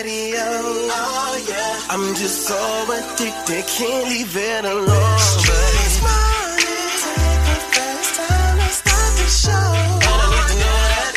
Radio. 0.00 0.40
Oh 0.40 1.44
yeah, 1.46 1.92
I'm 1.92 2.14
just 2.14 2.48
so 2.48 2.56
addicted, 2.88 3.64
can't 3.68 4.08
leave 4.08 4.34
it 4.34 4.64
alone. 4.64 5.18
Streetz 5.20 5.96
morning, 6.00 6.88
take 7.04 7.52
a 7.52 7.60
verse, 7.68 8.16
time 8.16 8.56
to 8.64 8.68
start 8.80 9.12
the 9.20 9.28
show. 9.28 9.66
And 10.00 10.18
I 10.24 10.26
need 10.32 10.46
to 10.48 10.56
know 10.56 10.78
that. 10.88 11.12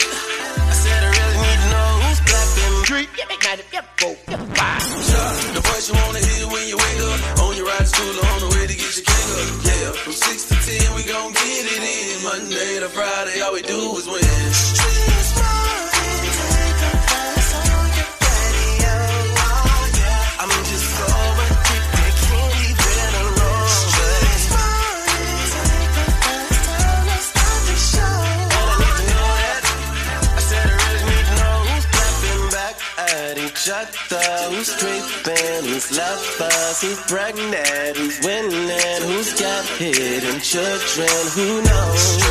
I 0.68 0.76
said 0.84 1.00
I 1.00 1.10
really 1.16 1.40
need 1.48 1.60
to 1.64 1.70
know 1.72 1.90
who's 2.04 2.20
clapping. 2.28 2.76
Street, 2.84 3.10
yeah, 3.16 3.28
make 3.32 3.44
night, 3.48 3.64
yeah, 3.72 3.88
four, 4.04 4.20
yeah, 4.28 4.44
five. 4.52 4.84
The 5.56 5.64
voice 5.64 5.88
you 5.88 5.96
wanna 6.04 6.20
hear 6.20 6.44
when 6.52 6.68
you 6.68 6.76
wake 6.76 7.00
up. 7.08 7.40
On 7.40 7.56
your 7.56 7.66
ride 7.72 7.80
to 7.80 7.88
school 7.88 8.20
on 8.20 8.38
the 8.44 8.50
way 8.52 8.68
to 8.68 8.76
get 8.76 8.92
your 9.00 9.08
king 9.08 9.30
up. 9.32 9.48
Yeah, 9.64 9.96
from 9.96 10.12
6 10.12 10.44
to 10.52 10.56
10, 10.60 10.92
we 11.00 11.04
gon' 11.08 11.32
get 11.32 11.64
it 11.72 11.84
in. 11.88 12.20
Monday 12.28 12.84
to 12.84 12.90
Friday, 12.92 13.40
all 13.48 13.54
we 13.56 13.64
do 13.64 13.80
is 13.96 14.12
win. 14.12 15.23
At 33.64 33.90
each 33.96 34.12
other. 34.12 34.56
Who's 34.56 34.76
creeping? 34.76 35.64
Who's 35.64 35.98
lovers? 35.98 36.82
Who's 36.82 37.00
pregnant? 37.08 37.96
Who's 37.96 38.20
winning? 38.22 39.02
Who's 39.08 39.40
got 39.40 39.66
hidden 39.78 40.42
children? 40.42 41.08
Who 41.34 41.62
knows? 41.62 42.24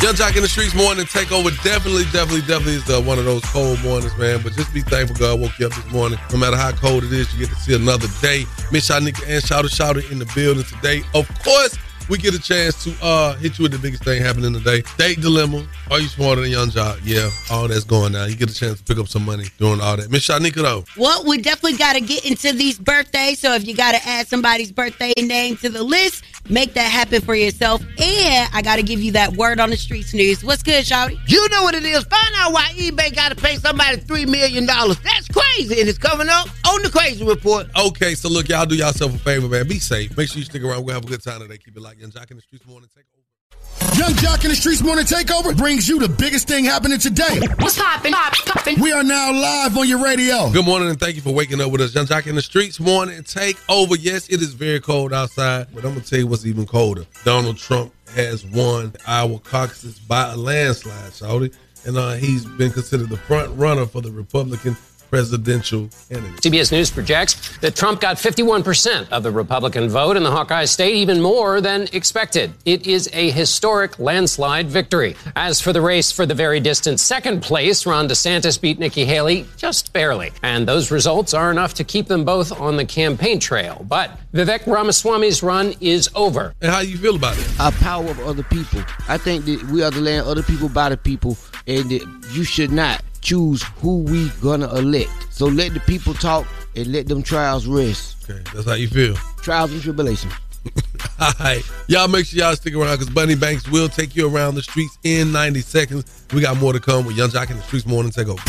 Yung 0.00 0.14
Joc 0.14 0.36
in 0.36 0.42
the 0.42 0.48
Streetz 0.48 0.76
morning 0.76 1.06
takeover 1.06 1.50
definitely, 1.64 2.04
definitely, 2.12 2.40
definitely 2.42 2.74
is 2.74 2.88
uh, 2.88 3.00
one 3.00 3.18
of 3.18 3.24
those 3.24 3.44
cold 3.46 3.82
mornings, 3.82 4.16
man. 4.16 4.40
But 4.42 4.52
just 4.52 4.72
be 4.72 4.80
thankful 4.80 5.16
God 5.16 5.40
woke 5.40 5.58
you 5.58 5.66
up 5.66 5.72
this 5.72 5.90
morning. 5.90 6.18
No 6.30 6.38
matter 6.38 6.56
how 6.56 6.72
cold 6.72 7.04
it 7.04 7.12
is, 7.12 7.32
you 7.32 7.46
get 7.46 7.54
to 7.54 7.60
see 7.60 7.74
another 7.74 8.06
day. 8.20 8.44
Miss 8.70 8.88
Shyneka 8.88 9.26
and 9.26 9.42
Shawty 9.42 9.68
Shawty 9.68 10.10
in 10.12 10.18
the 10.18 10.30
building 10.34 10.64
today. 10.64 11.02
Of 11.14 11.26
course, 11.42 11.76
we 12.08 12.18
get 12.18 12.34
a 12.34 12.40
chance 12.40 12.82
to 12.84 12.94
uh 13.02 13.34
hit 13.36 13.58
you 13.58 13.64
with 13.64 13.72
the 13.72 13.78
biggest 13.78 14.04
thing 14.04 14.22
happening 14.22 14.52
today. 14.52 14.82
Date 14.96 15.20
dilemma. 15.20 15.66
Are 15.90 16.00
you 16.00 16.08
smarter 16.08 16.42
than 16.42 16.50
Yung 16.50 16.68
Joc? 16.68 17.00
Yeah, 17.04 17.30
all 17.50 17.68
that's 17.68 17.84
going 17.84 18.12
down. 18.12 18.28
You 18.28 18.36
get 18.36 18.50
a 18.50 18.54
chance 18.54 18.78
to 18.78 18.84
pick 18.84 18.98
up 18.98 19.08
some 19.08 19.24
money 19.24 19.44
doing 19.58 19.80
all 19.80 19.96
that. 19.96 20.10
Miss 20.10 20.26
Shyneka 20.26 20.62
though. 20.62 20.84
Well, 20.96 21.24
we 21.24 21.38
definitely 21.38 21.78
got 21.78 21.94
to 21.94 22.00
get 22.00 22.24
into 22.24 22.52
these 22.52 22.78
birthdays. 22.78 23.38
So 23.38 23.54
if 23.54 23.66
you 23.66 23.74
got 23.74 23.92
to 23.92 24.08
add 24.08 24.28
somebody's 24.28 24.72
birthday 24.72 25.12
name 25.18 25.56
to 25.58 25.68
the 25.68 25.82
list, 25.82 26.24
make 26.48 26.74
that 26.74 26.90
happen 26.90 27.20
for 27.20 27.34
yourself. 27.34 27.82
And 27.98 28.50
I 28.52 28.62
got 28.62 28.76
to 28.76 28.82
give 28.82 29.00
you 29.00 29.12
that 29.12 29.36
word 29.36 29.60
on 29.60 29.70
the 29.70 29.76
streets 29.76 30.14
news. 30.14 30.44
What's 30.44 30.62
good, 30.62 30.84
Shawty? 30.84 31.18
You 31.26 31.48
know 31.50 31.62
what 31.62 31.74
it 31.74 31.84
is. 31.84 32.04
Find 32.04 32.34
out 32.36 32.52
why 32.52 32.70
eBay 32.76 33.14
got 33.14 33.30
to 33.30 33.36
pay 33.36 33.56
somebody 33.56 33.98
$3 33.98 34.28
million. 34.28 34.66
That's 34.66 35.28
crazy. 35.28 35.80
And 35.80 35.88
it's 35.88 35.98
coming 35.98 36.28
up 36.28 36.48
on 36.66 36.82
the 36.82 36.90
Crazy 36.90 37.24
Report. 37.24 37.66
Okay, 37.78 38.14
so 38.14 38.28
look, 38.28 38.48
y'all 38.48 38.66
do 38.66 38.76
yourself 38.76 39.14
a 39.14 39.18
favor, 39.18 39.48
man. 39.48 39.66
Be 39.68 39.78
safe. 39.78 40.16
Make 40.16 40.28
sure 40.28 40.38
you 40.38 40.44
stick 40.44 40.62
around. 40.62 40.78
We're 40.78 40.92
gonna 40.92 40.94
have 40.94 41.04
a 41.04 41.08
good 41.08 41.22
time 41.22 41.40
today. 41.40 41.58
Keep 41.58 41.76
it 41.76 41.82
like 41.82 41.97
Yung 41.98 42.12
Joc 42.12 42.30
in 42.30 42.36
the 42.36 42.42
Streetz 42.42 42.64
morning 42.64 42.88
takeover. 42.96 43.98
Yung 43.98 44.14
Joc 44.14 44.44
in 44.44 44.50
the 44.50 44.56
Streetz 44.56 44.84
Morning 44.84 45.04
Takeover 45.04 45.56
brings 45.56 45.88
you 45.88 45.98
the 45.98 46.08
biggest 46.08 46.46
thing 46.46 46.64
happening 46.64 47.00
today. 47.00 47.40
What's 47.58 47.76
poppin'? 47.76 48.12
Poppin'. 48.12 48.80
We 48.80 48.92
are 48.92 49.02
now 49.02 49.32
live 49.32 49.76
on 49.76 49.88
your 49.88 49.98
radio. 49.98 50.48
Good 50.52 50.64
morning 50.64 50.90
and 50.90 51.00
thank 51.00 51.16
you 51.16 51.22
for 51.22 51.34
waking 51.34 51.60
up 51.60 51.72
with 51.72 51.80
us. 51.80 51.96
Yung 51.96 52.06
Joc 52.06 52.28
in 52.28 52.36
the 52.36 52.40
Streetz 52.40 52.78
morning 52.78 53.24
take 53.24 53.56
over. 53.68 53.96
Yes, 53.96 54.28
it 54.28 54.40
is 54.40 54.54
very 54.54 54.78
cold 54.78 55.12
outside, 55.12 55.66
but 55.74 55.84
I'm 55.84 55.94
gonna 55.94 56.04
tell 56.04 56.20
you 56.20 56.28
what's 56.28 56.46
even 56.46 56.66
colder. 56.66 57.04
Donald 57.24 57.56
Trump 57.56 57.92
has 58.14 58.46
won 58.46 58.92
Iowa 59.04 59.40
caucuses 59.40 59.98
by 59.98 60.32
a 60.32 60.36
landslide, 60.36 61.10
Shawty, 61.10 61.52
and 61.84 61.96
uh, 61.96 62.12
he's 62.12 62.44
been 62.44 62.70
considered 62.70 63.08
the 63.08 63.16
front 63.16 63.56
runner 63.58 63.86
for 63.86 64.02
the 64.02 64.12
Republican 64.12 64.76
presidential 65.10 65.88
candidate. 66.08 66.40
CBS 66.40 66.72
News 66.72 66.90
projects 66.90 67.56
that 67.58 67.74
Trump 67.74 68.00
got 68.00 68.16
51% 68.16 69.10
of 69.10 69.22
the 69.22 69.30
Republican 69.30 69.88
vote 69.88 70.16
in 70.16 70.22
the 70.22 70.30
Hawkeye 70.30 70.64
state, 70.64 70.94
even 70.94 71.20
more 71.20 71.60
than 71.60 71.88
expected. 71.92 72.52
It 72.64 72.86
is 72.86 73.08
a 73.12 73.30
historic 73.30 73.98
landslide 73.98 74.68
victory. 74.68 75.16
As 75.36 75.60
for 75.60 75.72
the 75.72 75.80
race 75.80 76.12
for 76.12 76.26
the 76.26 76.34
very 76.34 76.60
distant 76.60 77.00
second 77.00 77.42
place, 77.42 77.86
Ron 77.86 78.08
DeSantis 78.08 78.60
beat 78.60 78.78
Nikki 78.78 79.04
Haley 79.04 79.46
just 79.56 79.92
barely. 79.92 80.32
And 80.42 80.66
those 80.66 80.90
results 80.90 81.34
are 81.34 81.50
enough 81.50 81.74
to 81.74 81.84
keep 81.84 82.06
them 82.06 82.24
both 82.24 82.58
on 82.60 82.76
the 82.76 82.84
campaign 82.84 83.40
trail. 83.40 83.84
But 83.88 84.18
Vivek 84.34 84.66
Ramaswamy's 84.66 85.42
run 85.42 85.74
is 85.80 86.10
over. 86.14 86.54
And 86.60 86.70
how 86.70 86.82
do 86.82 86.88
you 86.88 86.98
feel 86.98 87.16
about 87.16 87.38
it? 87.38 87.48
A 87.58 87.72
power 87.72 88.10
of 88.10 88.20
other 88.20 88.42
people. 88.42 88.82
I 89.08 89.18
think 89.18 89.44
that 89.46 89.62
we 89.64 89.82
are 89.82 89.90
the 89.90 90.00
land, 90.00 90.26
other 90.26 90.42
people 90.42 90.68
by 90.68 90.88
the 90.88 90.96
people, 90.96 91.36
and 91.66 91.90
that 91.90 92.06
you 92.32 92.44
should 92.44 92.70
not 92.70 93.02
choose 93.20 93.62
who 93.80 93.98
we 94.04 94.30
gonna 94.40 94.72
elect. 94.74 95.10
So 95.30 95.46
let 95.46 95.74
the 95.74 95.80
people 95.80 96.14
talk 96.14 96.46
and 96.76 96.86
let 96.92 97.08
them 97.08 97.22
trials 97.22 97.66
rest. 97.66 98.28
Okay, 98.28 98.42
that's 98.54 98.66
how 98.66 98.74
you 98.74 98.88
feel. 98.88 99.14
Trials 99.42 99.72
and 99.72 99.82
tribulations. 99.82 100.32
All 101.20 101.32
right. 101.40 101.62
Y'all 101.86 102.08
make 102.08 102.26
sure 102.26 102.38
y'all 102.38 102.54
stick 102.56 102.74
around 102.74 102.98
because 102.98 103.10
Bunny 103.10 103.34
Banks 103.34 103.68
will 103.68 103.88
take 103.88 104.14
you 104.16 104.28
around 104.34 104.54
the 104.54 104.62
streets 104.62 104.98
in 105.04 105.32
90 105.32 105.60
seconds. 105.60 106.26
We 106.32 106.40
got 106.40 106.56
more 106.58 106.72
to 106.72 106.80
come 106.80 107.06
with 107.06 107.16
Yung 107.16 107.30
Joc 107.30 107.50
in 107.50 107.56
the 107.56 107.62
Streetz 107.62 107.86
Morning 107.86 108.12
Takeover. 108.12 108.44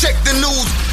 Check 0.00 0.14
the 0.24 0.32
news. 0.34 0.83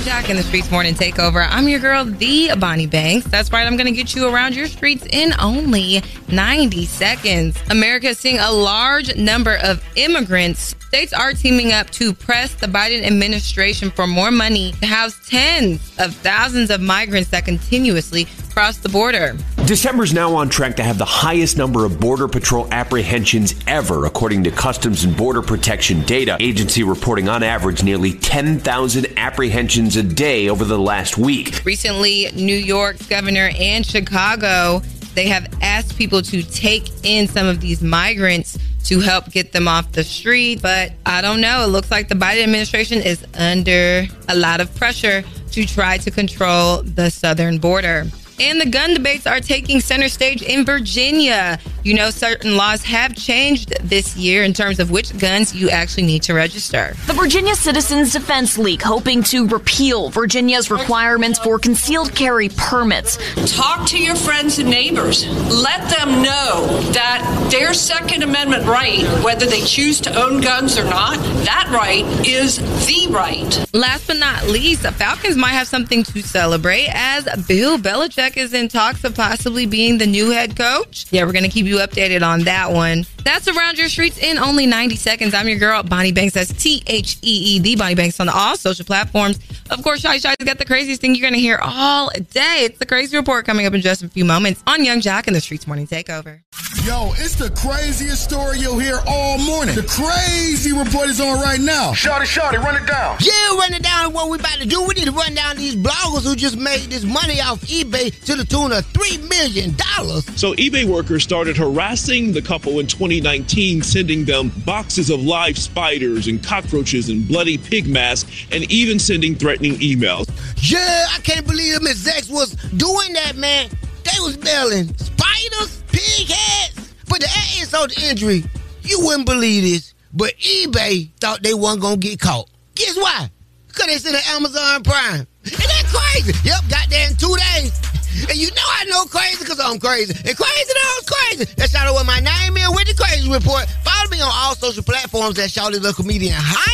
Joc 0.00 0.30
in 0.30 0.36
the 0.36 0.42
Streetz 0.42 0.70
Morning 0.70 0.94
Takeover. 0.94 1.46
I'm 1.50 1.68
your 1.68 1.78
girl, 1.78 2.06
the 2.06 2.52
Bonnie 2.58 2.86
Banks. 2.86 3.26
That's 3.26 3.52
right, 3.52 3.66
I'm 3.66 3.76
going 3.76 3.86
to 3.86 3.92
get 3.92 4.14
you 4.14 4.28
around 4.28 4.56
your 4.56 4.66
streets 4.66 5.06
in 5.10 5.34
only 5.38 6.02
90 6.28 6.86
seconds. 6.86 7.58
America 7.68 8.08
is 8.08 8.18
seeing 8.18 8.38
a 8.38 8.50
large 8.50 9.14
number 9.16 9.56
of 9.56 9.84
immigrants. 9.96 10.74
States 10.86 11.12
are 11.12 11.34
teaming 11.34 11.72
up 11.72 11.90
to 11.90 12.14
press 12.14 12.54
the 12.54 12.66
Biden 12.66 13.04
administration 13.04 13.90
for 13.90 14.06
more 14.06 14.30
money 14.30 14.72
to 14.80 14.86
house 14.86 15.20
tens 15.28 15.92
of 15.98 16.14
thousands 16.14 16.70
of 16.70 16.80
migrants 16.80 17.28
that 17.30 17.44
continuously 17.44 18.26
cross 18.52 18.78
the 18.78 18.88
border. 18.88 19.36
December's 19.70 20.12
now 20.12 20.34
on 20.34 20.48
track 20.48 20.74
to 20.78 20.82
have 20.82 20.98
the 20.98 21.04
highest 21.04 21.56
number 21.56 21.84
of 21.84 22.00
Border 22.00 22.26
Patrol 22.26 22.66
apprehensions 22.72 23.54
ever, 23.68 24.04
according 24.04 24.42
to 24.42 24.50
Customs 24.50 25.04
and 25.04 25.16
Border 25.16 25.42
Protection 25.42 26.02
data. 26.02 26.36
Agency 26.40 26.82
reporting 26.82 27.28
on 27.28 27.44
average 27.44 27.84
nearly 27.84 28.14
10,000 28.14 29.06
apprehensions 29.16 29.94
a 29.94 30.02
day 30.02 30.48
over 30.48 30.64
the 30.64 30.76
last 30.76 31.16
week. 31.18 31.64
Recently, 31.64 32.32
New 32.34 32.56
York's 32.56 33.06
governor 33.06 33.52
and 33.60 33.86
Chicago, 33.86 34.80
they 35.14 35.28
have 35.28 35.46
asked 35.62 35.96
people 35.96 36.20
to 36.22 36.42
take 36.42 36.90
in 37.04 37.28
some 37.28 37.46
of 37.46 37.60
these 37.60 37.80
migrants 37.80 38.58
to 38.86 38.98
help 38.98 39.30
get 39.30 39.52
them 39.52 39.68
off 39.68 39.92
the 39.92 40.02
street. 40.02 40.60
But 40.60 40.94
I 41.06 41.20
don't 41.20 41.40
know. 41.40 41.62
It 41.62 41.68
looks 41.68 41.92
like 41.92 42.08
the 42.08 42.16
Biden 42.16 42.42
administration 42.42 43.02
is 43.02 43.24
under 43.38 44.08
a 44.28 44.34
lot 44.34 44.60
of 44.60 44.74
pressure 44.74 45.22
to 45.52 45.64
try 45.64 45.96
to 45.98 46.10
control 46.10 46.82
the 46.82 47.08
southern 47.08 47.58
border. 47.58 48.06
And 48.40 48.58
the 48.58 48.70
gun 48.70 48.94
debates 48.94 49.26
are 49.26 49.38
taking 49.38 49.80
center 49.80 50.08
stage 50.08 50.42
in 50.42 50.64
Virginia. 50.64 51.58
You 51.84 51.94
know, 51.94 52.08
certain 52.08 52.56
laws 52.56 52.82
have 52.84 53.14
changed 53.14 53.70
this 53.82 54.16
year 54.16 54.44
in 54.44 54.54
terms 54.54 54.80
of 54.80 54.90
which 54.90 55.16
guns 55.18 55.54
you 55.54 55.68
actually 55.68 56.04
need 56.04 56.22
to 56.22 56.34
register. 56.34 56.94
The 57.06 57.12
Virginia 57.12 57.54
Citizens 57.54 58.12
Defense 58.12 58.56
League 58.56 58.80
hoping 58.80 59.22
to 59.24 59.46
repeal 59.46 60.08
Virginia's 60.08 60.70
requirements 60.70 61.38
for 61.38 61.58
concealed 61.58 62.14
carry 62.14 62.48
permits. 62.50 63.18
Talk 63.54 63.86
to 63.88 63.98
your 63.98 64.16
friends 64.16 64.58
and 64.58 64.70
neighbors. 64.70 65.26
Let 65.52 65.90
them 65.90 66.22
know 66.22 66.66
that 66.92 67.48
their 67.50 67.74
Second 67.74 68.22
Amendment 68.22 68.66
right, 68.66 69.02
whether 69.22 69.44
they 69.46 69.62
choose 69.62 70.00
to 70.02 70.14
own 70.18 70.40
guns 70.40 70.78
or 70.78 70.84
not, 70.84 71.16
that 71.44 71.68
right 71.70 72.04
is 72.26 72.58
the 72.86 73.06
right. 73.10 73.66
Last 73.74 74.06
but 74.06 74.16
not 74.18 74.46
least, 74.48 74.82
the 74.82 74.92
Falcons 74.92 75.36
might 75.36 75.52
have 75.52 75.68
something 75.68 76.02
to 76.04 76.22
celebrate 76.22 76.88
as 76.92 77.24
Bill 77.46 77.78
Belichick 77.78 78.29
Jack 78.30 78.36
is 78.36 78.54
in 78.54 78.68
talks 78.68 79.02
of 79.02 79.16
possibly 79.16 79.66
being 79.66 79.98
the 79.98 80.06
new 80.06 80.30
head 80.30 80.56
coach. 80.56 81.06
Yeah, 81.10 81.24
we're 81.24 81.32
going 81.32 81.44
to 81.44 81.50
keep 81.50 81.66
you 81.66 81.78
updated 81.78 82.22
on 82.24 82.44
that 82.44 82.70
one. 82.70 83.04
That's 83.24 83.48
Around 83.48 83.76
Your 83.76 83.88
Streetz 83.88 84.18
in 84.18 84.38
only 84.38 84.66
90 84.66 84.94
seconds. 84.94 85.34
I'm 85.34 85.48
your 85.48 85.58
girl, 85.58 85.82
Bonnie 85.82 86.12
Banks. 86.12 86.34
That's 86.34 86.52
T 86.52 86.82
H 86.86 87.16
E 87.22 87.56
E, 87.56 87.58
the 87.58 87.74
Bonnie 87.74 87.96
Banks 87.96 88.20
on 88.20 88.28
all 88.28 88.56
social 88.56 88.84
platforms. 88.84 89.40
Of 89.70 89.82
course, 89.82 90.00
Shy 90.00 90.18
Shy's 90.18 90.36
got 90.36 90.58
the 90.58 90.64
craziest 90.64 91.00
thing 91.00 91.14
you're 91.14 91.22
going 91.22 91.34
to 91.34 91.40
hear 91.40 91.58
all 91.60 92.10
day. 92.10 92.62
It's 92.62 92.78
the 92.78 92.86
Crazy 92.86 93.16
Report 93.16 93.44
coming 93.46 93.66
up 93.66 93.74
in 93.74 93.80
just 93.80 94.02
a 94.02 94.08
few 94.08 94.24
moments 94.24 94.62
on 94.66 94.84
Yung 94.84 95.00
Joc 95.00 95.26
and 95.26 95.34
the 95.34 95.40
Streets 95.40 95.66
Morning 95.66 95.86
Takeover. 95.88 96.40
Yo, 96.84 97.12
it's 97.16 97.34
the 97.34 97.50
craziest 97.50 98.24
story 98.24 98.58
you'll 98.58 98.78
hear 98.78 99.00
all 99.06 99.38
morning. 99.38 99.74
The 99.74 99.82
crazy 99.82 100.72
report 100.72 101.10
is 101.10 101.20
on 101.20 101.38
right 101.40 101.60
now. 101.60 101.92
Shawty, 101.92 102.22
shawty, 102.22 102.58
run 102.58 102.76
it 102.76 102.86
down. 102.86 103.18
Yeah, 103.20 103.56
run 103.56 103.74
it 103.74 103.82
down. 103.82 104.12
What 104.14 104.30
we 104.30 104.38
about 104.38 104.58
to 104.60 104.66
do? 104.66 104.82
We 104.82 104.94
need 104.94 105.04
to 105.04 105.12
run 105.12 105.34
down 105.34 105.56
these 105.56 105.76
bloggers 105.76 106.24
who 106.24 106.34
just 106.34 106.56
made 106.56 106.88
this 106.88 107.04
money 107.04 107.40
off 107.40 107.60
eBay 107.62 108.19
to 108.24 108.36
the 108.36 108.44
tune 108.44 108.72
of 108.72 108.84
three 108.86 109.18
million 109.28 109.74
dollars. 109.76 110.24
So 110.38 110.54
eBay 110.54 110.84
workers 110.84 111.22
started 111.22 111.56
harassing 111.56 112.32
the 112.32 112.42
couple 112.42 112.78
in 112.80 112.86
2019, 112.86 113.82
sending 113.82 114.24
them 114.24 114.50
boxes 114.64 115.10
of 115.10 115.22
live 115.22 115.58
spiders 115.58 116.26
and 116.26 116.42
cockroaches 116.42 117.08
and 117.08 117.26
bloody 117.26 117.58
pig 117.58 117.86
masks, 117.86 118.46
and 118.52 118.70
even 118.70 118.98
sending 118.98 119.34
threatening 119.34 119.74
emails. 119.74 120.28
Yeah, 120.56 121.06
I 121.10 121.20
can't 121.20 121.46
believe 121.46 121.74
them 121.74 121.86
execs 121.86 122.28
was 122.28 122.52
doing 122.76 123.12
that, 123.14 123.36
man. 123.36 123.68
They 124.04 124.20
was 124.20 124.38
mailing 124.42 124.94
spiders, 124.96 125.82
pig 125.88 126.28
heads. 126.28 126.94
But 127.08 127.20
the 127.20 127.28
insult 127.58 127.90
to 127.90 128.08
injury, 128.08 128.44
you 128.82 129.00
wouldn't 129.04 129.26
believe 129.26 129.62
this, 129.62 129.94
but 130.12 130.36
eBay 130.38 131.10
thought 131.20 131.42
they 131.42 131.54
wasn't 131.54 131.82
gonna 131.82 131.96
get 131.96 132.20
caught. 132.20 132.48
Guess 132.74 132.96
why? 132.96 133.30
Because 133.68 133.86
they 133.86 133.98
sent 133.98 134.16
an 134.16 134.22
Amazon 134.36 134.82
Prime. 134.82 135.26
Isn't 135.44 135.58
that 135.58 135.84
crazy? 135.86 136.38
Yep, 136.44 136.60
got 136.68 136.88
there 136.90 137.08
in 137.08 137.16
two 137.16 137.34
days. 137.54 137.89
And 138.28 138.36
you 138.36 138.50
know 138.50 138.66
I 138.66 138.84
know 138.84 139.04
crazy 139.04 139.38
because 139.38 139.60
I'm 139.60 139.78
crazy. 139.78 140.12
And 140.12 140.36
crazy 140.36 140.72
knows 140.74 141.04
crazy. 141.06 141.44
That's 141.56 141.74
out 141.74 141.88
of 141.88 141.94
what 141.94 142.06
my 142.06 142.20
name 142.20 142.56
is 142.56 142.68
with 142.70 142.86
the 142.86 142.94
Crazy 142.94 143.30
Report. 143.30 143.68
Follow 143.84 144.10
me 144.10 144.20
on 144.20 144.30
all 144.32 144.54
social 144.54 144.82
platforms 144.82 145.38
at 145.38 145.50
Shawty 145.50 145.80
the 145.80 145.92
Comedian. 145.92 146.34
Hi. 146.36 146.70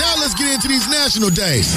Now 0.00 0.20
let's 0.20 0.34
get 0.34 0.54
into 0.54 0.68
these 0.68 0.88
national 0.88 1.30
days. 1.30 1.72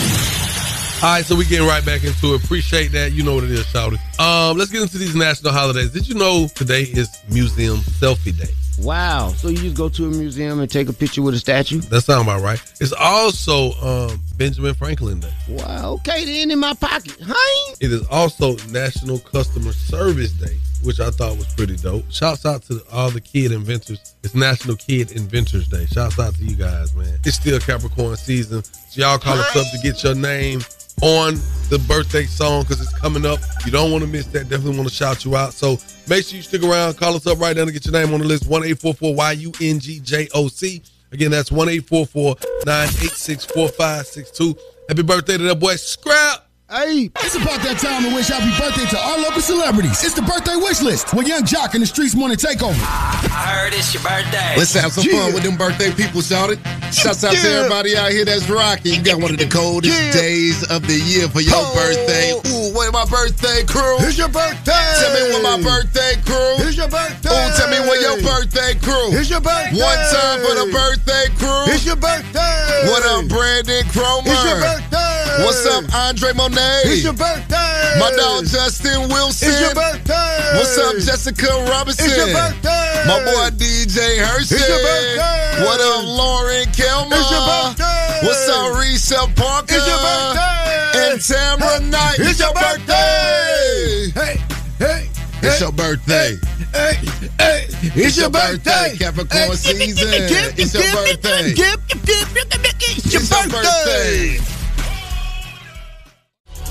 All 1.02 1.16
right, 1.16 1.24
so 1.24 1.34
we 1.36 1.46
getting 1.46 1.66
right 1.66 1.86
back 1.86 2.04
into 2.04 2.34
it. 2.34 2.44
Appreciate 2.44 2.92
that. 2.92 3.14
You 3.14 3.24
know 3.24 3.36
what 3.36 3.46
it 3.46 3.52
is, 3.52 3.66
Shawty. 3.68 3.98
Um, 4.20 4.58
let's 4.58 4.70
get 4.70 4.82
into 4.82 4.98
these 4.98 5.16
national 5.16 5.54
holidays. 5.54 5.92
Did 5.92 6.10
you 6.10 6.16
know 6.16 6.48
today 6.56 6.84
is 6.84 7.08
Museum 7.30 7.78
Selfie 7.78 8.38
Day? 8.38 8.54
Wow. 8.82 9.30
So 9.30 9.50
you 9.50 9.58
just 9.58 9.76
go 9.76 9.90
to 9.90 10.06
a 10.06 10.10
museum 10.10 10.60
and 10.60 10.70
take 10.70 10.90
a 10.90 10.94
picture 10.94 11.22
with 11.22 11.36
a 11.36 11.40
statue? 11.40 11.80
That 11.82 12.02
sounds 12.02 12.24
about 12.24 12.42
right. 12.42 12.62
It's 12.80 12.94
also 12.94 13.72
um, 13.82 14.20
Benjamin 14.38 14.74
Franklin 14.74 15.20
Day. 15.20 15.34
Wow. 15.50 15.94
Okay, 15.96 16.26
then 16.26 16.52
in 16.52 16.60
my 16.60 16.74
pocket. 16.74 17.18
Hi. 17.26 17.74
It 17.82 17.92
is 17.92 18.06
also 18.08 18.56
National 18.70 19.20
Customer 19.20 19.74
Service 19.74 20.32
Day, 20.32 20.58
which 20.84 21.00
I 21.00 21.12
thought 21.12 21.38
was 21.38 21.54
pretty 21.54 21.76
dope. 21.76 22.10
Shouts 22.10 22.46
out 22.46 22.64
to 22.64 22.82
all 22.92 23.10
the 23.10 23.22
kid 23.22 23.52
inventors. 23.52 24.16
It's 24.24 24.36
National 24.36 24.76
Kid 24.76 25.12
Inventors 25.12 25.68
Day. 25.68 25.86
Shouts 25.86 26.20
out 26.20 26.36
to 26.36 26.44
you 26.44 26.56
guys, 26.56 26.96
man. 26.96 27.20
It's 27.26 27.36
still 27.36 27.60
Capricorn 27.60 28.16
season. 28.16 28.64
So 28.64 29.02
y'all 29.02 29.18
call 29.18 29.38
us 29.38 29.56
up 29.56 29.66
to 29.72 29.78
get 29.84 30.04
your 30.04 30.16
name 30.16 30.62
on 31.02 31.36
the 31.70 31.80
birthday 31.88 32.26
song 32.26 32.64
because 32.64 32.82
it's 32.82 32.98
coming 33.00 33.26
up. 33.26 33.40
You 33.66 33.72
don't 33.72 33.92
want 33.92 34.04
to 34.04 34.10
miss 34.10 34.26
that. 34.28 34.50
Definitely 34.50 34.78
want 34.78 34.90
to 34.90 34.96
shout 34.96 35.24
you 35.24 35.36
out. 35.36 35.54
So 35.54 35.78
make 36.08 36.26
sure 36.26 36.38
you 36.38 36.42
stick 36.42 36.64
around. 36.64 36.98
Call 36.98 37.16
us 37.16 37.28
up 37.28 37.40
right 37.40 37.56
now 37.56 37.66
to 37.66 37.72
get 37.72 37.86
your 37.86 37.94
name 37.94 38.14
on 38.14 38.22
the 38.22 38.26
list. 38.26 38.48
1 38.48 38.64
844 38.64 39.16
Y-U-N-G-J-O-C. 39.16 40.82
Again, 41.12 41.32
that's 41.32 41.52
1 41.52 41.70
844 41.70 42.36
986 42.66 43.46
4562. 43.46 44.56
Happy 44.88 45.04
birthday 45.04 45.38
to 45.38 45.44
that 45.44 45.60
boy 45.60 45.76
Scrap. 45.76 46.49
Hey, 46.70 47.10
it's 47.26 47.34
about 47.34 47.66
that 47.66 47.82
time 47.82 48.06
to 48.06 48.14
wish 48.14 48.30
happy 48.30 48.54
birthday 48.62 48.86
to 48.94 48.98
our 49.02 49.18
local 49.18 49.42
celebrities. 49.42 50.06
It's 50.06 50.14
the 50.14 50.22
birthday 50.22 50.54
wish 50.54 50.86
list 50.86 51.10
with 51.18 51.26
Yung 51.26 51.42
Joc 51.42 51.74
and 51.74 51.82
the 51.82 51.90
Streetz 51.90 52.14
Morning 52.14 52.38
Takeover. 52.38 52.78
I 53.34 53.58
heard 53.58 53.74
it's 53.74 53.90
your 53.90 54.06
birthday. 54.06 54.54
Let's 54.54 54.78
have 54.78 54.94
some 54.94 55.02
fun 55.10 55.34
with 55.34 55.42
them 55.42 55.58
birthday 55.58 55.90
people, 55.90 56.22
shout 56.22 56.54
it. 56.54 56.62
Shouts 56.94 57.26
out 57.26 57.34
to 57.34 57.42
everybody 57.50 57.98
out 57.98 58.14
here 58.14 58.22
that's 58.22 58.46
rocking. 58.54 58.94
You 58.94 59.02
got 59.02 59.18
one 59.18 59.34
of 59.34 59.42
the 59.42 59.50
coldest 59.50 59.98
Yeah. 59.98 60.14
days 60.14 60.62
of 60.70 60.86
the 60.86 60.94
year 60.94 61.26
for 61.34 61.42
your 61.42 61.58
Oh. 61.58 61.74
birthday. 61.74 62.38
Ooh, 62.38 62.70
where 62.78 62.92
my 62.94 63.06
birthday 63.10 63.66
crew? 63.66 63.98
It's 64.06 64.18
your 64.22 64.30
birthday. 64.30 64.86
Tell 65.02 65.10
me 65.18 65.22
what 65.34 65.42
my 65.42 65.58
birthday 65.66 66.22
crew. 66.22 66.54
It's 66.70 66.78
your 66.78 66.88
birthday. 66.88 67.34
Ooh, 67.34 67.50
tell 67.58 67.70
me 67.74 67.80
where 67.82 67.98
your 67.98 68.22
birthday 68.22 68.78
crew. 68.78 69.10
It's 69.18 69.30
your 69.30 69.42
birthday. 69.42 69.74
One 69.82 69.98
time 70.14 70.38
for 70.46 70.54
the 70.54 70.70
birthday 70.70 71.34
crew. 71.42 71.74
It's 71.74 71.82
your 71.86 71.98
birthday. 71.98 72.86
What 72.94 73.02
up, 73.10 73.26
Brandon 73.28 73.82
Cromer? 73.90 74.30
It's 74.30 74.44
your 74.46 74.62
birthday. 74.62 75.16
What's 75.46 75.66
up, 75.66 75.86
Andre 75.96 76.34
Monet? 76.34 76.59
It's 76.60 77.04
your 77.04 77.14
birthday. 77.14 78.00
My 78.00 78.12
dog 78.16 78.46
Justin 78.46 79.08
Wilson. 79.10 79.50
It's 79.50 79.62
your 79.62 79.74
birthday. 79.74 80.56
What's 80.56 80.78
up, 80.78 80.96
Jessica 81.00 81.48
Robinson? 81.72 82.06
It's 82.06 82.18
your 82.18 82.28
birthday. 82.28 83.04
My 83.08 83.20
boy 83.24 83.50
DJ 83.56 84.20
Hershey. 84.20 84.56
It's 84.56 84.68
your 84.68 84.80
birthday. 84.84 85.64
What 85.64 85.80
up, 85.80 86.04
Lauren 86.06 86.68
Kelmer? 86.76 87.16
It's 87.16 87.32
your 87.32 87.46
birthday. 87.48 88.20
What's 88.28 88.50
up, 88.50 88.76
Risa 88.76 89.36
Parker? 89.36 89.76
It's 89.76 89.88
your 89.88 90.00
birthday. 90.04 90.70
And 91.00 91.22
Tamara 91.22 91.80
Knight. 91.80 92.20
It's 92.20 92.40
your 92.40 92.54
birthday. 92.54 94.12
Hey, 94.14 94.38
hey. 94.80 95.10
It's 95.42 95.60
hey, 95.60 95.64
your 95.64 95.72
birthday. 95.72 96.36
Hey, 96.74 96.96
hey, 97.40 97.66
it's 97.96 98.18
your 98.18 98.30
birthday. 98.30 98.98
Capricorn 98.98 99.56
season. 99.56 100.08
It's 100.12 100.74
your 100.74 100.84
birthday. 100.92 101.54
It's 103.02 103.14
your 103.14 103.48
birthday. 103.48 104.59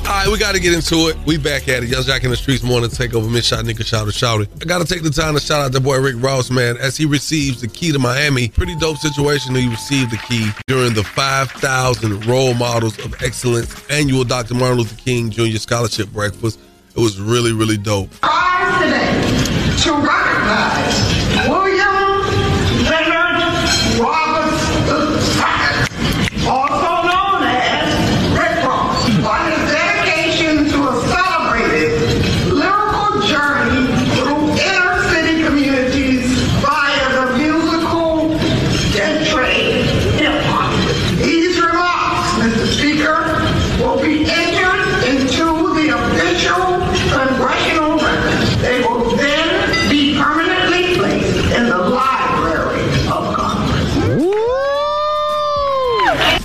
All 0.08 0.14
right, 0.14 0.28
we 0.32 0.38
got 0.38 0.54
to 0.54 0.60
get 0.60 0.72
into 0.72 1.08
it. 1.08 1.18
We 1.26 1.36
back 1.36 1.68
at 1.68 1.82
it. 1.82 1.90
Yung 1.90 2.02
Joc 2.02 2.24
in 2.24 2.30
the 2.30 2.36
Streetz 2.36 2.64
morning 2.64 2.88
to 2.88 2.96
take 2.96 3.14
over. 3.14 3.28
Miss 3.28 3.50
Shyneka 3.50 3.84
Shout 3.84 4.10
Shout 4.14 4.40
it. 4.40 4.48
I 4.62 4.64
got 4.64 4.78
to 4.78 4.86
take 4.86 5.02
the 5.02 5.10
time 5.10 5.34
to 5.34 5.40
shout 5.40 5.60
out 5.60 5.72
the 5.72 5.82
boy 5.82 5.98
Rick 5.98 6.14
Ross, 6.18 6.50
man, 6.50 6.78
as 6.78 6.96
he 6.96 7.04
receives 7.04 7.60
the 7.60 7.68
key 7.68 7.92
to 7.92 7.98
Miami. 7.98 8.48
Pretty 8.48 8.74
dope 8.76 8.96
situation. 8.96 9.52
that 9.52 9.60
He 9.60 9.68
received 9.68 10.10
the 10.10 10.16
key 10.16 10.48
during 10.66 10.94
the 10.94 11.04
5,000 11.04 12.24
Role 12.24 12.54
Models 12.54 12.98
of 13.04 13.22
Excellence 13.22 13.84
annual 13.90 14.24
Dr. 14.24 14.54
Martin 14.54 14.78
Luther 14.78 14.96
King 14.96 15.28
Jr. 15.28 15.58
Scholarship 15.58 16.08
Breakfast. 16.10 16.58
It 16.96 17.00
was 17.00 17.20
really, 17.20 17.52
really 17.52 17.76
dope. 17.76 18.08
rise 18.22 18.82
today 18.82 19.82
to 19.82 19.92
recognize 19.92 21.17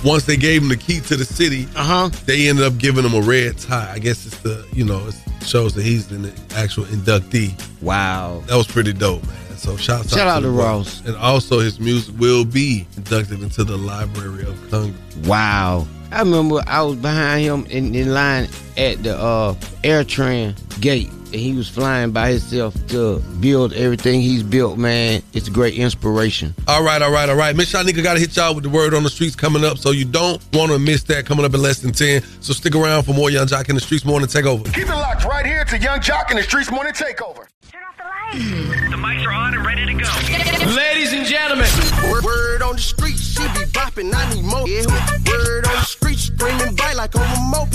Once 0.04 0.24
they 0.24 0.36
gave 0.36 0.62
him 0.62 0.68
the 0.68 0.76
key 0.76 1.00
to 1.00 1.16
the 1.16 1.24
city, 1.24 1.66
Uh 1.74 1.84
huh. 1.84 2.08
they 2.26 2.48
ended 2.48 2.64
up 2.64 2.76
giving 2.78 3.04
him 3.04 3.14
a 3.14 3.20
red 3.26 3.56
tie. 3.58 3.90
I 3.92 3.98
guess 3.98 4.26
it's 4.26 4.38
the, 4.38 4.66
you 4.72 4.84
know, 4.84 5.06
it 5.08 5.14
shows 5.46 5.74
that 5.74 5.82
he's 5.84 6.10
an 6.12 6.32
actual 6.54 6.84
inductee. 6.84 7.52
Wow. 7.82 8.42
That 8.46 8.56
was 8.56 8.66
pretty 8.66 8.92
dope, 8.92 9.26
man. 9.26 9.36
So 9.56 9.76
shout, 9.78 10.06
Shout 10.10 10.28
out 10.28 10.42
the 10.42 10.48
to 10.48 10.54
bro. 10.54 10.64
Ross. 10.64 11.02
And 11.06 11.16
also 11.16 11.58
his 11.60 11.80
music 11.80 12.14
will 12.18 12.44
be 12.44 12.86
inducted 12.98 13.42
into 13.42 13.64
the 13.64 13.78
Library 13.78 14.44
of 14.46 14.70
Congress. 14.70 15.00
Wow. 15.26 15.86
I 16.12 16.20
remember 16.20 16.62
I 16.66 16.82
was 16.82 16.96
behind 16.96 17.44
him 17.44 17.66
in, 17.70 17.94
in 17.94 18.12
line 18.12 18.48
at 18.76 19.02
the 19.02 19.16
uh, 19.18 19.54
AirTran 19.82 20.54
gate, 20.80 21.10
and 21.34 21.42
he 21.42 21.52
was 21.52 21.68
flying 21.68 22.12
by 22.12 22.30
himself 22.30 22.74
to 22.86 23.18
build 23.40 23.72
everything 23.72 24.20
he's 24.20 24.44
built, 24.44 24.78
man. 24.78 25.20
It's 25.32 25.48
a 25.48 25.50
great 25.50 25.74
inspiration. 25.74 26.54
All 26.68 26.84
right, 26.84 27.02
all 27.02 27.10
right, 27.10 27.28
all 27.28 27.34
right. 27.34 27.56
Miss 27.56 27.72
Shyneka 27.72 28.04
got 28.04 28.14
to 28.14 28.20
hit 28.20 28.36
y'all 28.36 28.54
with 28.54 28.62
the 28.62 28.70
word 28.70 28.94
on 28.94 29.02
the 29.02 29.10
streets 29.10 29.34
coming 29.34 29.64
up, 29.64 29.76
so 29.78 29.90
you 29.90 30.04
don't 30.04 30.40
want 30.52 30.70
to 30.70 30.78
miss 30.78 31.02
that 31.04 31.26
coming 31.26 31.44
up 31.44 31.52
in 31.52 31.60
less 31.60 31.80
than 31.80 31.90
10. 31.90 32.22
So 32.40 32.52
stick 32.52 32.76
around 32.76 33.02
for 33.02 33.14
more 33.14 33.30
Yung 33.30 33.48
Joc 33.48 33.68
in 33.68 33.74
the 33.74 33.80
Streetz 33.80 34.04
morning 34.04 34.28
takeover. 34.28 34.72
Keep 34.72 34.88
it 34.88 34.94
locked 34.94 35.24
right 35.24 35.44
here 35.44 35.64
to 35.64 35.76
Yung 35.76 35.98
Joc 35.98 36.30
in 36.30 36.36
the 36.36 36.42
Streetz 36.44 36.70
Morning 36.70 36.92
Takeover. 36.92 37.48
Turn 37.68 37.82
off 37.82 37.96
the 37.96 38.04
lights. 38.04 38.90
The 38.90 38.96
mics 38.96 39.26
are 39.26 39.32
on 39.32 39.54
and 39.54 39.66
ready 39.66 39.86
to 39.86 39.92
go. 39.92 40.74
Ladies 40.76 41.12
and 41.12 41.26
gentlemen, 41.26 41.66
Word, 42.10 42.24
word 42.24 42.62
on 42.62 42.76
the 42.76 42.80
street, 42.80 43.18
she 43.18 43.42
be 43.42 43.66
bopping, 43.74 44.14
I 44.14 44.34
need 44.34 44.44
more. 44.44 44.68
Yeah. 44.68 44.86
Word 45.26 45.66
on 45.66 45.74
the 45.74 45.82
street, 45.82 46.18
screaming 46.18 46.76
bite 46.76 46.94
like 46.94 47.16
on 47.16 47.22
a 47.22 47.40
moped. 47.50 47.74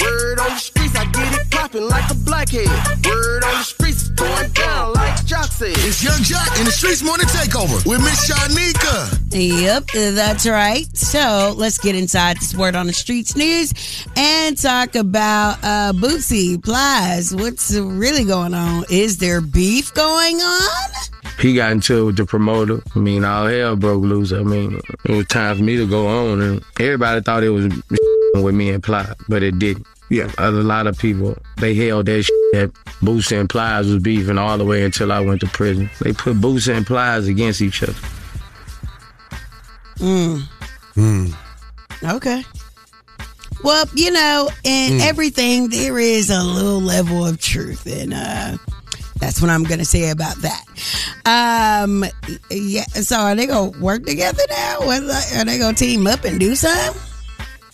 Word 0.00 0.40
on 0.40 0.48
the 0.48 0.56
streets, 0.56 0.73
I 0.96 1.04
get 1.06 1.40
it 1.40 1.50
popping 1.50 1.88
like 1.88 2.10
a 2.10 2.14
blackhead. 2.14 2.66
Word 3.04 3.44
on 3.44 3.54
the 3.54 3.62
streets, 3.62 4.08
going 4.10 4.50
down 4.52 4.92
like 4.94 5.24
jock 5.26 5.50
said. 5.50 5.72
It's 5.78 6.02
Yung 6.02 6.20
Joc 6.22 6.58
in 6.58 6.64
the 6.64 6.70
Streetz 6.70 7.04
Morning 7.04 7.26
Takeover 7.26 7.84
with 7.86 8.00
Miss 8.00 8.30
Shyneka. 8.30 9.20
Yep, 9.32 10.14
that's 10.14 10.46
right. 10.46 10.86
So 10.96 11.54
let's 11.56 11.78
get 11.78 11.94
inside 11.94 12.36
this 12.38 12.54
word 12.54 12.76
on 12.76 12.86
the 12.86 12.92
streets 12.92 13.36
news 13.36 13.72
and 14.16 14.56
talk 14.56 14.94
about 14.94 15.58
uh, 15.62 15.92
Boosie 15.94 16.62
Plies. 16.62 17.34
What's 17.34 17.74
really 17.74 18.24
going 18.24 18.54
on? 18.54 18.84
Is 18.90 19.18
there 19.18 19.40
beef 19.40 19.92
going 19.94 20.36
on? 20.36 20.90
he 21.40 21.54
got 21.54 21.72
into 21.72 22.02
it 22.02 22.04
with 22.04 22.16
the 22.16 22.24
promoter. 22.24 22.80
I 22.94 22.98
mean, 22.98 23.24
all 23.24 23.46
hell 23.46 23.76
broke 23.76 24.02
loose. 24.02 24.32
I 24.32 24.42
mean, 24.42 24.80
it 25.04 25.10
was 25.10 25.26
time 25.26 25.56
for 25.56 25.62
me 25.62 25.76
to 25.76 25.86
go 25.86 26.06
on, 26.06 26.40
and 26.40 26.64
everybody 26.78 27.20
thought 27.20 27.42
it 27.42 27.50
was 27.50 27.66
with 28.34 28.54
me 28.54 28.70
and 28.70 28.82
Ply, 28.82 29.12
but 29.28 29.42
it 29.42 29.58
didn't. 29.58 29.86
Yeah, 30.14 30.30
a 30.38 30.50
lot 30.50 30.86
of 30.86 30.96
people 30.98 31.36
they 31.56 31.74
held 31.74 32.06
that 32.06 32.22
shit 32.22 32.52
that 32.52 32.72
Boosie 33.02 33.38
and 33.38 33.48
Plies 33.48 33.86
was 33.86 34.02
beefing 34.02 34.38
all 34.38 34.56
the 34.58 34.64
way 34.64 34.84
until 34.84 35.10
I 35.10 35.20
went 35.20 35.40
to 35.40 35.46
prison. 35.48 35.90
They 36.00 36.12
put 36.12 36.36
Boosie 36.36 36.76
and 36.76 36.86
Plies 36.86 37.26
against 37.26 37.60
each 37.60 37.82
other. 37.82 37.94
Mm. 39.98 40.42
Hmm. 40.94 41.26
Okay. 42.04 42.44
Well, 43.62 43.86
you 43.94 44.10
know, 44.10 44.50
in 44.62 44.98
Mm. 44.98 45.00
everything 45.00 45.68
there 45.70 45.98
is 45.98 46.28
a 46.30 46.42
little 46.42 46.80
level 46.80 47.26
of 47.26 47.40
truth, 47.40 47.86
and 47.86 48.12
uh, 48.12 48.56
that's 49.18 49.40
what 49.40 49.50
I'm 49.50 49.64
going 49.64 49.78
to 49.78 49.84
say 49.86 50.10
about 50.10 50.36
that. 50.42 50.64
Um, 51.24 52.04
yeah. 52.50 52.84
So 52.84 53.16
are 53.16 53.34
they 53.34 53.46
going 53.46 53.72
to 53.72 53.78
work 53.80 54.04
together 54.04 54.42
now? 54.50 54.80
Are 54.82 55.44
they 55.44 55.58
going 55.58 55.74
to 55.74 55.84
team 55.84 56.06
up 56.06 56.24
and 56.24 56.38
do 56.38 56.54
something? 56.54 57.00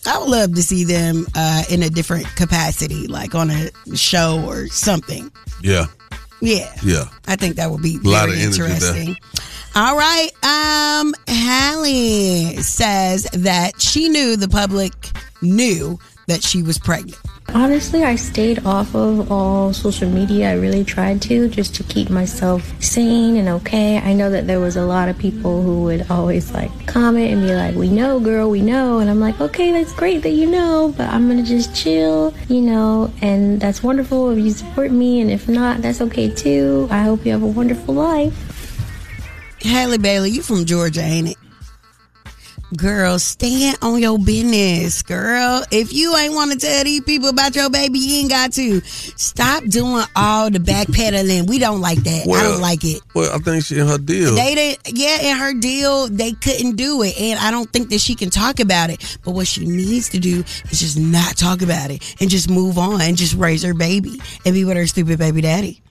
I 0.05 0.17
would 0.17 0.29
love 0.29 0.55
to 0.55 0.63
see 0.63 0.83
them 0.83 1.27
uh, 1.35 1.63
in 1.69 1.83
a 1.83 1.89
different 1.89 2.25
capacity, 2.35 3.07
like 3.07 3.35
on 3.35 3.51
a 3.51 3.69
show 3.95 4.43
or 4.47 4.67
something. 4.67 5.31
Yeah. 5.61 5.85
Yeah. 6.41 6.73
Yeah. 6.83 7.05
I 7.27 7.35
think 7.35 7.55
that 7.57 7.69
would 7.69 7.83
be 7.83 7.99
A 8.03 8.07
lot 8.07 8.27
very 8.27 8.39
of 8.39 8.45
interesting. 8.45 9.15
All 9.75 9.95
right. 9.95 10.29
Um, 10.43 11.13
Halle 11.27 12.57
says 12.57 13.23
that 13.33 13.79
she 13.79 14.09
knew 14.09 14.35
the 14.35 14.49
public 14.49 14.93
knew 15.41 15.99
that 16.31 16.41
she 16.41 16.63
was 16.63 16.79
pregnant. 16.79 17.19
Honestly, 17.53 18.05
I 18.05 18.15
stayed 18.15 18.65
off 18.65 18.95
of 18.95 19.29
all 19.29 19.73
social 19.73 20.09
media. 20.09 20.51
I 20.51 20.53
really 20.53 20.85
tried 20.85 21.21
to 21.23 21.49
just 21.49 21.75
to 21.75 21.83
keep 21.83 22.09
myself 22.09 22.63
sane 22.81 23.35
and 23.35 23.49
okay. 23.49 23.97
I 23.97 24.13
know 24.13 24.29
that 24.29 24.47
there 24.47 24.61
was 24.61 24.77
a 24.77 24.85
lot 24.85 25.09
of 25.09 25.17
people 25.17 25.61
who 25.61 25.83
would 25.83 26.09
always 26.09 26.53
like 26.53 26.71
comment 26.87 27.33
and 27.33 27.41
be 27.41 27.53
like, 27.53 27.75
"We 27.75 27.89
know, 27.89 28.21
girl, 28.21 28.49
we 28.49 28.61
know." 28.61 28.99
And 28.99 29.09
I'm 29.09 29.19
like, 29.19 29.41
"Okay, 29.41 29.73
that's 29.73 29.91
great 29.91 30.23
that 30.23 30.31
you 30.31 30.47
know, 30.49 30.93
but 30.95 31.09
I'm 31.09 31.27
going 31.27 31.43
to 31.43 31.49
just 31.49 31.75
chill, 31.75 32.33
you 32.47 32.61
know, 32.61 33.11
and 33.21 33.59
that's 33.59 33.83
wonderful 33.83 34.29
if 34.29 34.39
you 34.39 34.51
support 34.51 34.91
me 34.91 35.19
and 35.19 35.29
if 35.29 35.49
not, 35.49 35.81
that's 35.81 35.99
okay 35.99 36.29
too. 36.29 36.87
I 36.89 37.03
hope 37.03 37.25
you 37.25 37.33
have 37.33 37.43
a 37.43 37.53
wonderful 37.59 37.93
life." 37.95 38.33
Halle 39.61 39.97
Bailey, 39.97 40.31
you 40.31 40.41
from 40.41 40.63
Georgia, 40.63 41.01
ain't 41.01 41.29
it? 41.31 41.40
Girl, 42.77 43.19
stand 43.19 43.77
on 43.81 43.99
your 43.99 44.17
business, 44.17 45.01
girl. 45.01 45.61
If 45.71 45.91
you 45.91 46.15
ain't 46.15 46.33
want 46.33 46.53
to 46.53 46.57
tell 46.57 46.85
these 46.85 47.01
people 47.01 47.27
about 47.27 47.53
your 47.53 47.69
baby, 47.69 47.99
you 47.99 48.19
ain't 48.21 48.29
got 48.29 48.53
to. 48.53 48.79
Stop 48.81 49.65
doing 49.65 50.05
all 50.15 50.49
the 50.49 50.59
backpedaling. 50.59 51.49
We 51.49 51.59
don't 51.59 51.81
like 51.81 51.97
that. 52.03 52.25
I 52.29 52.43
don't 52.43 52.61
like 52.61 52.85
it. 52.85 53.01
Well, 53.13 53.29
I 53.35 53.39
think 53.39 53.65
she 53.65 53.77
in 53.77 53.87
her 53.87 53.97
deal. 53.97 54.35
They 54.35 54.55
didn't, 54.55 54.97
yeah, 54.97 55.21
in 55.21 55.37
her 55.37 55.53
deal, 55.53 56.07
they 56.07 56.31
couldn't 56.31 56.77
do 56.77 57.03
it. 57.03 57.19
And 57.19 57.37
I 57.39 57.51
don't 57.51 57.69
think 57.73 57.89
that 57.89 57.99
she 57.99 58.15
can 58.15 58.29
talk 58.29 58.61
about 58.61 58.89
it. 58.89 59.17
But 59.25 59.31
what 59.31 59.47
she 59.47 59.65
needs 59.65 60.07
to 60.09 60.19
do 60.19 60.39
is 60.39 60.79
just 60.79 60.97
not 60.97 61.35
talk 61.35 61.61
about 61.61 61.91
it 61.91 62.15
and 62.21 62.29
just 62.29 62.49
move 62.49 62.77
on 62.77 63.01
and 63.01 63.17
just 63.17 63.35
raise 63.35 63.63
her 63.63 63.73
baby 63.73 64.21
and 64.45 64.53
be 64.53 64.63
with 64.63 64.77
her 64.77 64.87
stupid 64.87 65.19
baby 65.19 65.41
daddy. 65.41 65.81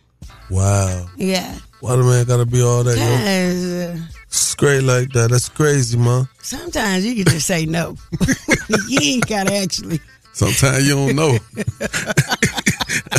wow. 0.48 1.06
Yeah. 1.16 1.58
Why 1.80 1.96
the 1.96 2.02
man 2.04 2.26
gotta 2.26 2.46
be 2.46 2.62
all 2.62 2.84
that? 2.84 4.10
Straight 4.30 4.82
like 4.82 5.10
that. 5.12 5.30
That's 5.30 5.48
crazy, 5.48 5.98
man. 5.98 6.28
sometimes 6.40 7.04
you 7.04 7.16
can 7.16 7.32
just 7.32 7.46
say 7.46 7.66
no. 7.66 7.96
you 8.88 8.98
ain't 9.02 9.26
got 9.26 9.48
to 9.48 9.54
actually. 9.54 10.00
Sometimes 10.32 10.86
you 10.88 10.94
don't 10.94 11.16
know 11.16 11.36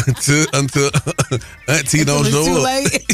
until 0.08 0.46
until 0.54 0.90
Auntie 1.68 2.04
don't 2.06 2.26
show 2.26 2.46
too 2.46 2.58
up. 2.58 2.64
late. 2.64 3.06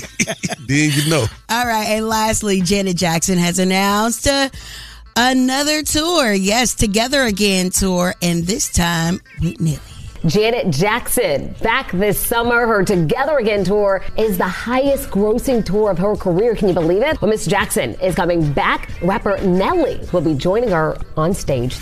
then 0.68 0.92
you 0.94 1.10
know. 1.10 1.26
All 1.50 1.66
right, 1.66 1.88
and 1.88 2.08
lastly, 2.08 2.62
Janet 2.62 2.96
Jackson 2.98 3.38
has 3.40 3.58
announced 3.60 4.28
uh, 4.28 4.50
another 5.16 5.82
tour. 5.84 6.32
Yes, 6.34 6.76
Together 6.76 7.24
Again 7.24 7.72
tour, 7.72 8.14
and 8.22 8.46
this 8.46 8.72
time 8.72 9.20
with 9.42 9.60
Nelly. 9.60 9.80
Janet 10.26 10.72
Jackson 10.72 11.56
back 11.62 11.92
this 11.92 12.20
summer. 12.20 12.66
Her 12.66 12.84
Together 12.84 13.38
Again 13.38 13.64
tour 13.64 14.04
is 14.18 14.38
the 14.38 14.48
highest 14.48 15.10
grossing 15.10 15.66
tour 15.66 15.92
of 15.92 15.98
her 15.98 16.16
career. 16.16 16.56
Can 16.56 16.68
you 16.68 16.74
believe 16.74 17.04
it? 17.04 17.22
Well, 17.22 17.30
Miss 17.30 17.46
Jackson 17.46 17.94
is 17.96 18.16
coming 18.16 18.52
back. 18.54 18.90
Rapper 19.02 19.38
Nelly 19.46 20.00
will 20.12 20.22
be 20.22 20.34
joining 20.34 20.70
her 20.70 20.98
on 21.16 21.34
stage. 21.34 21.78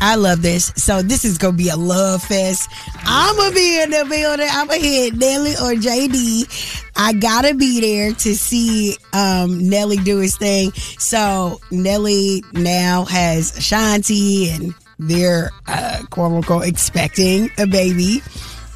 I 0.00 0.16
love 0.16 0.42
this. 0.42 0.72
So 0.76 1.02
this 1.02 1.24
is 1.24 1.38
gonna 1.38 1.56
be 1.56 1.68
a 1.68 1.76
love 1.76 2.22
fest. 2.22 2.68
I'm 3.04 3.36
gonna 3.36 3.54
be 3.54 3.82
in 3.82 3.90
the 3.90 4.04
building. 4.08 4.48
I'm 4.50 4.66
gonna 4.66 4.80
hit 4.80 5.14
Nelly 5.14 5.52
or 5.52 5.74
JD. 5.74 6.82
I 6.96 7.12
gotta 7.14 7.54
be 7.54 7.80
there 7.80 8.12
to 8.12 8.34
see 8.34 8.96
um, 9.12 9.68
Nelly 9.68 9.96
do 9.96 10.18
his 10.18 10.36
thing. 10.36 10.72
So 10.98 11.60
Nelly 11.70 12.44
now 12.52 13.04
has 13.06 13.52
Shanti, 13.52 14.54
and 14.54 14.74
they're 14.98 15.50
uh, 15.66 16.02
quote 16.10 16.32
unquote 16.32 16.66
expecting 16.66 17.50
a 17.58 17.66
baby. 17.66 18.22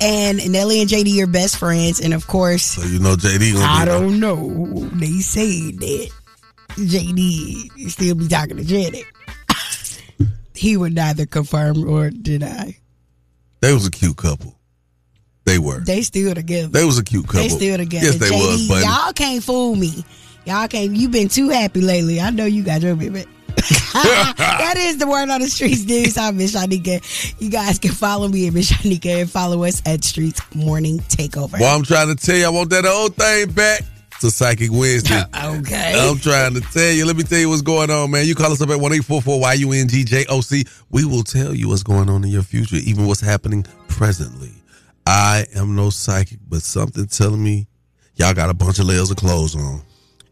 And 0.03 0.51
Nelly 0.51 0.81
and 0.81 0.89
JD 0.89 1.23
are 1.23 1.27
best 1.27 1.59
friends, 1.59 2.01
and 2.01 2.15
of 2.15 2.27
course, 2.27 2.63
So 2.63 2.87
you 2.87 2.99
know 2.99 3.17
JD 3.17 3.55
I 3.57 3.85
don't 3.85 4.19
know. 4.19 4.89
They 4.95 5.19
say 5.21 5.73
that 5.73 6.11
JD 6.77 7.91
still 7.91 8.15
be 8.15 8.27
talking 8.27 8.57
to 8.57 8.65
Janet. 8.65 9.05
he 10.55 10.79
would 10.79 10.95
neither 10.95 11.27
confirm 11.27 11.87
or 11.87 12.09
deny. 12.09 12.79
They 13.61 13.75
was 13.75 13.87
a 13.87 13.91
cute 13.91 14.17
couple. 14.17 14.59
They 15.45 15.59
were. 15.59 15.81
They 15.81 16.01
still 16.03 16.35
together. 16.35 16.69
They 16.69 16.85
was 16.85 16.99
a 16.99 17.05
cute 17.05 17.27
couple. 17.27 17.43
They 17.43 17.49
still 17.49 17.77
together. 17.77 18.07
Yes, 18.07 18.17
they 18.17 18.31
JD, 18.31 18.39
was, 18.39 18.69
buddy. 18.69 18.87
Y'all 18.87 19.13
can't 19.13 19.45
fool 19.45 19.77
me. 19.77 20.05
Y'all 20.47 20.69
can't. 20.69 20.97
You've 20.97 21.13
been 21.13 21.29
too 21.29 21.51
happy 21.51 21.83
lately. 21.83 22.21
I 22.21 22.31
know 22.31 22.47
you 22.47 22.63
got 22.63 22.81
your 22.81 22.97
baby. 22.97 23.27
that 23.93 24.75
is 24.77 24.99
the 24.99 25.07
word 25.07 25.29
on 25.31 25.41
the 25.41 25.49
streets 25.49 25.85
news. 25.85 26.17
I'm 26.17 26.37
Miss 26.37 26.55
Shyneka. 26.55 27.41
You 27.41 27.51
guys 27.51 27.79
can 27.79 27.93
follow 27.93 28.29
me 28.29 28.47
at 28.49 28.55
Miss 28.55 28.71
Shyneka 28.71 29.23
and 29.23 29.31
follow 29.31 29.65
us 29.65 29.81
at 29.87 30.01
Streetz 30.01 30.55
Morning 30.55 30.99
Takeover. 30.99 31.59
Well, 31.61 31.77
I'm 31.77 31.85
trying 31.85 32.15
to 32.15 32.15
tell 32.15 32.37
you, 32.37 32.47
I 32.47 32.49
want 32.51 32.71
that 32.71 32.87
old 32.87 33.17
thing 33.17 33.51
back 33.53 33.83
to 34.21 34.31
Psychic 34.31 34.71
Wednesday. 34.71 35.23
okay. 35.45 35.95
I'm 35.97 36.19
trying 36.19 36.55
to 36.55 36.61
tell 36.61 36.93
you. 36.93 37.07
Let 37.07 37.17
me 37.17 37.23
tell 37.23 37.39
you 37.39 37.49
what's 37.49 37.63
going 37.63 37.91
on, 37.91 38.11
man. 38.11 38.27
You 38.27 38.35
call 38.35 38.53
us 38.53 38.61
up 38.61 38.71
at 38.71 38.79
1 38.79 38.93
YUNGJOC. 38.93 40.69
We 40.91 41.05
will 41.05 41.23
tell 41.25 41.55
you 41.55 41.69
what's 41.69 41.83
going 41.83 42.09
on 42.09 42.25
in 42.25 42.31
your 42.31 42.43
future, 42.43 42.77
even 42.77 43.07
what's 43.07 43.21
happening 43.21 43.65
presently. 43.89 44.53
I 45.07 45.47
am 45.55 45.75
no 45.75 45.91
psychic, 45.91 46.39
but 46.49 46.63
something 46.63 47.07
telling 47.07 47.43
me 47.43 47.67
y'all 48.17 48.35
got 48.35 48.51
a 48.51 48.55
bunch 48.55 48.79
of 48.79 48.87
layers 48.87 49.11
of 49.11 49.17
clothes 49.17 49.57
on. 49.57 49.83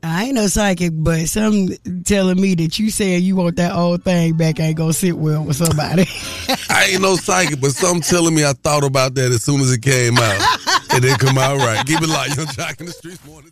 I 0.02 0.24
ain't 0.24 0.34
no 0.34 0.46
psychic, 0.46 0.92
but 0.94 1.26
some 1.28 1.68
telling 2.04 2.40
me 2.40 2.54
that 2.56 2.78
you 2.78 2.90
saying 2.90 3.24
you 3.24 3.36
want 3.36 3.56
that 3.56 3.74
old 3.74 4.04
thing 4.04 4.36
back 4.36 4.60
ain't 4.60 4.76
gonna 4.76 4.92
sit 4.92 5.16
well 5.16 5.44
with 5.44 5.56
somebody. 5.56 6.06
I 6.70 6.90
ain't 6.92 7.02
no 7.02 7.16
psychic, 7.16 7.60
but 7.60 7.72
some 7.72 8.00
telling 8.00 8.34
me 8.34 8.44
I 8.44 8.52
thought 8.52 8.84
about 8.84 9.14
that 9.14 9.32
as 9.32 9.42
soon 9.42 9.60
as 9.60 9.72
it 9.72 9.82
came 9.82 10.16
out. 10.16 10.58
it 10.94 11.02
didn't 11.02 11.18
come 11.18 11.36
out 11.38 11.58
right. 11.58 11.84
Keep 11.86 12.02
it 12.02 12.08
light. 12.08 12.36
Yung 12.36 12.46
Joc 12.46 12.80
in 12.80 12.86
the 12.86 12.92
streets 12.92 13.24
morning. 13.26 13.50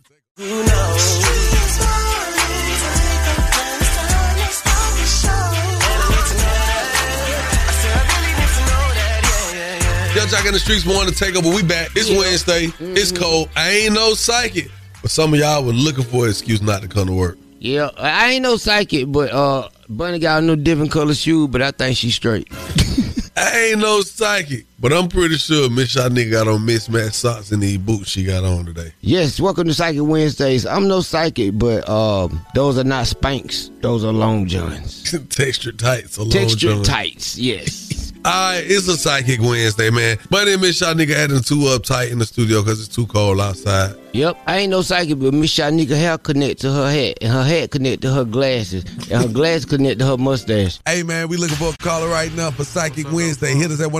Yung 10.15 10.27
Joc 10.27 10.47
in 10.47 10.53
the 10.53 10.59
streets 10.59 10.85
morning 10.85 11.13
take 11.13 11.35
over. 11.35 11.49
We 11.49 11.61
back. 11.61 11.89
It's 11.95 12.09
Wednesday. 12.09 12.71
It's 12.79 13.11
cold. 13.11 13.49
I 13.55 13.69
ain't 13.69 13.93
no 13.93 14.13
psychic. 14.13 14.71
But 15.01 15.11
some 15.11 15.33
of 15.33 15.39
y'all 15.39 15.63
were 15.63 15.73
looking 15.73 16.03
for 16.03 16.25
an 16.25 16.29
excuse 16.31 16.61
not 16.61 16.81
to 16.81 16.87
come 16.87 17.07
to 17.07 17.13
work. 17.13 17.37
Yeah, 17.59 17.89
I 17.97 18.31
ain't 18.33 18.43
no 18.43 18.57
psychic, 18.57 19.11
but 19.11 19.31
uh, 19.31 19.69
Bunny 19.89 20.19
got 20.19 20.43
a 20.43 20.45
new 20.45 20.55
different 20.55 20.91
color 20.91 21.13
shoe, 21.15 21.47
but 21.47 21.61
I 21.61 21.71
think 21.71 21.97
she's 21.97 22.15
straight. 22.15 22.47
I 23.37 23.69
ain't 23.71 23.79
no 23.79 24.01
psychic, 24.01 24.65
but 24.79 24.93
I'm 24.93 25.07
pretty 25.09 25.37
sure 25.37 25.69
Miss 25.69 25.95
Shyneka 25.95 26.31
got 26.31 26.47
on 26.47 26.65
mismatched 26.65 27.15
socks 27.15 27.51
and 27.51 27.61
these 27.61 27.77
boots 27.77 28.09
she 28.09 28.23
got 28.23 28.43
on 28.43 28.65
today. 28.65 28.93
Yes, 29.01 29.39
welcome 29.39 29.67
to 29.67 29.73
Psychic 29.73 30.03
Wednesdays. 30.03 30.65
I'm 30.65 30.87
no 30.87 31.01
psychic, 31.01 31.57
but 31.57 31.87
um, 31.89 32.45
those 32.53 32.77
are 32.77 32.83
not 32.83 33.05
Spanx. 33.05 33.71
Those 33.81 34.03
are 34.03 34.13
Long 34.13 34.45
Johns. 34.47 35.11
Texture 35.29 35.71
tights. 35.71 36.17
alone, 36.17 36.31
Texture 36.31 36.73
John. 36.75 36.83
tights, 36.83 37.37
yes. 37.37 37.87
All 38.25 38.33
right, 38.33 38.63
it's 38.65 38.87
a 38.89 38.97
psychic 38.97 39.39
Wednesday, 39.39 39.89
man. 39.89 40.17
My 40.29 40.43
name 40.43 40.61
is 40.65 40.81
Shyneka 40.81 41.11
adding 41.11 41.39
too 41.41 41.59
uptight 41.59 42.11
in 42.11 42.19
the 42.19 42.25
studio 42.25 42.61
because 42.61 42.79
it's 42.85 42.93
too 42.93 43.07
cold 43.07 43.39
outside. 43.39 43.95
Yep, 44.11 44.37
I 44.47 44.57
ain't 44.57 44.71
no 44.71 44.81
psychic, 44.81 45.19
but 45.19 45.33
Miss 45.33 45.53
Shyneka 45.55 45.95
hair 45.97 46.17
connect 46.17 46.59
to 46.61 46.71
her 46.73 46.91
hat, 46.91 47.19
and 47.21 47.31
her 47.31 47.43
hat 47.43 47.71
connect 47.71 48.01
to 48.01 48.11
her 48.11 48.25
glasses, 48.25 48.83
and 49.11 49.23
her 49.23 49.29
glasses 49.29 49.65
connect 49.65 49.99
to 49.99 50.05
her 50.07 50.17
mustache. 50.17 50.79
Hey, 50.85 51.03
man, 51.03 51.29
we 51.29 51.37
looking 51.37 51.55
for 51.55 51.69
a 51.69 51.77
caller 51.77 52.09
right 52.09 52.33
now 52.33 52.51
for 52.51 52.65
Psychic 52.65 53.09
Wednesday. 53.13 53.53
Hit 53.53 53.71
us 53.71 53.79
at 53.79 53.91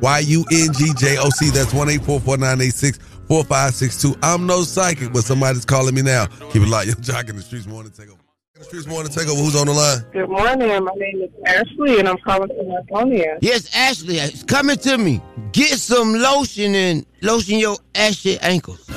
1 0.00 0.20
844 0.22 1.14
YUNGJOC. 1.18 1.52
That's 1.52 1.74
1 1.74 1.88
844 1.90 2.36
986 2.36 2.98
4562. 3.28 4.18
I'm 4.22 4.46
no 4.46 4.62
psychic, 4.62 5.12
but 5.12 5.24
somebody's 5.24 5.64
calling 5.64 5.94
me 5.94 6.02
now. 6.02 6.26
Keep 6.52 6.62
it 6.62 6.68
locked. 6.68 6.86
Yung 6.88 6.96
Joc 6.96 7.28
in 7.28 7.36
the 7.36 7.42
streets 7.42 7.66
morning 7.66 7.92
take 7.92 8.08
over. 8.08 8.18
The 8.54 8.64
streets 8.64 8.86
morning 8.86 9.12
take 9.12 9.28
over. 9.28 9.40
Who's 9.40 9.54
on 9.54 9.66
the 9.66 9.72
line? 9.72 9.98
Good 10.12 10.28
morning. 10.28 10.84
My 10.84 10.90
name 10.96 11.22
is 11.22 11.30
Ashley, 11.46 11.98
and 12.00 12.08
I'm 12.08 12.18
calling 12.18 12.48
from 12.48 12.66
Laconia. 12.66 13.38
Yes, 13.40 13.74
Ashley, 13.76 14.16
it's 14.16 14.42
coming 14.42 14.76
to 14.78 14.98
me. 14.98 15.20
Get 15.52 15.78
some 15.78 16.14
lotion 16.14 16.74
and 16.74 17.06
lotion 17.22 17.58
your 17.58 17.76
ashy 17.94 18.38
ankles. 18.40 18.84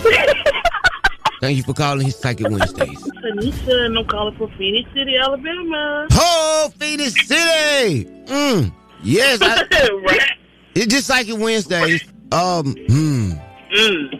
Thank 1.41 1.57
you 1.57 1.63
for 1.63 1.73
calling 1.73 2.05
his 2.05 2.15
Psychic 2.15 2.47
Wednesdays. 2.47 3.01
Tanisha, 3.01 3.85
and 3.85 3.97
I'm 3.97 4.05
calling 4.07 4.35
from 4.37 4.51
Phenix 4.57 4.89
City, 4.93 5.17
Alabama. 5.17 6.07
Oh, 6.11 6.71
Phenix 6.77 7.13
City! 7.27 8.05
Mm. 8.25 8.71
Yes, 9.03 9.39
I, 9.41 10.35
it's 10.75 10.87
just 10.87 11.09
like 11.09 11.25
Psychic 11.25 11.41
Wednesdays. 11.41 12.03
Um, 12.31 12.75
hmm. 12.87 13.31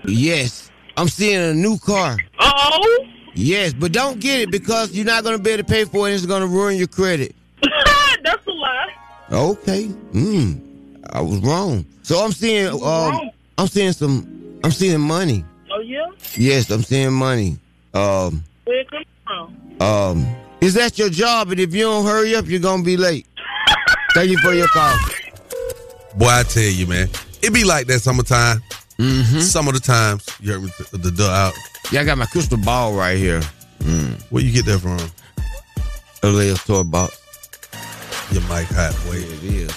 Yes, 0.06 0.70
I'm 0.98 1.08
seeing 1.08 1.40
a 1.40 1.54
new 1.54 1.78
car. 1.78 2.18
Oh, 2.40 3.08
Yes, 3.34 3.74
but 3.74 3.94
don't 3.94 4.20
get 4.20 4.42
it 4.42 4.52
because 4.52 4.92
you're 4.92 5.06
not 5.06 5.24
going 5.24 5.38
to 5.38 5.42
be 5.42 5.52
able 5.52 5.64
to 5.64 5.70
pay 5.70 5.86
for 5.86 6.10
it. 6.10 6.14
It's 6.14 6.26
going 6.26 6.42
to 6.42 6.48
ruin 6.48 6.78
your 6.78 6.88
credit. 6.88 7.34
that's 8.24 8.46
a 8.46 8.52
lie. 8.52 8.94
Okay. 9.32 9.86
Hmm. 9.86 10.54
I 11.14 11.22
was 11.22 11.40
wrong. 11.40 11.86
So 12.04 12.20
I'm 12.24 12.32
seeing. 12.32 12.68
Um, 12.68 12.80
wrong? 12.82 13.32
I'm 13.58 13.68
seeing 13.68 13.94
some. 13.94 14.60
I'm 14.64 14.72
seeing 14.72 15.00
money. 15.00 15.46
Oh 15.74 15.80
yeah, 15.80 16.06
Yes, 16.36 16.70
I'm 16.70 16.84
seeing 16.84 17.14
money. 17.14 17.58
Um. 17.94 18.44
where 18.66 18.80
it 18.82 18.90
come 18.92 19.04
from? 19.26 19.82
Um. 19.82 20.36
Is 20.60 20.74
that 20.76 21.00
your 21.00 21.10
job? 21.10 21.52
And 21.52 21.60
if 21.60 21.74
you 21.74 21.84
don't 21.84 22.06
hurry 22.06 22.36
up, 22.36 22.48
you're 22.48 22.60
gonna 22.60 22.84
be 22.84 22.98
late. 22.98 23.26
Thank 24.14 24.30
you 24.30 24.38
for 24.40 24.54
your 24.54 24.68
call. 24.68 24.96
Boy, 26.18 26.28
I 26.28 26.44
tell 26.44 26.64
you, 26.64 26.88
man, 26.88 27.08
it 27.42 27.54
be 27.54 27.64
like 27.64 27.88
that 27.88 28.00
summertime. 28.00 28.62
Mm-hmm. 28.98 29.40
Some 29.40 29.68
of 29.68 29.74
the 29.74 29.80
times, 29.80 30.28
you 30.40 30.52
heard 30.54 30.64
me 30.64 30.70
t- 30.78 30.98
the 30.98 31.12
duh 31.12 31.30
out. 31.32 31.54
Yeah, 31.92 32.02
I 32.02 32.04
got 32.04 32.18
my 32.18 32.26
crystal 32.28 32.58
ball 32.58 32.94
right 32.94 33.18
here. 33.18 33.42
Mm. 33.80 34.22
Where 34.30 34.44
you 34.44 34.52
get 34.52 34.66
that 34.66 34.80
from? 34.80 35.00
A 36.24 36.28
little 36.28 36.58
toy 36.58 36.84
box. 36.84 37.18
Your 38.32 38.42
mic 38.44 38.68
hot. 38.68 38.96
Wait, 39.10 39.24
it 39.24 39.44
is. 39.44 39.72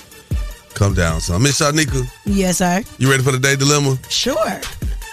Come 0.74 0.92
down, 0.94 1.20
son. 1.20 1.42
Miss 1.42 1.60
Shyneka, 1.60 2.06
Yes, 2.26 2.58
sir. 2.58 2.82
you 2.98 3.08
ready 3.10 3.22
for 3.22 3.32
the 3.32 3.38
day 3.38 3.56
dilemma? 3.56 3.96
Sure. 4.10 4.60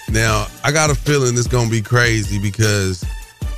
Now, 0.10 0.48
I 0.64 0.72
got 0.72 0.90
a 0.90 0.96
feeling 0.96 1.38
it's 1.38 1.48
gonna 1.48 1.70
be 1.70 1.82
crazy 1.82 2.38
because 2.40 3.06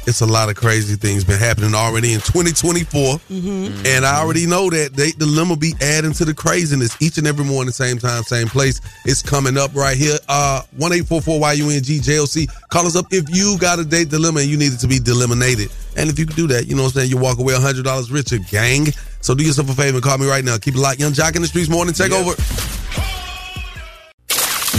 it's 0.06 0.22
a 0.22 0.26
lot 0.26 0.50
of 0.50 0.56
crazy 0.56 0.96
things 0.96 1.24
been 1.24 1.40
happening 1.40 1.74
already 1.74 2.14
in 2.14 2.20
2024. 2.20 3.18
Mm-hmm. 3.18 3.86
And 3.86 4.06
I 4.06 4.20
already 4.20 4.46
know 4.46 4.70
that 4.70 4.94
date 4.94 5.18
dilemma 5.18 5.56
be 5.56 5.74
adding 5.82 6.14
to 6.14 6.26
the 6.26 6.34
craziness 6.34 7.02
each 7.02 7.18
and 7.18 7.28
every 7.28 7.46
morning, 7.46 7.72
same 7.72 7.98
time, 7.98 8.24
same 8.24 8.48
place. 8.48 8.82
It's 9.06 9.22
coming 9.22 9.58
up 9.58 9.74
right 9.76 9.98
here. 9.98 10.18
Uh 10.28 10.64
one 10.78 10.94
eight 10.94 11.08
four 11.08 11.22
four 11.22 11.40
Y 11.40 11.54
U 11.54 11.70
N 11.70 11.82
G 11.82 12.00
J 12.00 12.20
O 12.20 12.26
C. 12.26 12.48
Call 12.70 12.86
us 12.86 12.96
up 12.96 13.06
if 13.12 13.26
you 13.30 13.58
got 13.60 13.80
a 13.80 13.86
date 13.86 14.10
dilemma 14.10 14.42
and 14.42 14.50
you 14.50 14.58
need 14.58 14.74
it 14.74 14.80
to 14.80 14.88
be 14.88 14.98
eliminated. 15.06 15.70
And 15.96 16.10
if 16.10 16.20
you 16.20 16.26
can 16.26 16.36
do 16.36 16.48
that, 16.48 16.68
you 16.68 16.76
know 16.76 16.84
what 16.84 16.96
I'm 16.96 17.02
saying, 17.02 17.10
you 17.10 17.18
walk 17.18 17.40
away 17.40 17.54
hundred 17.56 17.86
dollars 17.86 18.12
richer, 18.12 18.40
gang. 18.52 18.88
So 19.22 19.34
do 19.34 19.44
yourself 19.44 19.70
a 19.70 19.74
favor 19.74 19.98
and 19.98 20.04
call 20.04 20.18
me 20.18 20.28
right 20.28 20.44
now. 20.44 20.58
Keep 20.58 20.76
it 20.76 20.80
locked. 20.80 21.00
Yung 21.00 21.14
Joc 21.14 21.36
in 21.36 21.42
the 21.42 21.48
streets 21.48 21.70
morning. 21.70 21.94
Take 21.94 22.12
over. 22.12 22.36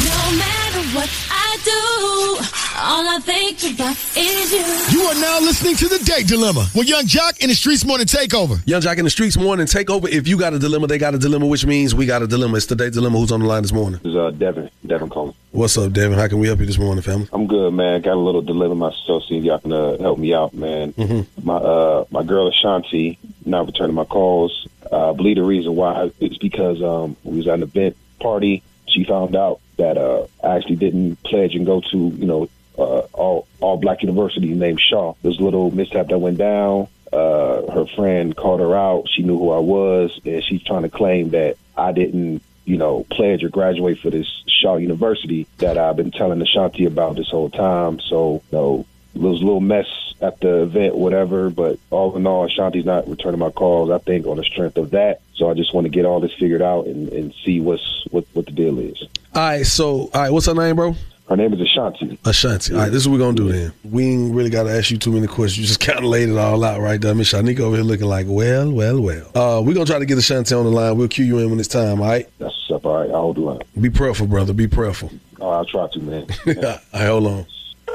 No 0.04 0.20
matter 0.36 0.82
what 0.92 1.10
I 1.30 1.58
do, 1.64 2.63
all 2.76 3.08
I 3.08 3.18
think 3.20 3.58
about 3.74 3.96
is 4.16 4.52
you. 4.52 4.98
You 4.98 5.06
are 5.06 5.14
now 5.14 5.40
listening 5.40 5.76
to 5.76 5.88
the 5.88 5.98
Date 6.04 6.26
Dilemma 6.26 6.66
with 6.74 6.88
Yung 6.88 7.04
Joc 7.04 7.40
in 7.42 7.48
the 7.48 7.54
Streetz 7.54 7.86
Morning 7.86 8.06
Takeover. 8.06 8.60
Yung 8.66 8.80
Joc 8.80 8.98
in 8.98 9.04
the 9.04 9.10
streets 9.10 9.36
morning. 9.36 9.66
Take 9.66 9.90
over. 9.90 10.08
If 10.08 10.26
you 10.26 10.38
got 10.38 10.54
a 10.54 10.58
dilemma, 10.58 10.86
they 10.86 10.98
got 10.98 11.14
a 11.14 11.18
dilemma, 11.18 11.46
which 11.46 11.66
means 11.66 11.94
we 11.94 12.06
got 12.06 12.22
a 12.22 12.26
dilemma. 12.26 12.56
It's 12.56 12.66
the 12.66 12.76
date 12.76 12.92
dilemma. 12.92 13.18
Who's 13.18 13.32
on 13.32 13.40
the 13.40 13.46
line 13.46 13.62
this 13.62 13.72
morning? 13.72 14.00
This 14.02 14.10
is 14.10 14.16
uh, 14.16 14.30
Devin. 14.32 14.70
Devin 14.86 15.08
calling. 15.08 15.34
What's 15.52 15.78
up, 15.78 15.92
Devin? 15.92 16.18
How 16.18 16.28
can 16.28 16.38
we 16.38 16.48
help 16.48 16.60
you 16.60 16.66
this 16.66 16.78
morning, 16.78 17.02
family? 17.02 17.28
I'm 17.32 17.46
good, 17.46 17.72
man. 17.72 18.00
Got 18.00 18.14
a 18.14 18.20
little 18.20 18.42
dilemma 18.42 18.74
myself. 18.74 19.24
See 19.24 19.38
if 19.38 19.44
y'all 19.44 19.58
can 19.58 19.72
uh, 19.72 19.98
help 19.98 20.18
me 20.18 20.34
out, 20.34 20.52
man. 20.54 20.92
Mm-hmm. 20.94 21.46
My 21.46 21.56
uh, 21.56 22.04
my 22.10 22.22
girl 22.22 22.48
Ashanti 22.48 23.18
not 23.44 23.66
returning 23.66 23.94
my 23.94 24.04
calls. 24.04 24.66
Uh, 24.90 25.10
I 25.10 25.12
believe 25.14 25.36
the 25.36 25.42
reason 25.42 25.76
why 25.76 26.10
is 26.20 26.38
because 26.38 26.82
um, 26.82 27.16
we 27.22 27.38
was 27.38 27.48
at 27.48 27.54
an 27.54 27.62
event 27.62 27.96
party. 28.20 28.62
She 28.88 29.04
found 29.04 29.36
out 29.36 29.60
that 29.76 29.96
uh, 29.96 30.26
I 30.42 30.56
actually 30.56 30.76
didn't 30.76 31.22
pledge 31.22 31.54
and 31.54 31.66
go 31.66 31.80
to 31.80 31.96
you 31.96 32.26
know 32.26 32.48
all 32.76 33.46
all 33.60 33.76
black 33.76 34.02
university 34.02 34.54
named 34.54 34.80
Shaw. 34.80 35.14
A 35.22 35.28
little 35.28 35.70
mishap 35.70 36.08
that 36.08 36.18
went 36.18 36.38
down. 36.38 36.88
Uh, 37.12 37.70
her 37.72 37.86
friend 37.94 38.36
called 38.36 38.60
her 38.60 38.74
out. 38.74 39.08
She 39.08 39.22
knew 39.22 39.38
who 39.38 39.50
I 39.50 39.60
was, 39.60 40.18
and 40.24 40.42
she's 40.42 40.62
trying 40.62 40.82
to 40.82 40.88
claim 40.88 41.30
that 41.30 41.56
I 41.76 41.92
didn't, 41.92 42.42
you 42.64 42.76
know, 42.76 43.06
pledge 43.10 43.44
or 43.44 43.48
graduate 43.48 44.00
for 44.00 44.10
this 44.10 44.26
Shaw 44.46 44.76
University 44.76 45.46
that 45.58 45.78
I've 45.78 45.96
been 45.96 46.10
telling 46.10 46.42
Ashanti 46.42 46.87
about 46.87 47.16
this 47.16 47.28
whole 47.28 47.50
time. 47.50 48.00
So, 48.00 48.42
you 48.50 48.58
know, 48.58 48.87
it 49.14 49.20
was 49.20 49.40
a 49.40 49.44
little 49.44 49.60
mess 49.60 49.87
at 50.20 50.40
the 50.40 50.62
event, 50.62 50.96
whatever. 50.96 51.50
But 51.50 51.78
all 51.90 52.16
in 52.16 52.26
all, 52.26 52.46
Ashanti's 52.46 52.84
not 52.84 53.08
returning 53.08 53.38
my 53.38 53.50
calls. 53.50 53.90
I 53.90 53.98
think 53.98 54.26
on 54.26 54.37
the 54.37 54.44
strength 54.44 54.76
of 54.76 54.90
that. 54.90 55.20
So 55.37 55.48
I 55.48 55.54
just 55.54 55.72
want 55.72 55.84
to 55.84 55.90
get 55.90 56.06
all 56.06 56.18
this 56.18 56.32
figured 56.32 56.62
out 56.62 56.87
and, 56.87 57.08
and 57.10 57.34
see 57.44 57.60
what's 57.60 58.06
what 58.10 58.24
what 58.32 58.46
the 58.46 58.52
deal 58.52 58.78
is. 58.80 59.00
All 59.34 59.42
right, 59.42 59.66
so 59.66 59.87
all 59.87 60.10
right, 60.14 60.30
what's 60.30 60.46
her 60.46 60.54
name, 60.54 60.76
bro? 60.76 60.96
Her 61.28 61.37
name 61.37 61.54
is 61.54 61.60
Ashanti. 61.60 62.18
Ashanti. 62.24 62.74
All 62.74 62.80
right, 62.80 62.92
this 62.92 63.02
is 63.02 63.08
what 63.08 63.14
we're 63.14 63.24
gonna 63.24 63.37
do 63.37 63.50
then. 63.50 63.72
We 63.82 64.04
ain't 64.04 64.34
really 64.34 64.50
gotta 64.50 64.70
ask 64.70 64.90
you 64.90 64.98
too 64.98 65.10
many 65.10 65.26
questions. 65.26 65.58
You 65.58 65.66
just 65.66 65.80
kind 65.80 65.98
of 65.98 66.04
laid 66.04 66.28
it 66.28 66.37
all 66.37 66.62
out 66.62 66.80
right 66.80 67.00
there. 67.00 67.14
Miss 67.14 67.32
Shyneka 67.32 67.60
over 67.60 67.76
here 67.76 67.84
looking 67.84 68.06
like, 68.06 68.26
well, 68.28 68.70
well, 68.70 69.00
well. 69.00 69.30
Uh, 69.34 69.62
we're 69.62 69.72
gonna 69.72 69.87
try 69.87 69.98
to 69.98 70.04
get 70.04 70.18
Ashanti 70.18 70.54
on 70.54 70.64
the 70.64 70.70
line. 70.70 70.98
We'll 70.98 71.08
cue 71.08 71.24
you 71.24 71.38
in 71.38 71.48
when 71.48 71.58
it's 71.58 71.68
time. 71.68 72.02
All 72.02 72.08
right. 72.08 72.28
That's 72.38 72.54
what's 72.68 72.84
up. 72.84 72.87
All 72.87 72.96
right, 72.98 73.10
I'll 73.10 73.22
hold 73.22 73.37
the 73.37 73.40
line. 73.40 73.60
Be 73.80 73.88
prayerful, 73.88 74.26
brother. 74.26 74.52
Be 74.52 74.68
prayerful. 74.68 75.10
Oh, 75.40 75.48
I'll 75.48 75.64
try 75.64 75.88
to, 75.88 75.98
man. 76.00 76.26
all 76.46 76.54
right, 76.54 77.06
hold 77.06 77.26
on. 77.26 77.46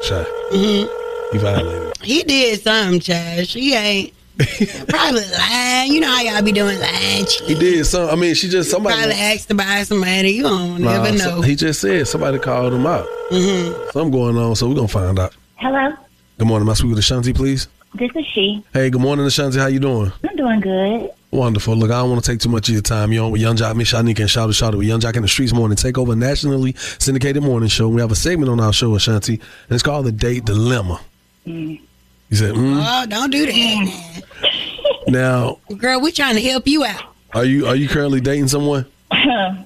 Shy. 0.01 0.23
Mm-hmm. 0.51 1.35
You 1.35 1.39
violated. 1.39 1.97
He 2.01 2.23
did 2.23 2.59
something, 2.61 2.99
Chad. 2.99 3.47
She 3.47 3.75
ain't 3.75 4.13
probably 4.87 5.21
lying. 5.37 5.91
You 5.91 5.99
know 5.99 6.07
how 6.09 6.21
y'all 6.21 6.41
be 6.41 6.51
doing 6.51 6.79
lying. 6.79 7.25
He 7.45 7.55
did 7.55 7.85
some. 7.85 8.09
I 8.09 8.15
mean, 8.15 8.33
she 8.35 8.47
just 8.49 8.71
somebody. 8.71 8.95
Probably 8.95 9.15
asked 9.15 9.47
to 9.49 9.55
buy 9.55 9.83
somebody. 9.83 10.31
You 10.31 10.43
don't 10.43 10.81
Nah, 10.81 11.03
never 11.03 11.17
so- 11.17 11.35
know. 11.35 11.41
he 11.41 11.55
just 11.55 11.81
said 11.81 12.07
somebody 12.07 12.39
called 12.39 12.73
him 12.73 12.85
out. 12.85 13.05
Mm-hmm. 13.31 13.89
Something 13.91 14.11
going 14.11 14.37
on, 14.37 14.55
so 14.55 14.67
we're 14.69 14.75
gonna 14.75 14.87
find 14.87 15.19
out. 15.19 15.35
Hello, 15.55 15.93
Good 16.37 16.47
morning. 16.47 16.65
Am 16.67 16.71
I 16.71 16.73
speaking 16.73 16.91
with 16.91 16.99
Ashanti, 16.99 17.33
please? 17.33 17.67
this 17.95 18.11
is 18.15 18.25
she. 18.27 18.63
Hey, 18.71 18.89
good 18.91 19.01
morning, 19.01 19.25
Ashanti. 19.25 19.57
How 19.59 19.65
you 19.67 19.79
doing? 19.79 20.11
I'm 20.27 20.35
doing 20.35 20.59
good. 20.61 21.09
Wonderful. 21.31 21.75
Look, 21.75 21.91
I 21.91 21.99
don't 21.99 22.09
want 22.11 22.23
to 22.23 22.31
take 22.31 22.39
too 22.39 22.49
much 22.49 22.69
of 22.69 22.73
your 22.73 22.81
time. 22.81 23.11
You're 23.11 23.25
on 23.25 23.31
with 23.31 23.41
Yung 23.41 23.55
Joc, 23.55 23.75
Miss 23.75 23.91
Shyneka, 23.91 24.19
and 24.21 24.29
Shawty, 24.29 24.53
Shout 24.55 24.73
It 24.73 24.77
with 24.77 24.87
Yung 24.87 24.99
Joc 24.99 25.15
in 25.15 25.21
the 25.21 25.27
Streetz 25.27 25.53
Morning. 25.53 25.75
Take 25.75 25.97
over 25.97 26.15
nationally 26.15 26.73
syndicated 26.97 27.43
morning 27.43 27.69
show. 27.69 27.87
We 27.89 27.99
have 28.01 28.11
a 28.11 28.15
segment 28.15 28.49
on 28.49 28.59
our 28.59 28.73
show, 28.73 28.95
Ashanti, 28.95 29.33
and 29.33 29.41
it's 29.69 29.83
called 29.83 30.05
The 30.05 30.11
Date 30.11 30.45
Dilemma. 30.45 31.01
Mm. 31.45 31.81
You 32.29 32.37
said, 32.37 32.53
mm. 32.55 32.81
Oh, 32.85 33.05
don't 33.07 33.31
do 33.31 33.45
that. 33.45 34.23
now, 35.07 35.59
Girl, 35.77 35.99
we're 36.01 36.11
trying 36.11 36.35
to 36.35 36.41
help 36.41 36.67
you 36.67 36.83
out. 36.85 37.01
are 37.33 37.45
you 37.45 37.65
are 37.67 37.75
you 37.75 37.87
currently 37.87 38.21
dating 38.21 38.47
someone? 38.47 38.85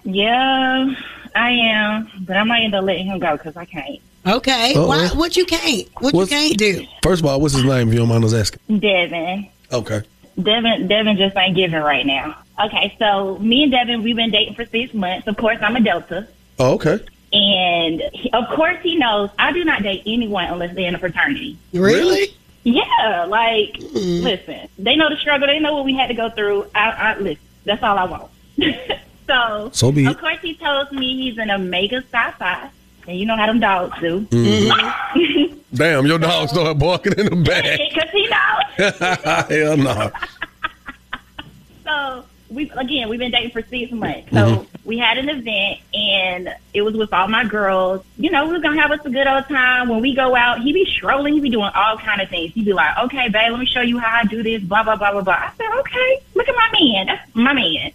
yeah, 0.04 0.94
I 1.36 1.50
am, 1.52 2.10
but 2.22 2.38
I 2.38 2.44
might 2.44 2.64
end 2.64 2.76
up 2.76 2.84
letting 2.86 3.06
him 3.08 3.20
go 3.20 3.36
because 3.38 3.58
I 3.58 3.66
can't. 3.66 4.00
Okay. 4.26 4.74
Uh-oh. 4.74 4.88
Why, 4.88 5.08
what 5.10 5.36
you 5.36 5.46
can't? 5.46 5.88
What 6.00 6.14
What's- 6.14 6.32
you 6.32 6.38
can't 6.38 6.58
do? 6.58 6.86
First 7.04 7.22
of 7.22 7.26
all, 7.26 7.42
what's 7.42 7.54
his 7.54 7.66
name, 7.66 7.90
if 7.90 7.94
you 7.94 8.00
don't 8.00 8.08
mind 8.08 8.24
us 8.24 8.34
asking? 8.34 8.80
Devin. 8.80 9.50
Okay. 9.72 10.02
Devin, 10.42 10.88
Devin 10.88 11.18
just 11.18 11.36
ain't 11.36 11.56
giving 11.56 11.80
right 11.82 12.06
now. 12.06 12.38
Okay, 12.64 12.96
so 12.98 13.38
me 13.40 13.64
and 13.64 13.72
Devin, 13.72 14.02
we've 14.04 14.16
been 14.16 14.32
dating 14.32 14.56
for 14.56 14.66
six 14.66 14.94
months. 14.94 15.28
Of 15.28 15.36
course, 15.38 15.58
I'm 15.62 15.76
a 15.76 15.82
Delta. 15.82 16.28
Oh, 16.60 16.74
okay. 16.76 17.00
And 17.34 18.02
he, 18.14 18.32
of 18.32 18.48
course, 18.50 18.78
he 18.82 18.96
knows 18.96 19.30
I 19.38 19.52
do 19.52 19.64
not 19.66 19.84
date 19.84 20.04
anyone 20.06 20.46
unless 20.46 20.74
they're 20.76 20.88
in 20.88 20.96
a 20.96 21.00
fraternity. 21.00 21.58
Really? 21.74 22.34
Yeah, 22.66 23.26
like, 23.28 23.76
listen, 23.94 24.70
they 24.80 24.96
know 24.96 25.10
the 25.10 25.18
struggle. 25.18 25.48
They 25.48 25.60
know 25.60 25.74
what 25.76 25.84
we 25.86 25.94
had 25.96 26.08
to 26.08 26.14
go 26.14 26.30
through. 26.30 26.68
I, 26.74 26.90
I 26.92 27.18
listen. 27.20 27.44
That's 27.66 27.84
all 27.84 27.98
I 27.98 28.06
want. 28.06 28.32
so, 29.28 29.70
So 29.74 29.92
be 29.92 30.06
it. 30.06 30.12
of 30.12 30.18
course, 30.20 30.40
he 30.42 30.54
tells 30.56 30.92
me 30.92 31.16
he's 31.24 31.38
an 31.38 31.52
Omega 31.52 32.02
Psi 32.10 32.32
Phi, 32.32 32.70
and 33.08 33.18
you 33.20 33.26
know 33.26 33.36
how 33.36 33.48
them 33.48 33.60
dogs 33.60 34.00
do. 34.00 34.22
Mhm. 34.32 35.58
Damn, 35.74 36.06
your 36.06 36.20
dog 36.20 36.50
started 36.50 36.78
barking 36.80 37.14
in 37.18 37.26
the 37.26 37.36
back. 37.44 37.80
Because 37.80 38.10
he 38.12 38.28
knows. 38.30 38.94
Hell 39.50 39.78
no. 39.78 40.12
So 41.84 42.26
we 42.50 42.70
again 42.72 43.10
we've 43.10 43.20
been 43.20 43.32
dating 43.32 43.52
for 43.52 43.62
six 43.64 43.92
months. 43.92 44.30
So 44.32 44.38
Mhm. 44.38 44.68
We 44.86 44.98
had 44.98 45.18
an 45.18 45.30
event 45.30 45.80
and 45.94 46.56
it 46.74 46.82
was 46.82 46.96
with 46.96 47.14
all 47.14 47.28
my 47.28 47.46
girls. 47.46 48.04
You 48.18 48.32
know, 48.32 48.46
we 48.46 48.54
was 48.54 48.62
gonna 48.62 48.82
have 48.82 48.92
us 48.92 49.06
a 49.06 49.10
good 49.10 49.28
old 49.28 49.48
time. 49.48 49.90
When 49.90 50.02
we 50.02 50.14
go 50.14 50.36
out, 50.36 50.62
he 50.62 50.74
be 50.74 50.86
strolling, 50.86 51.34
he 51.34 51.40
be 51.40 51.50
doing 51.50 51.72
all 51.74 51.98
kind 51.98 52.22
of 52.22 52.30
things. 52.30 52.54
He 52.54 52.64
be 52.64 52.74
like, 52.74 52.98
Okay, 53.06 53.30
babe, 53.30 53.52
let 53.52 53.60
me 53.60 53.66
show 53.66 53.82
you 53.82 54.00
how 54.00 54.22
I 54.22 54.26
do 54.26 54.44
this, 54.44 54.62
blah 54.62 54.84
blah 54.84 54.96
blah 54.96 55.12
blah 55.12 55.22
blah. 55.22 55.34
I 55.34 55.52
said, 55.58 55.80
Okay, 55.80 56.24
look 56.36 56.50
at 56.50 56.56
my 56.56 56.80
man. 56.80 57.06
That's 57.08 57.36
my 57.36 57.54
man. 57.54 57.92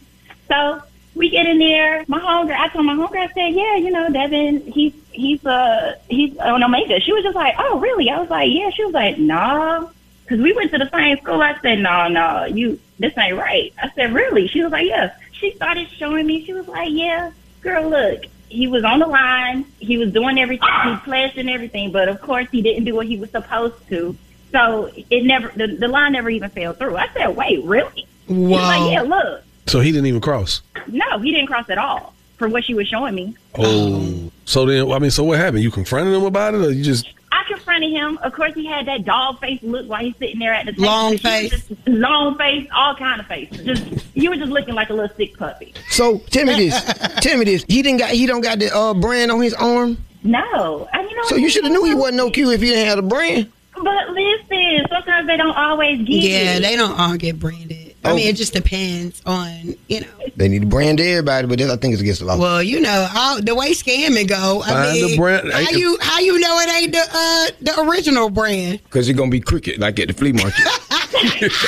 So 0.48 0.82
we 1.18 1.28
get 1.30 1.46
in 1.46 1.58
there. 1.58 2.04
My 2.06 2.20
homegirl, 2.20 2.56
I 2.56 2.68
told 2.68 2.86
my 2.86 2.94
homegirl, 2.94 3.28
I 3.28 3.32
said, 3.32 3.54
yeah, 3.54 3.76
you 3.76 3.90
know, 3.90 4.08
Devin, 4.08 4.72
he's 4.72 4.94
he's 5.10 5.44
uh 5.44 5.96
he's 6.08 6.36
on 6.38 6.62
Omega. 6.62 7.00
She 7.00 7.12
was 7.12 7.24
just 7.24 7.34
like, 7.36 7.54
oh, 7.58 7.78
really? 7.80 8.08
I 8.08 8.20
was 8.20 8.30
like, 8.30 8.50
yeah. 8.52 8.70
She 8.70 8.84
was 8.84 8.94
like, 8.94 9.18
no, 9.18 9.90
because 10.22 10.40
we 10.40 10.52
went 10.52 10.70
to 10.70 10.78
the 10.78 10.88
same 10.90 11.18
school. 11.18 11.42
I 11.42 11.58
said, 11.60 11.80
no, 11.80 12.08
no, 12.08 12.44
you 12.44 12.78
this 12.98 13.16
ain't 13.18 13.36
right. 13.36 13.72
I 13.82 13.90
said, 13.90 14.14
really? 14.14 14.46
She 14.46 14.62
was 14.62 14.72
like, 14.72 14.86
yeah. 14.86 15.14
She 15.38 15.52
started 15.54 15.88
showing 15.90 16.26
me. 16.26 16.44
She 16.44 16.52
was 16.52 16.66
like, 16.68 16.90
yeah, 16.92 17.30
girl, 17.60 17.88
look, 17.88 18.22
he 18.48 18.66
was 18.66 18.84
on 18.84 18.98
the 18.98 19.06
line. 19.06 19.64
He 19.78 19.96
was 19.98 20.12
doing 20.12 20.38
everything. 20.38 20.68
He 20.84 20.96
pledged 20.98 21.38
and 21.38 21.48
everything, 21.50 21.92
but 21.92 22.08
of 22.08 22.20
course 22.20 22.48
he 22.50 22.62
didn't 22.62 22.84
do 22.84 22.94
what 22.94 23.06
he 23.06 23.16
was 23.18 23.30
supposed 23.30 23.86
to. 23.88 24.16
So 24.52 24.90
it 24.94 25.24
never 25.24 25.48
the, 25.54 25.66
the 25.76 25.88
line 25.88 26.12
never 26.12 26.30
even 26.30 26.48
fell 26.50 26.72
through. 26.72 26.96
I 26.96 27.08
said, 27.12 27.36
"Wait, 27.36 27.62
really?" 27.64 28.06
Wow. 28.28 28.58
like, 28.62 28.92
"Yeah, 28.92 29.02
look, 29.02 29.42
So 29.66 29.80
he 29.80 29.92
didn't 29.92 30.06
even 30.06 30.20
cross. 30.22 30.62
no, 30.86 31.18
he 31.18 31.30
didn't 31.32 31.48
cross 31.48 31.68
at 31.70 31.78
all." 31.78 32.14
For 32.38 32.48
what 32.48 32.64
she 32.64 32.72
was 32.72 32.86
showing 32.86 33.16
me, 33.16 33.34
Oh. 33.56 34.30
So 34.44 34.64
then, 34.64 34.92
I 34.92 35.00
mean, 35.00 35.10
so 35.10 35.24
what 35.24 35.38
happened? 35.40 35.64
You 35.64 35.72
confronted 35.72 36.14
him 36.14 36.22
about 36.24 36.54
it, 36.54 36.58
or 36.64 36.70
you 36.70 36.84
just? 36.84 37.06
I 37.30 37.44
confronted 37.48 37.90
him. 37.90 38.18
Of 38.22 38.32
course, 38.32 38.54
he 38.54 38.64
had 38.66 38.86
that 38.86 39.04
dog 39.04 39.40
face 39.40 39.60
look 39.62 39.86
while 39.88 40.02
he's 40.04 40.16
sitting 40.16 40.38
there 40.38 40.52
at 40.54 40.66
the 40.66 40.72
table. 40.72 40.84
Long 40.86 41.16
just- 41.16 41.72
long 41.86 42.36
face, 42.38 42.66
all 42.74 42.94
kind 42.94 43.20
of 43.20 43.26
faces. 43.26 43.60
Just 43.64 44.04
you 44.14 44.30
were 44.30 44.36
just 44.36 44.50
looking 44.50 44.74
like 44.74 44.90
a 44.90 44.94
little 44.94 45.14
sick 45.16 45.36
puppy. 45.36 45.74
So 45.90 46.18
tell 46.30 46.44
me 46.46 46.54
this. 46.68 46.84
tell 47.20 47.36
me 47.38 47.44
this. 47.44 47.64
He 47.68 47.82
didn't 47.82 47.98
got 47.98 48.10
he 48.10 48.26
don't 48.26 48.40
got 48.40 48.58
the 48.58 48.74
uh, 48.74 48.94
brand 48.94 49.30
on 49.30 49.40
his 49.42 49.54
arm. 49.54 49.98
No, 50.24 50.88
I, 50.92 51.02
you 51.02 51.16
know. 51.16 51.22
So 51.24 51.36
you 51.36 51.48
should 51.48 51.64
have 51.64 51.72
knew 51.72 51.84
he 51.84 51.94
wasn't 51.94 52.16
no 52.16 52.30
Q 52.30 52.50
if 52.50 52.60
he 52.60 52.68
didn't 52.68 52.86
have 52.86 52.96
the 52.96 53.02
brand. 53.02 53.52
But 53.74 54.10
listen, 54.10 54.86
sometimes 54.90 55.26
they 55.28 55.36
don't 55.36 55.56
always 55.56 55.98
get 55.98 56.08
Yeah, 56.08 56.56
it. 56.56 56.60
they 56.62 56.74
don't 56.76 56.98
all 56.98 57.16
get 57.16 57.38
branded. 57.38 57.87
I 58.08 58.12
Oh. 58.12 58.16
mean, 58.16 58.28
it 58.28 58.36
just 58.36 58.52
depends 58.52 59.22
on 59.26 59.74
you 59.88 60.00
know. 60.00 60.06
They 60.36 60.48
need 60.48 60.60
to 60.62 60.66
brand 60.68 61.00
everybody, 61.00 61.46
but 61.46 61.58
that, 61.58 61.70
I 61.70 61.76
think 61.76 61.92
it's 61.94 62.02
against 62.02 62.20
the 62.20 62.26
law. 62.26 62.38
Well, 62.38 62.62
you 62.62 62.80
know, 62.80 63.08
all, 63.14 63.40
the 63.42 63.54
way 63.54 63.72
scamming 63.72 64.28
go. 64.28 64.62
I 64.64 64.68
Find 64.68 64.96
the 64.96 65.02
mean, 65.08 65.16
brand- 65.18 65.52
how 65.52 65.70
you 65.70 65.98
how 66.00 66.18
you 66.20 66.38
know 66.38 66.58
it 66.60 66.70
ain't 66.70 66.92
the 66.92 66.98
uh, 67.00 67.46
the 67.60 67.80
original 67.90 68.30
brand? 68.30 68.80
Because 68.84 69.08
it's 69.08 69.18
gonna 69.18 69.30
be 69.30 69.40
crooked, 69.40 69.78
like 69.78 69.98
at 69.98 70.08
the 70.08 70.14
flea 70.14 70.32
market. 70.32 71.52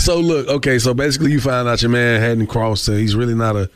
So 0.00 0.16
look, 0.18 0.48
okay, 0.48 0.78
so 0.78 0.94
basically 0.94 1.30
you 1.30 1.40
find 1.42 1.68
out 1.68 1.82
your 1.82 1.90
man 1.90 2.20
hadn't 2.22 2.46
crossed. 2.46 2.84
So 2.84 2.96
he's 2.96 3.14
really 3.14 3.34
not 3.34 3.54
a 3.54 3.68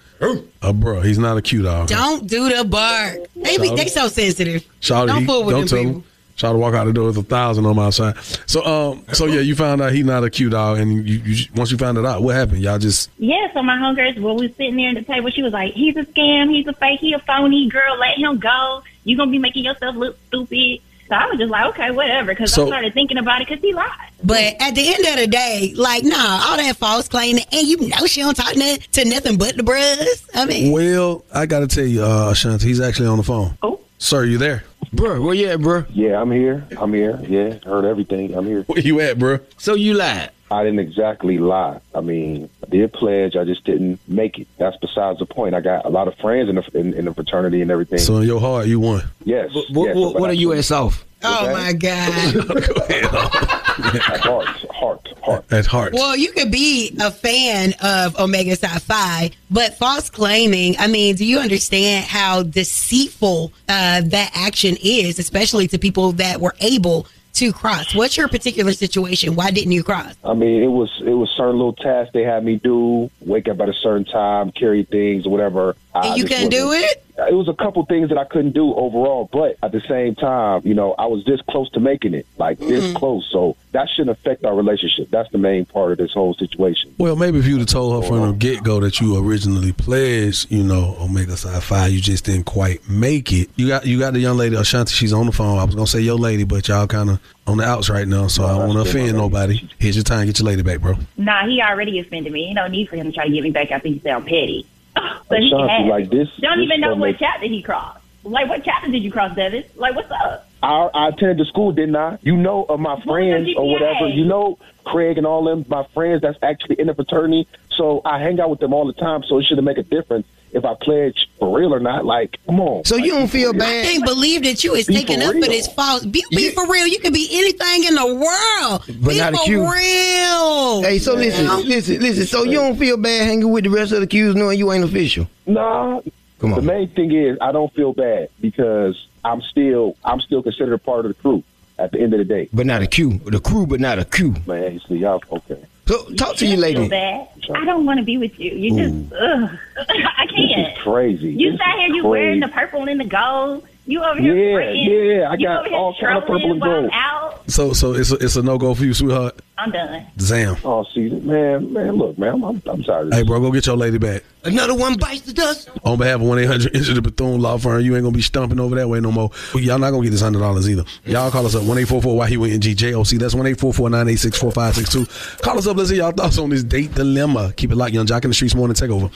a 0.62 0.72
bro. 0.72 1.02
He's 1.02 1.18
not 1.18 1.36
a 1.36 1.42
cute 1.42 1.64
dog. 1.64 1.88
Don't 1.88 2.26
do 2.26 2.48
the 2.48 2.64
bark. 2.64 3.18
They 3.36 3.58
be 3.58 3.74
they 3.76 3.88
so 3.88 4.08
sensitive. 4.08 4.64
Shout 4.80 5.08
don't 5.08 5.26
fool 5.26 5.44
with 5.44 5.54
don't 5.54 5.68
them 5.68 5.68
tell 5.68 5.78
people. 5.84 5.92
him. 6.00 6.04
Shout 6.36 6.52
to 6.52 6.58
walk 6.58 6.74
out 6.74 6.84
the 6.86 6.92
door 6.92 7.06
with 7.06 7.16
a 7.16 7.22
thousand 7.22 7.64
on 7.64 7.76
my 7.76 7.90
side. 7.90 8.16
So 8.46 8.64
um, 8.64 9.04
so 9.12 9.26
yeah, 9.26 9.40
you 9.40 9.54
found 9.54 9.80
out 9.80 9.92
he's 9.92 10.04
not 10.04 10.24
a 10.24 10.30
cute 10.30 10.50
dog, 10.50 10.78
and 10.78 11.06
you, 11.08 11.18
you 11.24 11.46
once 11.54 11.70
you 11.70 11.78
found 11.78 11.96
it 11.96 12.04
out, 12.04 12.22
what 12.22 12.34
happened? 12.34 12.60
Y'all 12.60 12.78
just 12.78 13.08
Yeah, 13.18 13.52
so 13.52 13.62
my 13.62 13.76
homegirls, 13.76 14.18
when 14.18 14.36
we 14.36 14.48
was 14.48 14.56
sitting 14.56 14.76
there 14.76 14.88
at 14.90 14.94
the 14.96 15.02
table, 15.02 15.30
she 15.30 15.42
was 15.42 15.52
like, 15.52 15.72
he's 15.74 15.96
a 15.96 16.02
scam, 16.04 16.50
he's 16.50 16.66
a 16.66 16.72
fake, 16.72 16.98
he 17.00 17.12
a 17.12 17.20
phony, 17.20 17.68
girl, 17.68 17.96
let 17.98 18.18
him 18.18 18.38
go. 18.38 18.82
you 19.04 19.16
going 19.16 19.28
to 19.28 19.32
be 19.32 19.38
making 19.38 19.64
yourself 19.64 19.94
look 19.94 20.18
stupid. 20.26 20.80
So 21.08 21.14
I 21.14 21.26
was 21.26 21.38
just 21.38 21.50
like, 21.50 21.66
okay, 21.66 21.90
whatever, 21.90 22.32
because 22.32 22.52
So- 22.52 22.64
I 22.64 22.66
started 22.66 22.94
thinking 22.94 23.18
about 23.18 23.42
it 23.42 23.48
because 23.48 23.62
he 23.62 23.72
lied. 23.74 23.90
But 24.24 24.56
at 24.58 24.74
the 24.74 24.94
end 24.94 25.04
of 25.06 25.16
the 25.20 25.26
day, 25.26 25.72
like, 25.76 26.02
nah, 26.02 26.16
all 26.16 26.56
that 26.56 26.76
false 26.78 27.08
claiming, 27.08 27.44
and 27.52 27.66
you 27.66 27.88
know 27.88 28.06
she 28.06 28.22
don't 28.22 28.34
talk 28.34 28.54
to, 28.54 28.78
to 28.78 29.04
nothing 29.04 29.36
but 29.36 29.54
the 29.56 29.62
bros. 29.62 30.26
I 30.34 30.46
mean, 30.46 30.72
well, 30.72 31.22
I 31.32 31.44
got 31.46 31.60
to 31.60 31.66
tell 31.68 31.84
you, 31.84 32.02
uh, 32.02 32.30
Ashanti, 32.30 32.66
he's 32.66 32.80
actually 32.80 33.06
on 33.08 33.18
the 33.18 33.22
phone. 33.22 33.56
Oh, 33.62 33.80
sir, 33.98 34.24
you 34.24 34.38
there? 34.38 34.64
Bro, 34.94 35.22
where 35.22 35.34
you 35.34 35.48
at, 35.48 35.60
bro? 35.60 35.84
Yeah, 35.90 36.20
I'm 36.20 36.30
here. 36.30 36.66
I'm 36.78 36.92
here. 36.92 37.18
Yeah, 37.28 37.58
heard 37.64 37.84
everything. 37.84 38.34
I'm 38.34 38.46
here. 38.46 38.62
Where 38.62 38.78
you 38.80 39.00
at, 39.00 39.18
bro? 39.18 39.40
So 39.58 39.74
you 39.74 39.94
lied. 39.94 40.30
I 40.50 40.62
didn't 40.62 40.78
exactly 40.78 41.38
lie. 41.38 41.80
I 41.94 42.00
mean, 42.00 42.48
I 42.62 42.70
did 42.70 42.92
pledge. 42.92 43.34
I 43.34 43.44
just 43.44 43.64
didn't 43.64 43.98
make 44.06 44.38
it. 44.38 44.46
That's 44.56 44.76
besides 44.76 45.18
the 45.18 45.26
point. 45.26 45.54
I 45.54 45.60
got 45.60 45.84
a 45.84 45.88
lot 45.88 46.06
of 46.06 46.14
friends 46.18 46.48
in 46.48 46.56
the 46.56 46.70
in, 46.74 46.94
in 46.94 47.06
the 47.06 47.14
fraternity 47.14 47.60
and 47.60 47.70
everything. 47.70 47.98
So 47.98 48.18
in 48.18 48.24
your 48.24 48.40
heart, 48.40 48.66
you 48.66 48.78
won. 48.78 49.02
yes. 49.24 49.52
What, 49.52 49.66
yes, 49.70 49.96
what, 49.96 50.12
but 50.12 50.20
what 50.20 50.30
are 50.30 50.34
you 50.34 50.52
at, 50.52 50.64
South? 50.64 51.04
Oh 51.24 51.52
my 51.52 51.72
God. 51.72 52.34
Heart, 53.74 54.46
heart, 54.70 55.08
heart. 55.22 55.52
At 55.52 55.66
heart. 55.66 55.94
Well, 55.94 56.16
you 56.16 56.30
could 56.32 56.50
be 56.50 56.96
a 57.00 57.10
fan 57.10 57.74
of 57.82 58.16
Omega 58.18 58.54
Psi 58.54 58.78
Phi, 58.78 59.30
but 59.50 59.74
false 59.74 60.10
claiming, 60.10 60.76
I 60.78 60.86
mean, 60.86 61.16
do 61.16 61.24
you 61.24 61.38
understand 61.40 62.04
how 62.04 62.44
deceitful 62.44 63.52
uh, 63.68 64.02
that 64.02 64.30
action 64.34 64.76
is, 64.82 65.18
especially 65.18 65.66
to 65.68 65.78
people 65.78 66.12
that 66.12 66.40
were 66.40 66.54
able 66.60 67.08
to 67.34 67.52
cross? 67.52 67.94
What's 67.94 68.16
your 68.16 68.28
particular 68.28 68.72
situation? 68.72 69.34
Why 69.34 69.50
didn't 69.50 69.72
you 69.72 69.82
cross? 69.82 70.14
I 70.24 70.34
mean, 70.34 70.62
it 70.62 70.68
was 70.68 70.90
it 71.04 71.14
was 71.14 71.30
certain 71.30 71.56
little 71.56 71.72
tasks 71.72 72.12
they 72.12 72.22
had 72.22 72.44
me 72.44 72.56
do. 72.56 73.10
Wake 73.20 73.48
up 73.48 73.60
at 73.60 73.68
a 73.68 73.74
certain 73.74 74.04
time, 74.04 74.52
carry 74.52 74.84
things, 74.84 75.26
or 75.26 75.30
whatever. 75.30 75.76
I 75.94 76.08
And 76.08 76.16
you 76.16 76.24
just 76.24 76.34
couldn't 76.34 76.50
do 76.50 76.72
it? 76.72 77.00
It 77.16 77.34
was 77.34 77.48
a 77.48 77.54
couple 77.54 77.84
things 77.86 78.08
that 78.08 78.18
I 78.18 78.24
couldn't 78.24 78.54
do 78.54 78.74
overall, 78.74 79.28
but 79.32 79.56
at 79.62 79.70
the 79.70 79.80
same 79.88 80.16
time, 80.16 80.62
you 80.64 80.74
know, 80.74 80.94
I 80.98 81.06
was 81.06 81.24
this 81.24 81.40
close 81.48 81.70
to 81.70 81.80
making 81.80 82.12
it, 82.12 82.26
like 82.38 82.58
this 82.58 82.82
Mm-hmm. 82.84 82.96
close. 82.96 83.28
So 83.30 83.56
that 83.70 83.88
shouldn't 83.88 84.10
affect 84.18 84.44
our 84.44 84.54
relationship. 84.54 85.10
That's 85.10 85.30
the 85.30 85.38
main 85.38 85.64
part 85.64 85.92
of 85.92 85.98
this 85.98 86.12
whole 86.12 86.34
situation. 86.34 86.92
Well, 86.98 87.14
maybe 87.14 87.38
if 87.38 87.46
you'd 87.46 87.60
have 87.60 87.68
told 87.68 88.02
her 88.02 88.08
from 88.08 88.20
the 88.26 88.32
get 88.32 88.64
go 88.64 88.80
that 88.80 89.00
you 89.00 89.16
originally 89.16 89.72
pledged, 89.72 90.50
you 90.50 90.64
know, 90.64 90.96
Omega 91.00 91.36
Psi 91.36 91.60
Phi, 91.60 91.86
you 91.86 92.00
just 92.00 92.24
didn't 92.24 92.46
quite 92.46 92.88
make 92.88 93.32
it. 93.32 93.48
You 93.54 93.68
got 93.68 93.86
you 93.86 94.00
got 94.00 94.12
the 94.14 94.18
young 94.18 94.36
lady 94.36 94.56
Ashanti. 94.56 94.92
She's 94.92 95.12
on 95.12 95.26
the 95.26 95.32
phone. 95.32 95.58
I 95.58 95.64
was 95.64 95.76
gonna 95.76 95.86
say 95.86 96.00
your 96.00 96.18
lady, 96.18 96.42
but 96.42 96.66
y'all 96.66 96.88
kind 96.88 97.10
of 97.10 97.20
on 97.46 97.58
the 97.58 97.64
outs 97.64 97.88
right 97.88 98.08
now, 98.08 98.26
so 98.26 98.44
I 98.44 98.58
don't 98.58 98.74
want 98.74 98.84
to 98.84 98.90
offend 98.90 99.16
nobody. 99.16 99.68
Here's 99.78 99.94
your 99.94 100.02
time. 100.02 100.26
Get 100.26 100.40
your 100.40 100.46
lady 100.46 100.62
back, 100.62 100.80
bro. 100.80 100.94
Nah, 101.16 101.46
he 101.46 101.62
already 101.62 102.00
offended 102.00 102.32
me. 102.32 102.46
Ain't 102.46 102.56
no 102.56 102.66
need 102.66 102.88
for 102.88 102.96
him 102.96 103.06
to 103.06 103.12
try 103.12 103.26
to 103.26 103.32
get 103.32 103.44
me 103.44 103.50
back 103.52 103.70
after 103.70 103.86
he 103.88 104.00
sound 104.00 104.24
petty. 104.24 104.66
But 105.28 105.40
he 105.40 105.52
Ashanti, 105.52 105.88
like 105.88 106.10
this- 106.10 106.30
Don't 106.38 106.58
this 106.58 106.64
even 106.66 106.80
know 106.80 106.94
what 106.94 107.18
chapter 107.18 107.46
he 107.46 107.62
crossed. 107.62 108.00
Like, 108.24 108.48
what 108.48 108.64
chapter 108.64 108.90
did 108.90 109.02
you 109.02 109.12
cross, 109.12 109.34
Davis? 109.34 109.66
Like, 109.76 109.94
what's 109.94 110.10
up? 110.10 110.48
I, 110.62 110.88
I 110.94 111.08
attended 111.08 111.38
the 111.38 111.44
school, 111.44 111.72
didn't 111.72 111.96
I? 111.96 112.18
You 112.22 112.36
know 112.36 112.64
of 112.64 112.80
my 112.80 112.98
friends 113.02 113.50
or 113.56 113.70
whatever. 113.70 114.08
You 114.08 114.24
know 114.24 114.58
Craig 114.84 115.18
and 115.18 115.26
all 115.26 115.44
them, 115.44 115.66
my 115.68 115.84
friends 115.92 116.22
that's 116.22 116.38
actually 116.42 116.80
in 116.80 116.86
the 116.86 116.94
fraternity. 116.94 117.46
So 117.76 118.00
I 118.04 118.18
hang 118.18 118.40
out 118.40 118.48
with 118.50 118.60
them 118.60 118.72
all 118.72 118.86
the 118.86 118.94
time. 118.94 119.24
So 119.24 119.38
it 119.38 119.44
shouldn't 119.44 119.66
make 119.66 119.78
a 119.78 119.82
difference 119.82 120.26
if 120.54 120.64
I 120.64 120.74
pledge 120.80 121.28
for 121.38 121.58
real 121.58 121.74
or 121.74 121.80
not. 121.80 122.04
Like, 122.04 122.38
come 122.46 122.60
on. 122.60 122.84
So 122.84 122.96
you 122.96 123.12
don't 123.12 123.28
feel 123.28 123.52
bad? 123.52 123.62
I 123.62 123.82
bad? 123.82 123.86
can't 123.86 124.04
believe 124.04 124.42
that 124.44 124.62
you 124.64 124.74
is 124.74 124.86
Be 124.86 124.94
taking 124.94 125.20
up 125.20 125.28
for 125.32 125.34
real. 125.34 125.42
this 125.50 125.66
false. 125.68 126.04
Be, 126.04 126.24
be 126.30 126.50
for 126.50 126.66
real. 126.70 126.86
You 126.86 126.98
can 127.00 127.12
be 127.12 127.28
anything 127.32 127.84
in 127.84 127.94
the 127.96 128.06
world. 128.14 128.84
But 129.02 129.10
be 129.10 129.18
not 129.18 129.34
a 129.34 129.36
for 129.36 129.44
Q. 129.44 129.60
real. 129.62 130.82
Hey, 130.82 130.98
so 130.98 131.14
listen, 131.14 131.46
listen, 131.68 132.00
listen. 132.00 132.26
So 132.26 132.44
you 132.44 132.58
don't 132.58 132.76
feel 132.76 132.96
bad 132.96 133.26
hanging 133.26 133.50
with 133.50 133.64
the 133.64 133.70
rest 133.70 133.92
of 133.92 134.00
the 134.00 134.06
Qs 134.06 134.34
knowing 134.34 134.58
you 134.58 134.72
ain't 134.72 134.84
official? 134.84 135.28
Nah. 135.46 136.00
Come 136.38 136.52
on. 136.52 136.60
The 136.60 136.66
main 136.66 136.88
thing 136.88 137.12
is 137.12 137.38
I 137.40 137.52
don't 137.52 137.72
feel 137.74 137.92
bad 137.92 138.28
because 138.40 139.06
I'm 139.24 139.40
still 139.42 139.96
I'm 140.04 140.20
still 140.20 140.42
considered 140.42 140.74
a 140.74 140.78
part 140.78 141.04
of 141.06 141.14
the 141.16 141.20
crew 141.20 141.42
at 141.78 141.90
the 141.92 142.00
end 142.00 142.12
of 142.14 142.18
the 142.18 142.24
day. 142.24 142.48
But 142.52 142.66
not 142.66 142.82
a 142.82 142.86
Q. 142.86 143.18
The 143.24 143.40
crew, 143.40 143.66
but 143.66 143.80
not 143.80 143.98
a 143.98 144.04
Q. 144.04 144.34
Man, 144.46 144.74
you 144.74 144.80
see, 144.80 144.96
y'all 144.96 145.22
okay. 145.32 145.62
So 145.86 146.04
talk 146.14 146.36
to 146.36 146.46
you, 146.46 146.52
feel 146.52 146.60
lady. 146.60 146.88
bad. 146.88 147.28
I 147.54 147.64
don't 147.64 147.84
want 147.84 147.98
to 147.98 148.04
be 148.04 148.16
with 148.16 148.38
you. 148.40 148.52
You 148.52 148.70
just, 148.76 149.12
ugh. 149.12 149.50
I 149.76 150.26
can't. 150.26 150.78
Crazy. 150.78 151.30
You 151.32 151.52
This 151.52 151.60
sat 151.60 151.78
here, 151.78 151.88
you 151.94 152.06
wearing 152.06 152.40
the 152.40 152.48
purple 152.48 152.88
and 152.88 152.98
the 152.98 153.04
gold. 153.04 153.66
You 153.86 154.02
over 154.02 154.18
here 154.18 154.34
Yeah, 154.34 154.54
praying. 154.54 154.90
yeah, 155.20 155.28
I 155.30 155.34
You 155.34 155.46
got 155.46 155.72
all 155.72 155.94
kind 156.00 156.16
of 156.18 156.24
trolling 156.26 156.40
purple 156.40 156.52
and 156.52 156.62
gold. 156.62 156.90
out. 156.94 157.50
So 157.50 157.72
so 157.74 157.92
it's 157.92 158.10
a, 158.10 158.14
it's 158.16 158.36
a 158.36 158.42
no 158.42 158.56
go 158.56 158.74
for 158.74 158.84
you, 158.84 158.94
sweetheart. 158.94 159.40
I'm 159.58 159.70
done. 159.70 160.06
Zam. 160.18 160.56
Oh, 160.64 160.84
see, 160.94 161.10
man, 161.10 161.72
man, 161.72 161.92
look, 161.96 162.18
man, 162.18 162.42
I'm, 162.42 162.62
I'm 162.66 162.82
sorry. 162.82 163.08
Hey, 163.12 163.22
bro, 163.22 163.38
go 163.40 163.52
get 163.52 163.66
your 163.66 163.76
lady 163.76 163.98
back. 163.98 164.24
Another 164.42 164.74
one 164.74 164.96
bites 164.96 165.20
the 165.22 165.32
dust. 165.34 165.68
On 165.84 165.96
behalf 165.98 166.16
of 166.16 166.22
1 166.22 166.38
800 166.40 166.74
Enter 166.74 166.94
the 166.94 167.02
Bethune 167.02 167.40
Law 167.40 167.58
Firm, 167.58 167.82
you 167.82 167.94
ain't 167.94 168.02
gonna 168.04 168.16
be 168.16 168.22
stumping 168.22 168.58
over 168.58 168.74
that 168.76 168.88
way 168.88 169.00
no 169.00 169.12
more. 169.12 169.30
Y'all 169.54 169.78
not 169.78 169.90
gonna 169.90 170.02
get 170.02 170.10
this 170.10 170.22
$100 170.22 170.68
either. 170.68 170.84
Y'all 171.04 171.30
call 171.30 171.44
us 171.46 171.54
up 171.54 171.62
1 171.64 171.78
844 171.78 172.16
Why 172.16 172.28
He 172.28 172.36
Went 172.38 172.62
GJOC. 172.62 173.18
That's 173.18 173.34
1 173.34 173.46
844 173.46 173.90
986 173.90 174.38
4562. 174.38 175.42
Call 175.42 175.58
us 175.58 175.66
up. 175.66 175.76
Let's 175.76 175.90
hear 175.90 175.98
y'all 175.98 176.12
thoughts 176.12 176.38
on 176.38 176.48
this 176.50 176.64
date 176.64 176.94
dilemma. 176.94 177.52
Keep 177.56 177.72
it 177.72 177.76
locked, 177.76 177.92
Yung 177.92 178.06
Joc 178.06 178.24
in 178.24 178.30
the 178.30 178.34
Streetz 178.34 178.54
Morning 178.56 178.74
Takeover. 178.74 179.10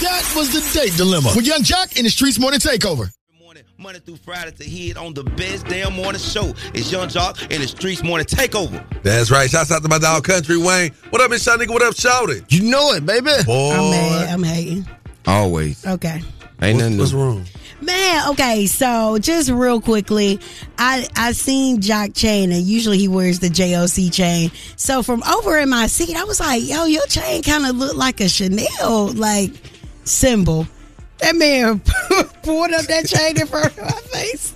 That 0.00 0.32
was 0.34 0.52
the 0.52 0.80
date 0.80 0.96
dilemma 0.96 1.32
with 1.36 1.46
Yung 1.46 1.60
Joc 1.62 1.96
in 1.98 2.04
the 2.04 2.10
Streetz 2.10 2.38
Morning 2.40 2.58
Takeover. 2.58 3.12
Monday 3.82 3.98
through 4.00 4.16
Friday 4.16 4.52
to 4.52 4.64
hit 4.64 4.96
on 4.96 5.12
the 5.12 5.24
best 5.24 5.66
damn 5.66 5.92
morning 5.94 6.20
show. 6.20 6.54
It's 6.72 6.92
Yung 6.92 7.08
Joc 7.08 7.42
in 7.50 7.60
the 7.60 7.66
Streetz 7.66 8.04
Morning 8.04 8.26
Takeover. 8.26 8.84
That's 9.02 9.30
right. 9.30 9.50
Shouts 9.50 9.72
out 9.72 9.82
to 9.82 9.88
my 9.88 9.98
dog 9.98 10.22
Country 10.24 10.56
Wayne. 10.56 10.92
What 11.10 11.20
up, 11.20 11.30
Miss 11.30 11.44
Shyneka? 11.44 11.68
What 11.70 11.82
up, 11.82 11.94
Shawty? 11.94 12.44
You 12.52 12.70
know 12.70 12.92
it, 12.92 13.04
baby. 13.04 13.30
Boy. 13.44 13.72
I'm 13.72 13.90
mad. 13.90 14.28
I'm 14.28 14.42
hating. 14.44 14.86
Always. 15.26 15.84
Okay. 15.84 16.22
Ain't 16.62 16.78
nothing 16.78 16.96
What's 16.98 17.12
new. 17.12 17.18
wrong? 17.18 17.44
Man, 17.80 18.28
okay, 18.30 18.66
so 18.66 19.18
just 19.18 19.50
real 19.50 19.80
quickly, 19.80 20.38
I 20.78 21.08
I 21.16 21.32
seen 21.32 21.80
Jock 21.80 22.14
chain 22.14 22.52
and 22.52 22.62
usually 22.62 22.98
he 22.98 23.08
wears 23.08 23.40
the 23.40 23.48
JOC 23.48 24.12
chain. 24.12 24.52
So 24.76 25.02
from 25.02 25.24
over 25.24 25.58
in 25.58 25.68
my 25.68 25.88
seat, 25.88 26.16
I 26.16 26.22
was 26.22 26.38
like, 26.38 26.62
yo, 26.64 26.84
your 26.84 27.04
chain 27.06 27.42
kind 27.42 27.66
of 27.66 27.74
looked 27.74 27.96
like 27.96 28.20
a 28.20 28.28
Chanel 28.28 29.08
like 29.08 29.50
symbol. 30.04 30.68
That 31.22 31.36
man 31.36 31.78
pulled 32.42 32.72
up 32.72 32.82
that 32.86 33.06
chain 33.06 33.40
in 33.40 33.46
front 33.46 33.66
of 33.78 33.84
my 33.84 33.90
face 34.12 34.54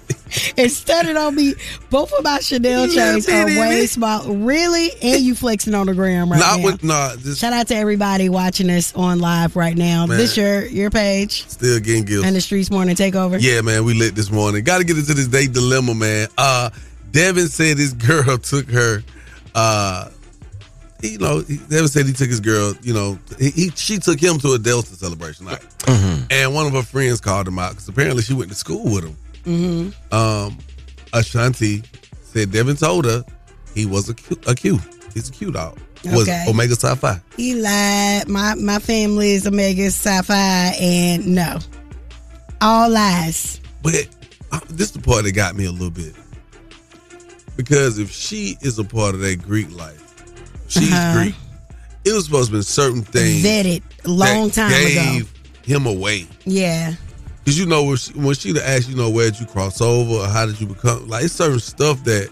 and 0.58 0.70
studded 0.70 1.16
on 1.16 1.34
me. 1.34 1.54
Both 1.90 2.12
of 2.12 2.24
my 2.24 2.40
Chanel 2.40 2.88
chains 2.88 3.28
are 3.28 3.46
way 3.46 3.86
small. 3.86 4.24
Really? 4.34 4.90
And 5.00 5.20
you 5.22 5.34
flexing 5.34 5.74
on 5.74 5.86
the 5.86 5.94
gram 5.94 6.30
right 6.30 6.38
Not 6.40 6.58
now. 6.58 6.64
with 6.64 6.84
nah. 6.84 7.16
Just 7.16 7.40
Shout 7.40 7.52
out 7.52 7.68
to 7.68 7.76
everybody 7.76 8.28
watching 8.28 8.68
us 8.70 8.94
on 8.96 9.20
live 9.20 9.54
right 9.56 9.76
now. 9.76 10.06
Man. 10.06 10.18
This 10.18 10.36
your 10.36 10.66
your 10.66 10.90
page 10.90 11.46
still 11.48 11.78
getting 11.80 12.04
guilty. 12.04 12.26
and 12.26 12.34
the 12.36 12.40
Streetz 12.40 12.70
Morning 12.70 12.96
Takeover. 12.96 13.38
Yeah, 13.40 13.60
man, 13.60 13.84
we 13.84 13.94
lit 13.94 14.14
this 14.14 14.30
morning. 14.30 14.64
Got 14.64 14.78
to 14.78 14.84
get 14.84 14.98
into 14.98 15.14
this 15.14 15.28
date 15.28 15.52
dilemma, 15.52 15.94
man. 15.94 16.28
Uh, 16.36 16.70
Devin 17.12 17.48
said 17.48 17.78
his 17.78 17.92
girl 17.94 18.36
took 18.38 18.68
her 18.70 19.02
uh 19.54 20.10
you 21.02 21.18
know, 21.18 21.40
he 21.40 21.58
never 21.70 21.88
said 21.88 22.06
he 22.06 22.12
took 22.12 22.28
his 22.28 22.40
girl. 22.40 22.74
You 22.82 22.94
know, 22.94 23.18
he, 23.38 23.50
he 23.50 23.70
she 23.70 23.98
took 23.98 24.20
him 24.20 24.38
to 24.38 24.52
a 24.52 24.58
Delta 24.58 24.94
celebration 24.94 25.46
night, 25.46 25.64
and 26.30 26.54
one 26.54 26.66
of 26.66 26.72
her 26.72 26.82
friends 26.82 27.20
called 27.20 27.46
him 27.48 27.58
out 27.58 27.70
because 27.72 27.88
apparently 27.88 28.22
she 28.22 28.34
went 28.34 28.50
to 28.50 28.56
school 28.56 28.84
with 28.84 29.04
him. 29.04 29.16
Mm-hmm. 29.44 30.14
Um, 30.14 30.58
Ashanti 31.12 31.82
said 32.22 32.50
Devin 32.50 32.76
told 32.76 33.04
her 33.04 33.24
he 33.74 33.86
was 33.86 34.08
a 34.08 34.14
Q. 34.14 34.38
A 34.46 34.54
Q. 34.54 34.78
He's 35.14 35.28
a 35.28 35.32
Q 35.32 35.52
dog. 35.52 35.78
Was 36.04 36.28
Okay. 36.28 36.44
Omega 36.48 36.74
Psi 36.76 36.94
Phi. 36.94 37.20
He 37.36 37.54
lied. 37.54 38.28
My 38.28 38.54
my 38.54 38.78
family 38.78 39.30
is 39.32 39.46
Omega 39.46 39.90
Psi 39.90 40.22
Phi, 40.22 40.34
and 40.80 41.26
no, 41.34 41.58
all 42.60 42.88
lies. 42.90 43.60
But 43.82 44.08
uh, 44.52 44.60
this 44.68 44.88
is 44.88 44.92
the 44.92 45.00
part 45.00 45.24
that 45.24 45.32
got 45.32 45.56
me 45.56 45.64
a 45.66 45.72
little 45.72 45.90
bit. 45.90 46.14
Because 47.56 47.98
if 47.98 48.10
she 48.10 48.56
is 48.60 48.78
a 48.78 48.84
part 48.84 49.14
of 49.14 49.20
that 49.22 49.42
Greek 49.42 49.70
life, 49.74 50.05
she's 50.68 50.92
Uh-huh. 50.92 51.22
Greek. 51.22 51.34
It 52.04 52.12
was 52.12 52.24
supposed 52.26 52.50
to 52.50 52.56
be 52.58 52.62
certain 52.62 53.02
things 53.02 53.42
Vetted 53.44 53.82
a 54.04 54.08
long 54.08 54.48
that 54.48 54.54
time 54.54 54.70
gave 54.70 55.22
ago. 55.22 55.28
him 55.64 55.86
away. 55.86 56.26
Yeah. 56.44 56.94
Because 57.44 57.58
you 57.58 57.66
know 57.66 57.84
when 57.84 57.96
she, 57.96 58.12
when 58.12 58.34
she'd 58.34 58.58
ask, 58.58 58.88
you 58.88 58.94
know, 58.96 59.10
where 59.10 59.30
did 59.30 59.40
you 59.40 59.46
cross 59.46 59.80
over 59.80 60.14
or 60.14 60.26
how 60.28 60.46
did 60.46 60.60
you 60.60 60.66
become? 60.66 61.08
Like 61.08 61.24
it's 61.24 61.34
certain 61.34 61.58
stuff 61.60 62.02
that 62.04 62.28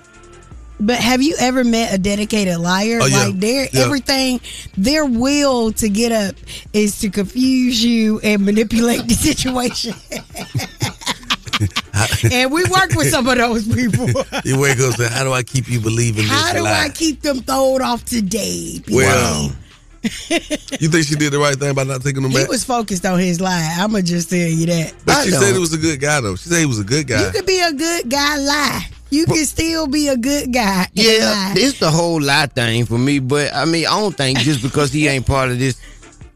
But 0.81 0.99
have 0.99 1.23
you 1.23 1.35
ever 1.41 1.63
met 1.65 1.93
a 1.95 1.99
dedicated 1.99 2.59
liar? 2.59 2.99
Oh, 3.03 3.07
yeah. 3.07 3.27
Like 3.27 3.41
their 3.41 3.69
Yeah. 3.73 3.83
everything, 3.85 4.41
their 4.77 5.05
will 5.07 5.73
to 5.73 5.89
get 5.89 6.11
up 6.13 6.35
is 6.73 6.99
to 7.01 7.11
confuse 7.11 7.83
you 7.85 8.19
and 8.21 8.45
manipulate 8.45 9.07
the 9.09 9.15
situation. 9.31 9.95
and 12.33 12.51
we 12.53 12.65
work 12.65 12.91
with 12.95 13.11
some 13.11 13.27
of 13.29 13.37
those 13.39 13.67
people. 13.73 14.09
you 14.45 14.59
wake 14.59 14.79
up 14.79 14.87
and 14.87 14.95
say, 14.95 15.09
"How 15.09 15.25
do 15.25 15.33
I 15.33 15.43
keep 15.43 15.69
you 15.69 15.81
believing 15.81 16.25
How 16.25 16.45
this 16.53 16.55
do 16.55 16.63
lie?" 16.65 16.85
I 16.85 16.89
keep 16.89 17.23
them 17.23 17.41
thrown 17.43 17.83
off 17.83 18.05
today? 18.05 18.81
well, 18.91 19.53
you 20.03 20.89
think 20.89 21.07
she 21.07 21.15
did 21.15 21.33
the 21.33 21.39
right 21.39 21.57
thing 21.57 21.75
by 21.75 21.85
not 21.85 22.03
taking 22.03 22.23
them 22.23 22.31
He 22.33 22.39
back? 22.39 22.49
was 22.49 22.65
focused 22.65 23.07
on 23.07 23.19
his 23.19 23.41
lie. 23.41 23.77
I'ma 23.79 24.01
just 24.01 24.29
tell 24.31 24.39
you 24.39 24.67
that. 24.67 24.95
but 25.07 25.25
she 25.25 25.31
said 25.31 25.55
he 25.55 25.59
was 25.59 25.73
a 25.73 25.79
good 25.79 26.01
guy, 26.01 26.21
though. 26.21 26.37
She 26.37 26.49
said 26.49 26.59
he 26.59 26.67
was 26.67 26.79
a 26.81 26.85
good 26.85 27.07
guy. 27.07 27.25
You 27.25 27.31
could 27.33 27.47
be 27.47 27.61
a 27.61 27.73
good 27.73 28.11
guy, 28.11 28.37
lie. 28.37 28.87
You 29.11 29.27
can 29.27 29.45
still 29.47 29.87
be 29.87 30.09
a 30.09 30.17
good 30.17 30.53
guy. 30.53 30.89
Yeah, 30.93 31.25
lie. 31.25 31.55
it's 31.57 31.79
the 31.79 31.91
whole 31.91 32.21
lie 32.21 32.47
thing 32.47 32.85
for 32.85 32.99
me. 32.99 33.21
But 33.21 33.55
I 33.55 33.65
mean, 33.65 33.87
I 33.87 33.99
don't 34.01 34.15
think 34.17 34.39
just 34.41 34.61
because 34.63 34.93
he 34.93 35.07
ain't 35.07 35.25
part 35.27 35.51
of 35.51 35.59
this 35.59 35.81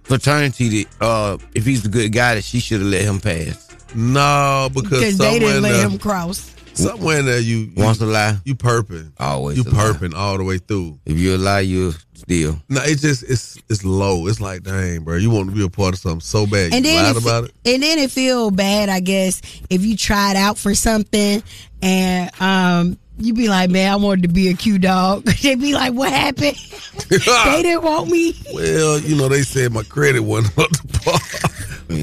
fraternity, 0.04 0.84
that 0.84 1.02
uh, 1.04 1.38
if 1.54 1.66
he's 1.66 1.82
the 1.82 1.88
good 1.88 2.12
guy, 2.12 2.36
that 2.36 2.44
she 2.44 2.60
should 2.60 2.80
have 2.80 2.88
let 2.88 3.02
him 3.02 3.20
pass. 3.20 3.67
No, 3.94 4.68
because 4.74 4.90
because 4.90 5.18
they 5.18 5.38
didn't 5.38 5.56
in 5.56 5.62
let 5.62 5.72
there- 5.72 5.88
him 5.88 5.98
cross. 5.98 6.54
Somewhere 6.74 7.18
in 7.18 7.26
there, 7.26 7.40
you, 7.40 7.56
you 7.56 7.72
Once 7.76 8.00
a 8.00 8.06
lie, 8.06 8.36
you 8.44 8.54
perping, 8.54 9.10
always 9.18 9.56
you 9.56 9.64
a 9.64 9.68
lie. 9.68 9.82
perping 9.82 10.14
all 10.14 10.36
the 10.38 10.44
way 10.44 10.58
through. 10.58 10.96
If 11.06 11.18
you 11.18 11.36
lie, 11.36 11.58
you 11.60 11.92
steal. 12.14 12.62
No, 12.68 12.80
it's 12.84 13.02
just 13.02 13.24
it's 13.24 13.58
it's 13.68 13.84
low. 13.84 14.28
It's 14.28 14.40
like, 14.40 14.62
dang, 14.62 15.02
bro, 15.02 15.16
you 15.16 15.28
want 15.28 15.48
to 15.48 15.54
be 15.56 15.64
a 15.64 15.68
part 15.68 15.94
of 15.94 15.98
something 16.00 16.20
so 16.20 16.46
bad, 16.46 16.72
And 16.72 16.84
you 16.86 16.92
then 16.92 17.02
lied 17.02 17.16
it, 17.16 17.22
about 17.22 17.44
it. 17.46 17.52
and 17.64 17.82
then 17.82 17.98
it 17.98 18.12
feel 18.12 18.52
bad, 18.52 18.90
I 18.90 19.00
guess, 19.00 19.42
if 19.68 19.84
you 19.84 19.96
tried 19.96 20.36
out 20.36 20.56
for 20.56 20.72
something 20.76 21.42
and 21.82 22.30
um 22.40 22.96
you 23.18 23.34
be 23.34 23.48
like, 23.48 23.70
man, 23.70 23.92
I 23.92 23.96
wanted 23.96 24.22
to 24.22 24.28
be 24.28 24.48
a 24.48 24.54
Q 24.54 24.78
dog. 24.78 25.24
they 25.42 25.54
be 25.54 25.74
like, 25.74 25.92
what 25.92 26.12
happened? 26.12 26.56
they 27.08 27.62
didn't 27.62 27.82
want 27.82 28.10
me. 28.10 28.34
Well, 28.52 29.00
you 29.00 29.16
know, 29.16 29.28
they 29.28 29.42
said 29.42 29.72
my 29.72 29.82
credit 29.82 30.20
wasn't 30.20 30.58
up 30.58 30.70
to 30.70 31.00
par. 31.00 31.18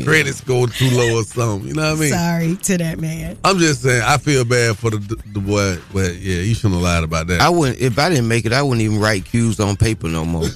Credit's 0.04 0.42
going 0.42 0.70
too 0.70 0.90
low 0.90 1.20
or 1.20 1.24
something. 1.24 1.68
You 1.68 1.76
know 1.76 1.92
what 1.92 1.98
I 1.98 2.02
mean? 2.02 2.12
Sorry 2.12 2.56
to 2.56 2.78
that 2.80 3.00
man. 3.00 3.38
I'm 3.44 3.60
just 3.60 3.84
saying, 3.84 4.02
I 4.04 4.18
feel 4.18 4.44
bad 4.44 4.78
for 4.78 4.90
the 4.90 4.98
the 5.34 5.40
boy, 5.40 5.78
but 5.94 6.16
yeah, 6.16 6.42
you 6.42 6.56
shouldn't 6.56 6.76
have 6.76 6.84
lied 6.84 7.04
about 7.04 7.28
that. 7.28 7.40
I 7.42 7.50
wouldn't. 7.50 7.80
If 7.80 8.00
I 8.00 8.10
didn't 8.10 8.28
make 8.28 8.46
it, 8.46 8.54
I 8.54 8.64
wouldn't 8.64 8.82
even 8.82 9.00
write 9.00 9.26
cues 9.26 9.60
on 9.60 9.76
paper 9.76 10.08
no 10.08 10.26
more. 10.26 10.48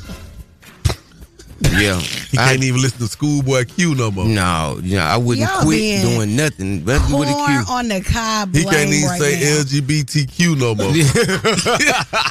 Yeah, 1.62 2.00
he 2.00 2.38
can't 2.38 2.63
even 2.63 2.82
listen 2.82 3.00
to 3.00 3.08
Schoolboy 3.08 3.65
Q 3.65 3.95
no 3.95 4.12
more. 4.12 4.26
No, 4.26 4.80
yeah, 4.84 5.13
I 5.13 5.17
wouldn't 5.17 5.48
Y'all 5.48 5.62
quit 5.63 6.02
doing 6.02 6.36
nothing. 6.36 6.84
Nothing 6.86 7.17
with 7.19 7.30
a 7.30 7.34
Corn 7.34 7.63
Q. 7.65 7.74
on 7.74 7.88
the 7.88 8.02
cob 8.02 8.54
He 8.56 8.63
can't 8.63 8.89
even 8.89 9.10
right 9.10 9.19
say 9.22 9.39
now. 9.39 9.63
LGBTQ 9.63 10.58
no 10.60 10.76
more. 10.76 10.91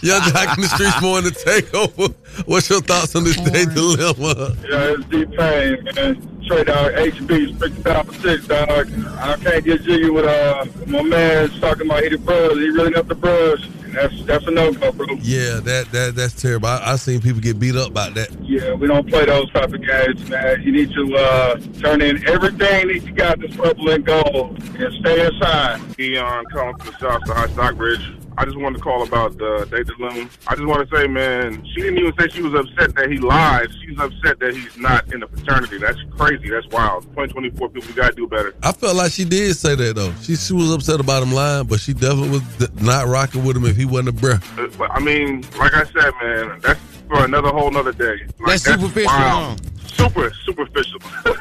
Yung 0.03 0.21
Joc 0.31 0.57
in 0.57 0.63
the 0.63 0.69
streets 0.69 1.01
more 1.03 1.21
to 1.21 1.31
take 1.31 1.75
over. 1.75 2.13
What's 2.47 2.69
your 2.71 2.81
thoughts 2.81 3.15
on 3.17 3.25
this 3.25 3.37
day 3.37 3.65
dilemma? 3.67 4.55
Yeah, 4.69 4.95
it's 4.97 5.05
deep 5.07 5.31
pain, 5.37 5.85
man. 5.95 6.43
Straight 6.45 6.67
dog, 6.67 6.93
HB, 6.93 7.59
six 7.59 7.77
down 7.79 8.07
for 8.07 8.15
six, 8.15 8.47
dog. 8.47 8.89
I 9.19 9.37
can't 9.37 9.65
get 9.65 9.83
jiggy 9.83 10.09
with 10.11 10.25
uh 10.25 10.65
my 10.87 11.03
man 11.03 11.51
talking 11.61 11.87
about 11.87 12.03
he 12.03 12.09
the 12.09 12.19
brush. 12.19 12.53
He 12.53 12.69
really 12.71 12.91
not 12.91 13.09
the 13.09 13.15
brush. 13.15 13.69
And 13.99 14.11
that's 14.11 14.25
that's 14.25 14.47
a 14.47 14.51
no 14.51 14.73
go, 14.73 14.93
bro. 14.93 15.07
Yeah, 15.21 15.61
that 15.61 15.91
that 15.93 16.15
that's 16.15 16.41
terrible. 16.41 16.69
I, 16.69 16.93
I 16.93 16.97
seen 16.97 17.21
people 17.21 17.41
get 17.41 17.59
beat 17.59 17.77
up 17.77 17.93
by 17.93 18.11
that. 18.11 18.31
Yeah, 18.43 18.75
we 18.75 18.87
don't 18.87 19.09
play 19.09 19.25
those 19.25 19.51
type 19.53 19.73
of 19.73 19.85
games, 19.85 20.29
man. 20.29 20.63
You 20.63 20.73
need 20.73 20.93
to 20.93 21.17
uh 21.17 21.57
turn 21.81 22.03
in 22.03 22.27
everything 22.29 22.89
that 22.89 23.03
you 23.03 23.13
got 23.13 23.41
this 23.41 23.55
purple 23.57 23.91
and 23.91 24.05
gold 24.05 24.63
and 24.63 24.95
stay 25.01 25.27
inside. 25.27 25.81
Eon 25.99 26.45
calling 26.47 26.77
from 26.79 26.87
the 26.87 26.99
South 26.99 27.27
Side 27.27 27.51
Stockbridge. 27.51 28.13
I 28.39 28.45
just 28.45 28.57
wanted 28.57 28.77
to 28.79 28.83
call 28.85 29.03
about 29.03 29.37
the 29.37 29.67
date 29.69 29.87
dilemma. 29.89 30.29
I 30.47 30.55
just 30.55 30.67
want 30.67 30.89
to 30.89 30.97
say, 30.97 31.09
man, 31.09 31.67
she 31.75 31.81
didn't 31.83 31.99
even 31.99 32.13
say 32.17 32.29
she 32.29 32.41
was 32.41 32.55
upset 32.55 32.95
that 32.95 33.11
he 33.11 33.19
lied. 33.19 33.69
She's 33.83 33.99
upset 33.99 34.39
that 34.39 34.55
he's 34.55 34.77
not 34.77 35.13
in 35.13 35.19
the 35.21 35.27
fraternity. 35.27 35.79
That's 35.79 35.99
crazy. 36.17 36.49
That's 36.49 36.67
wild. 36.69 37.03
2024 37.03 37.69
people, 37.71 37.89
we 37.89 37.95
gotta 37.95 38.15
do 38.15 38.29
better. 38.29 38.55
I 38.63 38.71
felt 38.71 38.95
like 38.95 39.11
she 39.11 39.25
did 39.25 39.55
say 39.57 39.75
that 39.75 39.97
though. 39.97 40.13
She 40.23 40.37
she 40.37 40.53
was 40.53 40.73
upset 40.73 41.01
about 41.01 41.25
him 41.25 41.33
lying, 41.33 41.67
but 41.67 41.81
she 41.81 41.93
definitely 41.95 42.31
was 42.31 42.81
not 42.81 43.09
rocking 43.09 43.45
with 43.45 43.57
him 43.57 43.65
if 43.67 43.77
he 43.77 43.85
wasn't 43.85 44.11
a 44.11 44.13
bruh. 44.13 44.41
Uh, 44.57 44.71
But 44.79 44.93
I 44.93 45.01
mean, 45.01 45.43
like 45.59 45.75
I 45.75 45.85
said, 45.85 46.13
man, 46.23 46.61
that's 46.61 46.81
for 47.09 47.25
another 47.25 47.49
whole 47.49 47.73
nother 47.73 47.93
day. 47.93 48.21
Like, 48.39 48.61
That's 48.61 48.65
superficial, 48.65 49.11
wild. 49.11 49.61
Super 49.89 50.33
superficial. 50.45 51.01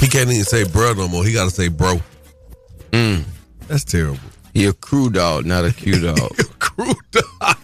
He 0.00 0.08
can't 0.08 0.30
even 0.30 0.44
say 0.44 0.64
bruh 0.64 0.96
no 0.96 1.08
more. 1.08 1.24
He 1.24 1.32
got 1.34 1.44
to 1.44 1.50
say 1.50 1.68
bro. 1.68 2.00
Mm. 2.92 3.24
That's 3.68 3.84
terrible. 3.84 4.18
He 4.52 4.66
a 4.66 4.72
crew 4.72 5.10
dog, 5.10 5.46
not 5.46 5.64
a 5.64 5.72
cute 5.72 6.02
dog. 6.02 6.36
crew 6.58 6.92
dog. 7.10 7.56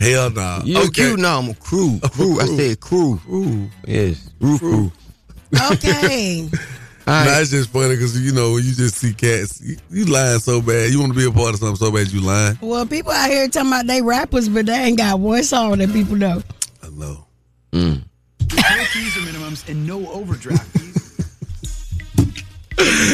Hell 0.00 0.30
no. 0.30 0.60
You 0.64 0.82
a 0.82 0.90
Q? 0.90 1.16
No, 1.16 1.38
I'm 1.38 1.48
a 1.50 1.54
crew. 1.54 1.98
Crew. 2.12 2.40
I 2.40 2.46
said 2.46 2.80
crew. 2.80 3.18
Crew. 3.18 3.68
Yes, 3.86 4.30
roof 4.40 4.60
crew. 4.60 4.92
Okay. 5.72 6.48
Nah, 7.08 7.40
it's 7.40 7.50
just 7.50 7.70
funny 7.70 7.94
because 7.94 8.20
you 8.20 8.32
know 8.32 8.52
when 8.52 8.64
you 8.64 8.74
just 8.74 8.96
see 8.96 9.14
cats, 9.14 9.62
you, 9.62 9.78
you 9.88 10.04
lying 10.04 10.40
so 10.40 10.60
bad. 10.60 10.90
You 10.90 11.00
want 11.00 11.14
to 11.14 11.18
be 11.18 11.24
a 11.24 11.30
part 11.30 11.54
of 11.54 11.60
something 11.60 11.76
so 11.76 11.90
bad 11.90 12.12
you 12.12 12.20
lying. 12.20 12.58
well, 12.60 12.84
people 12.84 13.12
out 13.12 13.30
here 13.30 13.48
talking 13.48 13.70
about 13.70 13.86
they 13.86 14.02
rappers, 14.02 14.46
but 14.46 14.66
they 14.66 14.74
ain't 14.74 14.98
got 14.98 15.18
one 15.18 15.42
song 15.42 15.78
that 15.78 15.90
people 15.90 16.16
know. 16.16 16.42
I 16.82 16.90
know. 16.90 17.24
Mm. 17.72 18.02
No 18.50 18.84
fees 18.84 19.16
or 19.16 19.20
minimums 19.20 19.66
and 19.70 19.86
no 19.86 20.06
overdraft 20.10 20.66
fees. 20.78 21.28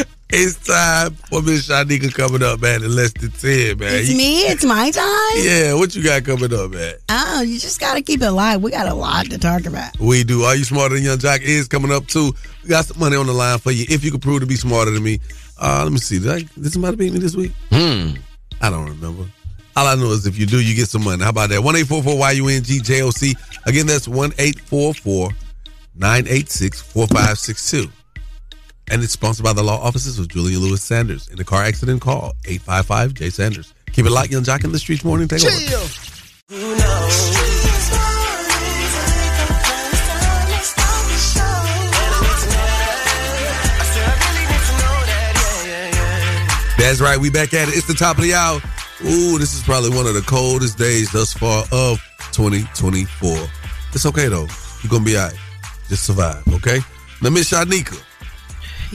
It's 0.29 0.55
time 0.67 1.11
for 1.29 1.41
Miss 1.43 1.69
Shyneka 1.69 2.11
coming 2.13 2.41
up, 2.41 2.59
man, 2.59 2.83
in 2.83 2.95
less 2.95 3.13
than 3.13 3.29
10, 3.29 3.77
man. 3.77 3.95
It's 3.95 4.09
you, 4.09 4.17
me. 4.17 4.41
It's 4.41 4.65
my 4.65 4.89
time. 4.89 5.45
Yeah, 5.45 5.75
what 5.75 5.95
you 5.95 6.03
got 6.03 6.23
coming 6.23 6.51
up, 6.51 6.71
man? 6.71 6.95
Oh, 7.09 7.41
you 7.41 7.59
just 7.59 7.79
got 7.79 7.93
to 7.93 8.01
keep 8.01 8.21
it 8.21 8.31
live. 8.31 8.63
We 8.63 8.71
got 8.71 8.87
a 8.87 8.95
lot 8.95 9.27
to 9.27 9.37
talk 9.37 9.65
about. 9.65 9.99
We 9.99 10.23
do. 10.23 10.41
Are 10.43 10.55
You 10.55 10.63
Smarter 10.63 10.95
Than 10.95 11.03
Yung 11.03 11.19
Joc 11.19 11.41
is 11.41 11.67
coming 11.67 11.91
up, 11.91 12.07
too. 12.07 12.33
We 12.63 12.69
got 12.69 12.85
some 12.85 12.99
money 12.99 13.15
on 13.15 13.27
the 13.27 13.33
line 13.33 13.59
for 13.59 13.71
you 13.71 13.85
if 13.87 14.03
you 14.03 14.09
can 14.09 14.19
prove 14.19 14.39
to 14.39 14.47
be 14.47 14.55
smarter 14.55 14.89
than 14.89 15.03
me. 15.03 15.19
Uh, 15.61 15.81
let 15.83 15.91
me 15.91 15.99
see. 15.99 16.17
Did, 16.17 16.31
I, 16.31 16.39
did 16.59 16.73
somebody 16.73 16.97
beat 16.97 17.13
me 17.13 17.19
this 17.19 17.35
week? 17.35 17.51
Hmm. 17.69 18.15
I 18.61 18.71
don't 18.71 18.89
remember. 18.89 19.25
All 19.75 19.85
I 19.87 19.93
know 19.93 20.11
is 20.11 20.25
if 20.25 20.39
you 20.39 20.47
do, 20.47 20.59
you 20.59 20.75
get 20.75 20.89
some 20.89 21.03
money. 21.03 21.23
How 21.23 21.29
about 21.29 21.49
that? 21.49 21.61
1 21.61 21.75
YUNGJOC. 21.75 23.35
Again, 23.67 23.85
that's 23.85 24.07
1 24.07 24.33
986 25.97 26.81
4562. 26.81 27.91
And 28.91 29.03
it's 29.03 29.13
sponsored 29.13 29.43
by 29.43 29.53
the 29.53 29.63
law 29.63 29.81
offices 29.81 30.19
of 30.19 30.27
Julian 30.27 30.61
Lewis 30.61 30.83
Sanders. 30.83 31.27
In 31.29 31.39
a 31.39 31.43
car 31.43 31.63
accident, 31.63 32.01
call 32.01 32.33
855 32.45 33.13
J 33.15 33.29
Sanders. 33.29 33.73
Keep 33.91 34.05
it 34.05 34.11
locked, 34.11 34.31
Yung 34.31 34.43
Joc 34.43 34.63
in 34.63 34.71
the 34.71 34.79
streets 34.79 35.03
morning. 35.03 35.27
Take 35.27 35.43
over. 35.43 35.51
That's 46.77 47.01
right. 47.01 47.17
We 47.17 47.31
back 47.31 47.53
at 47.55 47.67
it. 47.67 47.75
It's 47.75 47.87
the 47.87 47.95
top 47.95 48.17
of 48.17 48.23
the 48.23 48.35
hour. 48.35 48.59
Ooh, 49.03 49.39
this 49.39 49.55
is 49.55 49.63
probably 49.63 49.89
one 49.89 50.05
of 50.05 50.13
the 50.13 50.21
coldest 50.21 50.77
days 50.77 51.11
thus 51.11 51.33
far 51.33 51.63
of 51.71 51.99
2024. 52.31 53.37
It's 53.93 54.05
okay 54.05 54.27
though. 54.27 54.47
You're 54.83 54.91
gonna 54.91 55.03
be 55.03 55.17
all 55.17 55.27
right. 55.27 55.35
Just 55.89 56.05
survive, 56.05 56.47
okay? 56.47 56.79
Now, 57.21 57.29
Miss 57.29 57.51
Shanika, 57.51 57.99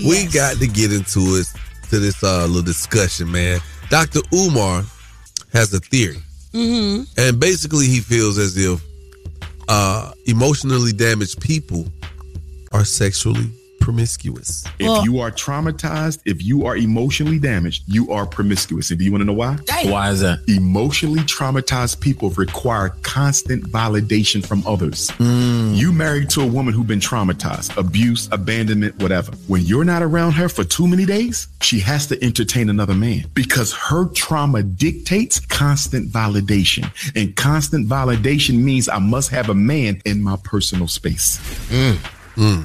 we 0.06 0.26
got 0.26 0.56
to 0.58 0.66
get 0.66 0.92
into 0.92 1.20
it 1.36 1.46
to 1.90 1.98
this 1.98 2.22
uh, 2.22 2.46
little 2.46 2.62
discussion, 2.62 3.30
man. 3.30 3.60
Dr. 3.90 4.20
Umar 4.32 4.82
has 5.52 5.72
a 5.74 5.80
theory, 5.80 6.18
Mm-hmm. 6.52 7.02
and 7.20 7.38
basically 7.40 7.86
he 7.86 8.00
feels 8.00 8.38
as 8.38 8.56
if 8.56 8.80
uh, 9.68 10.12
emotionally 10.26 10.92
damaged 10.92 11.40
people 11.40 11.86
are 12.72 12.84
sexually 12.84 13.50
promiscuous. 13.80 14.64
If 14.78 15.04
you 15.04 15.18
are 15.20 15.30
traumatized, 15.30 16.20
if 16.24 16.42
you 16.42 16.66
are 16.66 16.76
emotionally 16.76 17.38
damaged, 17.38 17.84
you 17.86 18.12
are 18.12 18.26
promiscuous. 18.26 18.90
And 18.90 18.98
do 18.98 19.04
you 19.04 19.10
want 19.10 19.22
to 19.22 19.26
know 19.26 19.32
why? 19.32 19.58
Why 19.90 20.10
is 20.10 20.20
that? 20.20 20.40
Emotionally 20.48 21.20
traumatized 21.20 22.00
people 22.00 22.30
require 22.30 22.90
constant 23.02 23.64
validation 23.64 24.44
from 24.46 24.64
others. 24.66 25.10
Hmm. 25.12 25.72
You 25.74 25.92
married 25.92 26.30
to 26.30 26.42
a 26.42 26.46
woman 26.46 26.74
who's 26.74 26.86
been 26.86 27.00
traumatized, 27.00 27.76
abuse, 27.76 28.28
abandonment, 28.30 28.98
whatever. 29.02 29.32
When 29.48 29.62
you're 29.62 29.84
not 29.84 30.02
around 30.02 30.32
her 30.32 30.48
for 30.48 30.64
too 30.64 30.86
many 30.86 31.06
days, 31.06 31.48
she 31.62 31.80
has 31.80 32.06
to 32.08 32.22
entertain 32.22 32.68
another 32.68 32.94
man 32.94 33.26
because 33.34 33.72
her 33.72 34.06
trauma 34.08 34.62
dictates 34.62 35.40
constant 35.40 36.10
validation. 36.10 36.90
And 37.16 37.34
constant 37.34 37.88
validation 37.88 38.62
means 38.62 38.88
I 38.88 38.98
must 38.98 39.30
have 39.30 39.48
a 39.48 39.54
man 39.54 40.00
in 40.04 40.22
my 40.22 40.36
personal 40.42 40.88
space. 40.88 41.38
Hmm. 41.70 41.96
Hmm. 42.34 42.62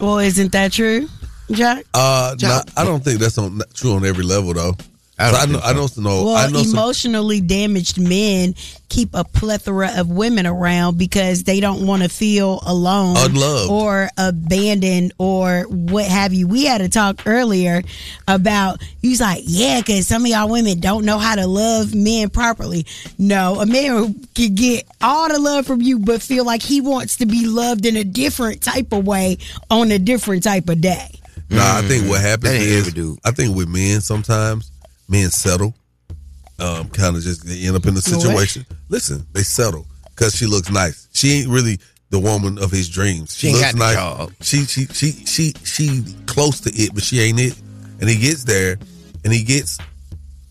Well, 0.00 0.18
isn't 0.18 0.52
that 0.52 0.72
true, 0.72 1.08
Joc? 1.48 1.84
Uh, 1.92 2.36
nah, 2.40 2.62
I 2.76 2.84
don't 2.84 3.02
think 3.02 3.18
that's 3.20 3.38
on, 3.38 3.60
true 3.74 3.94
on 3.94 4.04
every 4.04 4.24
level 4.24 4.54
though. 4.54 4.74
I, 5.18 5.30
I 5.30 5.46
know. 5.46 5.60
I 5.62 5.72
know. 5.72 5.88
know 5.96 6.24
well, 6.24 6.36
I 6.36 6.48
know 6.48 6.62
some, 6.62 6.78
emotionally 6.78 7.40
damaged 7.40 8.00
men 8.00 8.54
keep 8.88 9.10
a 9.14 9.24
plethora 9.24 9.90
of 9.96 10.08
women 10.08 10.46
around 10.46 10.96
because 10.96 11.42
they 11.42 11.58
don't 11.58 11.86
want 11.86 12.02
to 12.02 12.08
feel 12.08 12.60
alone, 12.64 13.16
Unloved. 13.18 13.70
or 13.70 14.08
abandoned, 14.16 15.12
or 15.18 15.64
what 15.68 16.06
have 16.06 16.32
you. 16.32 16.46
We 16.46 16.66
had 16.66 16.80
a 16.80 16.88
talk 16.88 17.22
earlier 17.26 17.82
about. 18.28 18.80
He's 19.02 19.20
like, 19.20 19.42
yeah, 19.44 19.80
because 19.80 20.06
some 20.06 20.22
of 20.22 20.28
y'all 20.28 20.48
women 20.48 20.78
don't 20.78 21.04
know 21.04 21.18
how 21.18 21.34
to 21.34 21.46
love 21.46 21.94
men 21.94 22.30
properly. 22.30 22.86
No, 23.18 23.60
a 23.60 23.66
man 23.66 24.14
can 24.34 24.54
get 24.54 24.86
all 25.02 25.28
the 25.28 25.40
love 25.40 25.66
from 25.66 25.82
you, 25.82 25.98
but 25.98 26.22
feel 26.22 26.44
like 26.44 26.62
he 26.62 26.80
wants 26.80 27.16
to 27.16 27.26
be 27.26 27.46
loved 27.46 27.86
in 27.86 27.96
a 27.96 28.04
different 28.04 28.62
type 28.62 28.92
of 28.92 29.04
way 29.04 29.38
on 29.68 29.90
a 29.90 29.98
different 29.98 30.44
type 30.44 30.68
of 30.68 30.80
day. 30.80 31.08
Nah, 31.50 31.78
I 31.78 31.82
think 31.82 32.08
what 32.08 32.20
happens 32.20 32.52
is 32.52 33.18
I 33.24 33.30
think 33.30 33.56
with 33.56 33.68
men 33.68 34.00
sometimes 34.00 34.70
men 35.08 35.30
settle, 35.30 35.74
um, 36.58 36.88
kind 36.90 37.16
of 37.16 37.22
just 37.22 37.46
they 37.46 37.66
end 37.66 37.76
up 37.76 37.86
in 37.86 37.94
the 37.94 38.00
What? 38.00 38.20
situation. 38.20 38.66
Listen, 38.88 39.26
they 39.32 39.42
settle 39.42 39.86
because 40.10 40.34
she 40.34 40.46
looks 40.46 40.70
nice. 40.70 41.08
She 41.12 41.32
ain't 41.40 41.48
really 41.48 41.78
the 42.10 42.18
woman 42.18 42.58
of 42.58 42.70
his 42.70 42.88
dreams. 42.88 43.34
She, 43.36 43.48
She 43.48 43.52
looks 43.54 43.74
nice. 43.74 43.94
job. 43.96 44.32
She 44.40 44.64
she 44.64 44.86
she 44.86 45.12
she 45.12 45.52
she 45.64 46.02
close 46.26 46.60
to 46.60 46.70
it, 46.74 46.94
but 46.94 47.02
she 47.02 47.20
ain't 47.20 47.40
it. 47.40 47.54
And 48.00 48.08
he 48.08 48.16
gets 48.16 48.44
there, 48.44 48.78
and 49.24 49.32
he 49.32 49.42
gets 49.44 49.78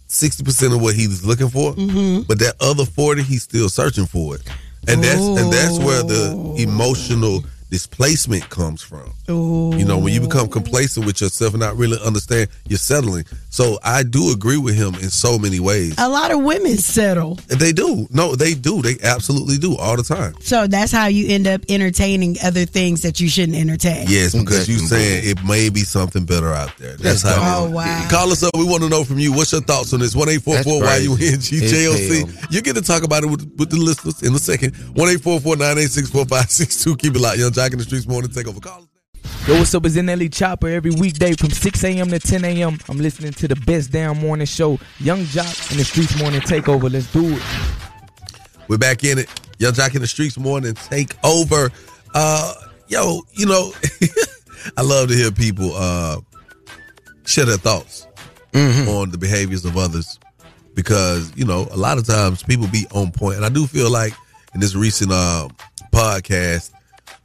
sixty 0.08 0.44
percent 0.44 0.74
of 0.74 0.82
what 0.82 0.96
he's 0.96 1.24
looking 1.26 1.50
for. 1.50 1.74
Mm-hmm. 1.74 2.22
But 2.28 2.40
that 2.40 2.56
other 2.60 2.86
forty, 2.86 3.24
he's 3.24 3.44
still 3.44 3.70
searching 3.70 4.06
for 4.06 4.36
it, 4.36 4.42
and 4.88 5.04
that's 5.04 5.22
and 5.22 5.52
that's 5.52 5.80
where 5.80 6.04
the 6.04 6.56
emotional 6.58 7.44
displacement 7.70 8.50
comes 8.50 8.82
from. 8.82 9.12
You 9.28 9.84
know, 9.86 9.98
when 9.98 10.14
you 10.14 10.22
become 10.22 10.48
complacent 10.48 11.06
with 11.06 11.20
yourself 11.22 11.54
and 11.54 11.60
not 11.60 11.76
really 11.76 11.98
understand, 12.06 12.50
you're 12.70 12.78
settling. 12.80 13.26
So 13.58 13.80
I 13.84 14.04
do 14.04 14.32
agree 14.32 14.58
with 14.60 14.76
him 14.76 14.94
in 15.02 15.10
so 15.10 15.40
many 15.40 15.60
ways. 15.60 15.96
A 15.98 16.08
lot 16.08 16.30
of 16.30 16.44
women 16.44 16.78
settle. 16.78 17.40
They 17.48 17.72
do. 17.72 18.06
No, 18.12 18.36
they 18.36 18.54
do. 18.54 18.84
They 18.84 18.98
absolutely 19.02 19.58
do 19.58 19.76
all 19.76 19.98
the 19.98 20.04
time. 20.04 20.36
So 20.42 20.68
that's 20.68 20.92
how 20.92 21.08
you 21.08 21.34
end 21.34 21.48
up 21.48 21.62
entertaining 21.68 22.36
other 22.44 22.66
things 22.66 23.02
that 23.02 23.20
you 23.20 23.28
shouldn't 23.28 23.58
entertain. 23.58 24.06
Yes, 24.08 24.36
because 24.36 24.70
you 24.70 24.78
saying 24.78 25.24
it 25.26 25.44
may 25.44 25.72
be 25.72 25.80
something 25.80 26.24
better 26.24 26.54
out 26.54 26.70
there. 26.78 26.98
That's 26.98 27.24
how. 27.24 27.64
Oh, 27.66 27.72
wow. 27.72 28.08
Call 28.12 28.32
us 28.32 28.44
up. 28.44 28.56
We 28.56 28.64
want 28.64 28.84
to 28.84 28.90
know 28.90 29.04
from 29.04 29.18
you. 29.18 29.34
What's 29.34 29.52
your 29.52 29.62
thoughts 29.62 29.92
on 29.92 30.02
this? 30.02 30.16
One 30.16 30.30
eight 30.30 30.44
four 30.44 30.62
four 30.62 30.84
Y 30.84 30.98
U 30.98 31.14
N 31.14 31.40
G 31.40 31.60
J 31.62 31.88
O 31.88 31.96
C. 31.96 32.26
You 32.52 32.62
get 32.62 32.76
to 32.76 32.84
talk 32.84 33.02
about 33.02 33.24
it 33.24 33.28
with, 33.32 33.52
with 33.58 33.72
the 33.72 33.78
listeners 33.78 34.22
in 34.22 34.36
a 34.36 34.40
second. 34.40 34.76
One 34.96 35.10
eight 35.10 35.22
four 35.22 35.40
four 35.40 35.58
nine 35.58 35.80
eight 35.80 35.90
six 35.90 36.12
four 36.12 36.26
five 36.26 36.52
six 36.52 36.84
two. 36.84 36.96
Keep 36.96 37.16
it 37.16 37.22
locked. 37.22 37.40
Yung 37.40 37.50
Joc 37.50 37.74
in 37.74 37.80
the 37.80 37.86
Streetz 37.86 38.08
morning. 38.08 38.30
Take 38.30 38.48
over. 38.48 38.60
Call. 38.60 38.87
Us. 39.28 39.48
Yo, 39.48 39.58
what's 39.58 39.74
up? 39.76 39.86
It's 39.86 39.96
NLE 39.96 40.34
Chopper 40.34 40.68
every 40.68 40.92
weekday 40.92 41.34
from 41.34 41.50
6 41.50 41.84
a.m. 41.84 42.10
to 42.10 42.20
10 42.20 42.46
a.m. 42.46 42.78
I'm 42.90 42.98
listening 42.98 43.34
to 43.34 43.48
the 43.48 43.56
best 43.56 43.92
damn 43.92 44.18
morning 44.20 44.46
show, 44.48 44.80
Yung 45.00 45.20
Joc 45.26 45.72
in 45.72 45.78
the 45.78 45.84
Streetz 45.84 46.20
Morning 46.20 46.42
Takeover. 46.42 46.92
Let's 46.92 47.12
do 47.12 47.36
it. 47.36 47.42
We're 48.68 48.78
back 48.78 49.04
in 49.04 49.20
it. 49.20 49.30
Yung 49.60 49.74
Joc 49.74 49.96
in 49.96 50.02
the 50.02 50.08
Streetz 50.08 50.38
morning. 50.38 50.74
Takeover. 50.74 51.72
Uh, 52.14 52.54
yo, 52.88 53.22
you 53.34 53.46
know, 53.46 53.72
I 54.78 54.82
love 54.82 55.10
to 55.10 55.16
hear 55.16 55.32
people 55.32 55.72
uh 55.76 56.20
share 57.26 57.46
their 57.46 57.58
thoughts 57.58 58.08
on 58.54 59.12
the 59.12 59.18
behaviors 59.20 59.66
of 59.66 59.78
others 59.78 60.20
because 60.74 61.32
you 61.36 61.46
know 61.46 61.68
a 61.72 61.78
lot 61.78 61.98
of 61.98 62.08
times 62.08 62.44
people 62.44 62.68
be 62.68 62.86
on 62.94 63.12
point, 63.12 63.38
and 63.38 63.46
I 63.46 63.50
do 63.50 63.68
feel 63.68 63.92
like 63.92 64.14
in 64.54 64.60
this 64.60 64.76
recent 64.76 65.12
uh 65.12 65.48
podcast 65.92 66.72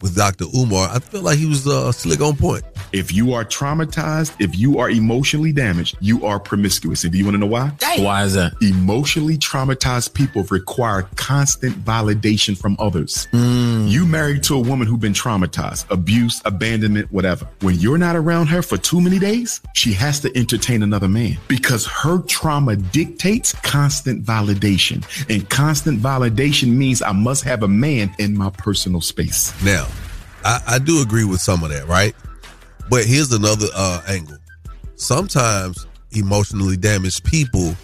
with 0.02 0.16
Dr. 0.16 0.44
Umar, 0.54 0.88
I 0.90 0.98
feel 0.98 1.22
like 1.22 1.38
he 1.38 1.46
was 1.46 1.66
uh 1.66 1.92
slick 1.92 2.20
on 2.20 2.36
point. 2.36 2.64
If 2.92 3.12
you 3.12 3.32
are 3.32 3.44
traumatized, 3.44 4.34
if 4.38 4.58
you 4.58 4.78
are 4.78 4.90
emotionally 4.90 5.52
damaged, 5.52 5.96
you 6.00 6.26
are 6.26 6.38
promiscuous. 6.38 7.04
And 7.04 7.12
do 7.12 7.18
you 7.18 7.24
want 7.24 7.36
to 7.36 7.38
know 7.38 7.46
why? 7.46 7.72
Why 7.98 8.24
is 8.24 8.34
that? 8.34 8.52
Emotionally 8.60 9.38
traumatized 9.38 10.12
people 10.12 10.42
require 10.50 11.08
constant 11.16 11.82
validation 11.84 12.56
from 12.58 12.76
others. 12.78 13.28
You 13.32 14.06
married 14.06 14.42
to 14.44 14.54
a 14.54 14.60
woman 14.60 14.86
who's 14.86 15.00
been 15.00 15.12
traumatized, 15.14 15.90
abuse, 15.90 16.42
abandonment, 16.44 17.10
whatever. 17.12 17.48
When 17.60 17.76
you're 17.76 17.98
not 17.98 18.16
around 18.16 18.46
her 18.48 18.60
for 18.62 18.76
too 18.76 19.00
many 19.00 19.18
days, 19.18 19.60
she 19.74 19.92
has 19.94 20.20
to 20.20 20.36
entertain 20.36 20.82
another 20.82 21.08
man 21.08 21.38
because 21.48 21.86
her 21.86 22.18
trauma 22.22 22.76
dictates 22.76 23.52
constant 23.62 24.24
validation. 24.24 25.04
And 25.30 25.48
constant 25.48 26.00
validation 26.00 26.68
means 26.76 27.00
I 27.00 27.12
must 27.12 27.44
have 27.44 27.62
a 27.62 27.68
man 27.68 28.14
in 28.18 28.36
my 28.36 28.50
personal 28.50 29.00
space. 29.00 29.52
Now, 29.64 29.86
I, 30.44 30.60
I 30.66 30.78
do 30.78 31.02
agree 31.02 31.24
with 31.24 31.40
some 31.40 31.62
of 31.62 31.70
that, 31.70 31.86
right? 31.88 32.14
But 32.90 33.04
here's 33.04 33.32
another 33.32 33.66
uh, 33.74 34.02
angle. 34.08 34.38
Sometimes 34.96 35.86
emotionally 36.12 36.76
damaged 36.76 37.24
people 37.24 37.74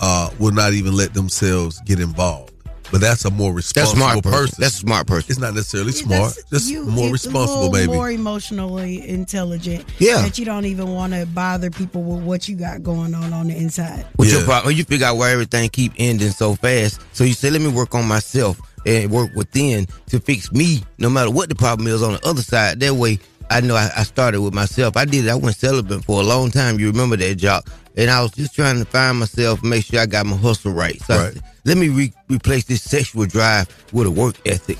uh, 0.00 0.30
will 0.38 0.52
not 0.52 0.72
even 0.72 0.94
let 0.94 1.14
themselves 1.14 1.80
get 1.80 2.00
involved. 2.00 2.52
But 2.92 3.00
that's 3.00 3.24
a 3.24 3.30
more 3.30 3.52
responsible 3.52 3.96
smart 4.02 4.22
person. 4.22 4.30
person. 4.38 4.56
That's 4.60 4.74
a 4.74 4.78
smart 4.78 5.06
person. 5.06 5.30
It's 5.30 5.40
not 5.40 5.54
necessarily 5.54 5.92
smart, 5.92 6.34
just 6.50 6.70
You- 6.70 6.84
more 6.84 7.10
responsible, 7.10 7.70
little 7.70 7.72
maybe. 7.72 7.92
More 7.92 8.10
emotionally 8.10 9.08
intelligent. 9.08 9.84
Yeah. 9.98 10.22
That 10.22 10.38
you 10.38 10.44
don't 10.44 10.66
even 10.66 10.88
want 10.88 11.12
to 11.14 11.26
bother 11.26 11.70
people 11.70 12.02
with 12.02 12.22
what 12.22 12.48
you 12.48 12.54
got 12.54 12.82
going 12.82 13.14
on 13.14 13.32
on 13.32 13.48
the 13.48 13.56
inside. 13.56 14.06
What's 14.16 14.32
your 14.32 14.42
problem? 14.42 14.76
You 14.76 14.84
figure 14.84 15.06
out 15.06 15.16
why 15.16 15.32
everything 15.32 15.68
keep 15.70 15.92
ending 15.96 16.30
so 16.30 16.54
fast. 16.54 17.00
So 17.12 17.24
you 17.24 17.32
say, 17.32 17.50
let 17.50 17.62
me 17.62 17.68
work 17.68 17.94
on 17.94 18.06
myself 18.06 18.60
and 18.86 19.10
work 19.10 19.30
within 19.34 19.86
to 20.08 20.20
fix 20.20 20.52
me, 20.52 20.82
no 20.98 21.08
matter 21.08 21.30
what 21.30 21.48
the 21.48 21.54
problem 21.54 21.88
is 21.88 22.02
on 22.02 22.14
the 22.14 22.26
other 22.26 22.42
side. 22.42 22.80
That 22.80 22.94
way, 22.94 23.18
I 23.50 23.60
know 23.60 23.76
I, 23.76 23.90
I 23.96 24.02
started 24.04 24.40
with 24.40 24.54
myself. 24.54 24.96
I 24.96 25.04
did 25.04 25.26
it. 25.26 25.30
I 25.30 25.34
went 25.34 25.56
celibate 25.56 26.04
for 26.04 26.20
a 26.20 26.24
long 26.24 26.50
time. 26.50 26.78
You 26.78 26.90
remember 26.90 27.16
that 27.16 27.34
job? 27.36 27.66
And 27.96 28.10
I 28.10 28.22
was 28.22 28.32
just 28.32 28.54
trying 28.54 28.78
to 28.78 28.84
find 28.84 29.18
myself, 29.20 29.62
make 29.62 29.84
sure 29.84 30.00
I 30.00 30.06
got 30.06 30.26
my 30.26 30.36
hustle 30.36 30.72
right. 30.72 31.00
So 31.02 31.14
said, 31.14 31.42
let 31.64 31.76
me 31.76 31.88
re- 31.88 32.12
replace 32.28 32.64
this 32.64 32.82
sexual 32.82 33.26
drive 33.26 33.68
with 33.92 34.06
a 34.06 34.10
work 34.10 34.36
ethic. 34.46 34.78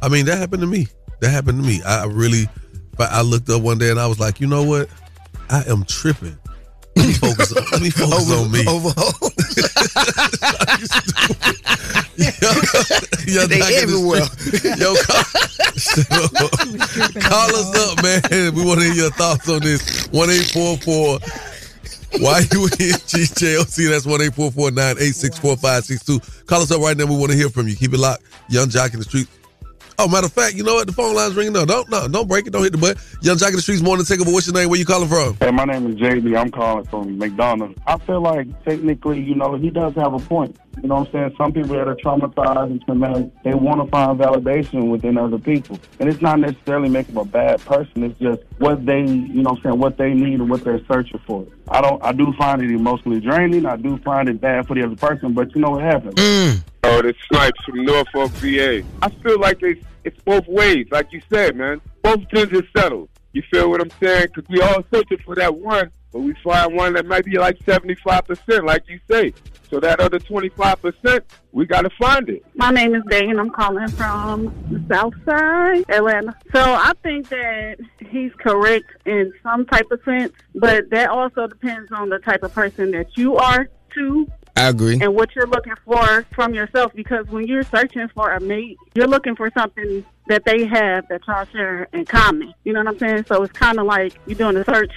I 0.00 0.08
mean, 0.08 0.26
that 0.26 0.38
happened 0.38 0.62
to 0.62 0.66
me. 0.66 0.88
That 1.20 1.30
happened 1.30 1.62
to 1.62 1.68
me. 1.68 1.82
I 1.82 2.06
really, 2.06 2.48
I 2.98 3.22
looked 3.22 3.50
up 3.50 3.62
one 3.62 3.78
day 3.78 3.90
and 3.90 4.00
I 4.00 4.06
was 4.06 4.18
like, 4.18 4.40
you 4.40 4.46
know 4.46 4.62
what? 4.62 4.88
I 5.50 5.62
am 5.68 5.84
tripping. 5.84 6.38
Let 6.96 7.06
me 7.06 7.12
focus. 7.14 7.52
on, 7.56 7.64
let 7.72 7.82
me 7.82 7.90
focus 7.94 8.30
on 8.30 8.50
me. 8.52 8.64
Yo, 13.26 13.46
They 13.46 13.58
Doc 13.58 13.70
in 13.70 13.82
everywhere. 13.82 14.20
Yo, 14.78 14.94
call, 14.94 15.24
call 17.20 17.56
us 17.56 17.74
up, 17.76 18.02
man. 18.02 18.54
We 18.54 18.64
want 18.64 18.80
to 18.80 18.86
hear 18.86 18.94
your 18.94 19.10
thoughts 19.10 19.48
on 19.48 19.60
this. 19.60 20.06
One 20.08 20.30
eight 20.30 20.50
four 20.52 20.76
four. 20.78 21.18
Y 22.20 22.40
U 22.52 22.68
N 22.78 22.94
G 23.06 23.26
J 23.34 23.56
O 23.56 23.64
C. 23.64 23.86
That's 23.86 24.06
one 24.06 24.20
eight 24.22 24.34
four 24.34 24.52
four 24.52 24.70
nine 24.70 24.96
eight 25.00 25.14
six 25.16 25.36
four 25.38 25.56
five 25.56 25.84
six 25.84 26.04
two. 26.04 26.20
Call 26.46 26.62
us 26.62 26.70
up 26.70 26.80
right 26.80 26.96
now. 26.96 27.06
We 27.06 27.16
want 27.16 27.32
to 27.32 27.36
hear 27.36 27.48
from 27.48 27.66
you. 27.66 27.74
Keep 27.74 27.94
it 27.94 27.98
locked. 27.98 28.22
Yung 28.48 28.68
Joc 28.68 28.92
in 28.92 29.00
the 29.00 29.04
street. 29.04 29.26
Oh, 29.98 30.08
matter 30.08 30.26
of 30.26 30.32
fact, 30.32 30.54
you 30.54 30.64
know 30.64 30.74
what? 30.74 30.86
The 30.86 30.92
phone 30.92 31.14
line's 31.14 31.34
ringing. 31.34 31.52
No, 31.52 31.64
don't 31.64 31.88
no, 31.88 32.08
don't 32.08 32.26
break 32.28 32.46
it. 32.46 32.50
Don't 32.50 32.62
hit 32.62 32.72
the 32.72 32.78
button. 32.78 33.00
Yung 33.22 33.36
Joc 33.36 33.48
in 33.48 33.54
the 33.54 33.60
Streetz. 33.60 33.82
Morning. 33.82 34.04
Take 34.04 34.20
over. 34.20 34.30
What's 34.30 34.46
your 34.46 34.54
name? 34.54 34.68
Where 34.68 34.78
you 34.78 34.84
calling 34.84 35.08
from? 35.08 35.36
Hey, 35.40 35.50
my 35.50 35.64
name 35.64 35.90
is 35.90 35.96
JB. 35.96 36.36
I'm 36.36 36.50
calling 36.50 36.84
from 36.86 37.18
McDonald's. 37.18 37.78
I 37.86 37.98
feel 37.98 38.20
like 38.20 38.64
technically, 38.64 39.20
you 39.20 39.34
know, 39.34 39.54
he 39.54 39.70
does 39.70 39.94
have 39.94 40.14
a 40.14 40.18
point. 40.18 40.56
You 40.82 40.88
know 40.88 40.96
what 40.96 41.08
I'm 41.08 41.12
saying? 41.12 41.34
Some 41.38 41.52
people 41.52 41.76
that 41.76 41.88
are 41.88 41.96
traumatized 41.96 42.70
and 42.70 42.84
traumatic, 42.84 43.30
they 43.42 43.54
want 43.54 43.84
to 43.84 43.90
find 43.90 44.18
validation 44.18 44.90
within 44.90 45.16
other 45.16 45.38
people. 45.38 45.78
And 45.98 46.08
it's 46.08 46.20
not 46.20 46.38
necessarily 46.40 46.88
making 46.88 47.14
them 47.14 47.22
a 47.22 47.30
bad 47.30 47.64
person. 47.64 48.04
It's 48.04 48.18
just 48.18 48.42
what 48.58 48.84
they, 48.84 49.00
you 49.00 49.42
know 49.42 49.50
what 49.50 49.58
I'm 49.58 49.62
saying, 49.62 49.78
what 49.78 49.96
they 49.96 50.12
need 50.12 50.40
and 50.40 50.50
what 50.50 50.64
they're 50.64 50.84
searching 50.86 51.20
for. 51.26 51.46
I 51.68 51.80
don't, 51.80 52.02
I 52.04 52.12
do 52.12 52.32
find 52.34 52.62
it 52.62 52.70
emotionally 52.70 53.20
draining. 53.20 53.66
I 53.66 53.76
do 53.76 53.98
find 53.98 54.28
it 54.28 54.40
bad 54.40 54.66
for 54.66 54.74
the 54.74 54.84
other 54.84 54.96
person, 54.96 55.32
but 55.32 55.54
you 55.54 55.60
know 55.60 55.70
what 55.70 55.82
happens? 55.82 56.14
Mm. 56.14 56.62
Oh, 56.84 57.02
this 57.02 57.16
Snipes 57.28 57.64
from 57.64 57.84
Norfolk, 57.84 58.30
VA. 58.32 58.82
I 59.00 59.08
feel 59.08 59.40
like 59.40 59.62
it's, 59.62 59.84
it's 60.04 60.20
both 60.24 60.46
ways, 60.46 60.86
like 60.90 61.12
you 61.12 61.22
said, 61.32 61.56
man. 61.56 61.80
Both 62.02 62.28
tends 62.28 62.52
to 62.52 62.62
settle. 62.76 63.08
You 63.34 63.42
feel 63.50 63.68
what 63.68 63.80
I'm 63.80 63.90
saying? 64.00 64.28
Because 64.32 64.48
we 64.48 64.60
all 64.60 64.84
searching 64.92 65.18
for 65.18 65.34
that 65.34 65.56
one, 65.56 65.90
but 66.12 66.20
we 66.20 66.34
find 66.44 66.76
one 66.76 66.92
that 66.92 67.04
might 67.04 67.24
be 67.24 67.36
like 67.36 67.58
75%, 67.58 68.64
like 68.64 68.84
you 68.88 69.00
say. 69.10 69.34
So 69.68 69.80
that 69.80 69.98
other 69.98 70.20
25%, 70.20 71.20
we 71.50 71.66
got 71.66 71.82
to 71.82 71.90
find 71.98 72.28
it. 72.28 72.46
My 72.54 72.70
name 72.70 72.94
is 72.94 73.02
Day, 73.10 73.28
and 73.28 73.40
I'm 73.40 73.50
calling 73.50 73.88
from 73.88 74.54
the 74.70 74.80
South 74.88 75.14
Side, 75.24 75.84
Atlanta. 75.88 76.36
So 76.52 76.60
I 76.60 76.92
think 77.02 77.28
that 77.30 77.78
he's 78.08 78.30
correct 78.38 78.86
in 79.04 79.32
some 79.42 79.66
type 79.66 79.90
of 79.90 80.00
sense, 80.04 80.32
but 80.54 80.88
that 80.90 81.10
also 81.10 81.48
depends 81.48 81.90
on 81.90 82.10
the 82.10 82.20
type 82.20 82.44
of 82.44 82.54
person 82.54 82.92
that 82.92 83.18
you 83.18 83.34
are 83.36 83.68
too. 83.92 84.30
I 84.56 84.68
agree. 84.68 85.00
And 85.00 85.14
what 85.14 85.34
you're 85.34 85.46
looking 85.46 85.74
for 85.84 86.24
from 86.32 86.54
yourself, 86.54 86.92
because 86.94 87.26
when 87.26 87.46
you're 87.46 87.64
searching 87.64 88.08
for 88.14 88.32
a 88.32 88.40
mate, 88.40 88.78
you're 88.94 89.08
looking 89.08 89.34
for 89.34 89.50
something 89.56 90.04
that 90.28 90.44
they 90.44 90.64
have 90.64 91.08
that 91.08 91.20
y'all 91.26 91.44
share 91.46 91.88
in 91.92 92.04
common. 92.04 92.54
You 92.64 92.72
know 92.72 92.80
what 92.80 92.88
I'm 92.88 92.98
saying? 92.98 93.24
So 93.26 93.42
it's 93.42 93.52
kind 93.52 93.78
of 93.78 93.86
like 93.86 94.14
you're 94.26 94.38
doing 94.38 94.56
a 94.56 94.64
search 94.64 94.92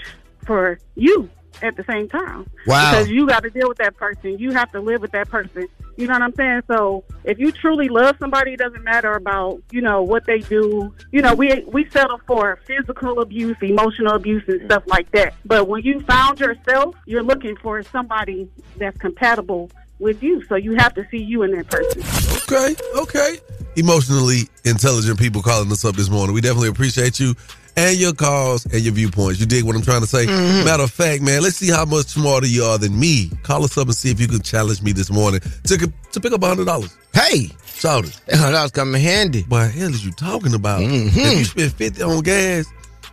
for 0.45 0.79
you 0.95 1.29
at 1.61 1.75
the 1.75 1.83
same 1.83 2.09
time. 2.09 2.49
Wow. 2.65 2.91
Because 2.91 3.09
you 3.09 3.27
got 3.27 3.43
to 3.43 3.49
deal 3.49 3.67
with 3.67 3.77
that 3.77 3.95
person. 3.97 4.37
You 4.37 4.51
have 4.51 4.71
to 4.71 4.79
live 4.79 5.01
with 5.01 5.11
that 5.11 5.29
person. 5.29 5.67
You 5.97 6.05
know 6.05 6.13
what 6.13 6.21
I'm 6.21 6.35
saying? 6.35 6.61
So 6.67 7.03
if 7.23 7.39
you 7.39 7.51
truly 7.51 7.89
love 7.89 8.17
somebody, 8.19 8.53
it 8.53 8.59
doesn't 8.59 8.83
matter 8.83 9.13
about 9.13 9.63
you 9.71 9.81
know 9.81 10.03
what 10.03 10.25
they 10.25 10.39
do. 10.39 10.93
You 11.11 11.23
know, 11.23 11.33
we 11.33 11.63
we 11.65 11.89
settle 11.89 12.19
for 12.27 12.59
physical 12.65 13.19
abuse, 13.19 13.57
emotional 13.61 14.13
abuse, 14.13 14.43
and 14.47 14.63
stuff 14.65 14.83
like 14.85 15.11
that. 15.11 15.33
But 15.43 15.67
when 15.67 15.83
you 15.83 16.01
found 16.01 16.39
yourself, 16.39 16.95
you're 17.05 17.23
looking 17.23 17.55
for 17.57 17.81
somebody 17.81 18.47
that's 18.77 18.97
compatible 18.99 19.71
with 19.97 20.21
you. 20.21 20.43
So 20.45 20.55
you 20.55 20.75
have 20.75 20.93
to 20.93 21.07
see 21.09 21.17
you 21.17 21.41
in 21.41 21.51
that 21.51 21.67
person. 21.67 22.03
Okay, 22.43 22.75
okay. 22.95 23.39
Emotionally 23.75 24.47
intelligent 24.65 25.19
people 25.19 25.41
calling 25.41 25.71
us 25.71 25.83
up 25.83 25.95
this 25.95 26.09
morning. 26.09 26.35
We 26.35 26.41
definitely 26.41 26.69
appreciate 26.69 27.19
you 27.19 27.35
and 27.77 27.97
your 27.97 28.11
calls 28.13 28.65
and 28.65 28.81
your 28.81 28.93
viewpoints. 28.93 29.39
You 29.39 29.45
dig 29.45 29.63
what 29.63 29.75
I'm 29.75 29.81
trying 29.83 30.01
to 30.01 30.07
say? 30.07 30.25
Mhm. 30.25 30.65
Matter 30.65 30.83
of 30.83 30.91
fact, 30.91 31.21
man, 31.21 31.41
let's 31.43 31.55
see 31.57 31.69
how 31.69 31.85
much 31.85 32.07
smarter 32.07 32.47
you 32.47 32.63
are 32.63 32.77
than 32.77 32.99
me. 32.99 33.31
Call 33.43 33.63
us 33.63 33.77
up 33.77 33.87
and 33.87 33.95
see 33.95 34.09
if 34.11 34.19
you 34.19 34.27
can 34.27 34.41
challenge 34.41 34.81
me 34.81 34.91
this 34.91 35.09
morning 35.09 35.39
to, 35.65 35.77
to 36.11 36.19
pick 36.19 36.33
up 36.33 36.41
$100. 36.41 36.89
Hey! 37.13 37.51
Shout 37.75 38.05
it. 38.05 38.19
That 38.27 38.51
was 38.63 38.71
coming 38.71 39.01
handy. 39.01 39.43
What 39.47 39.65
the 39.67 39.79
hell 39.79 39.89
is 39.93 40.03
you 40.03 40.11
talking 40.11 40.53
about? 40.55 40.81
Mhm. 40.81 41.11
If 41.15 41.37
you 41.39 41.45
spend 41.45 41.73
50 41.73 42.01
on 42.03 42.21
gas 42.21 42.65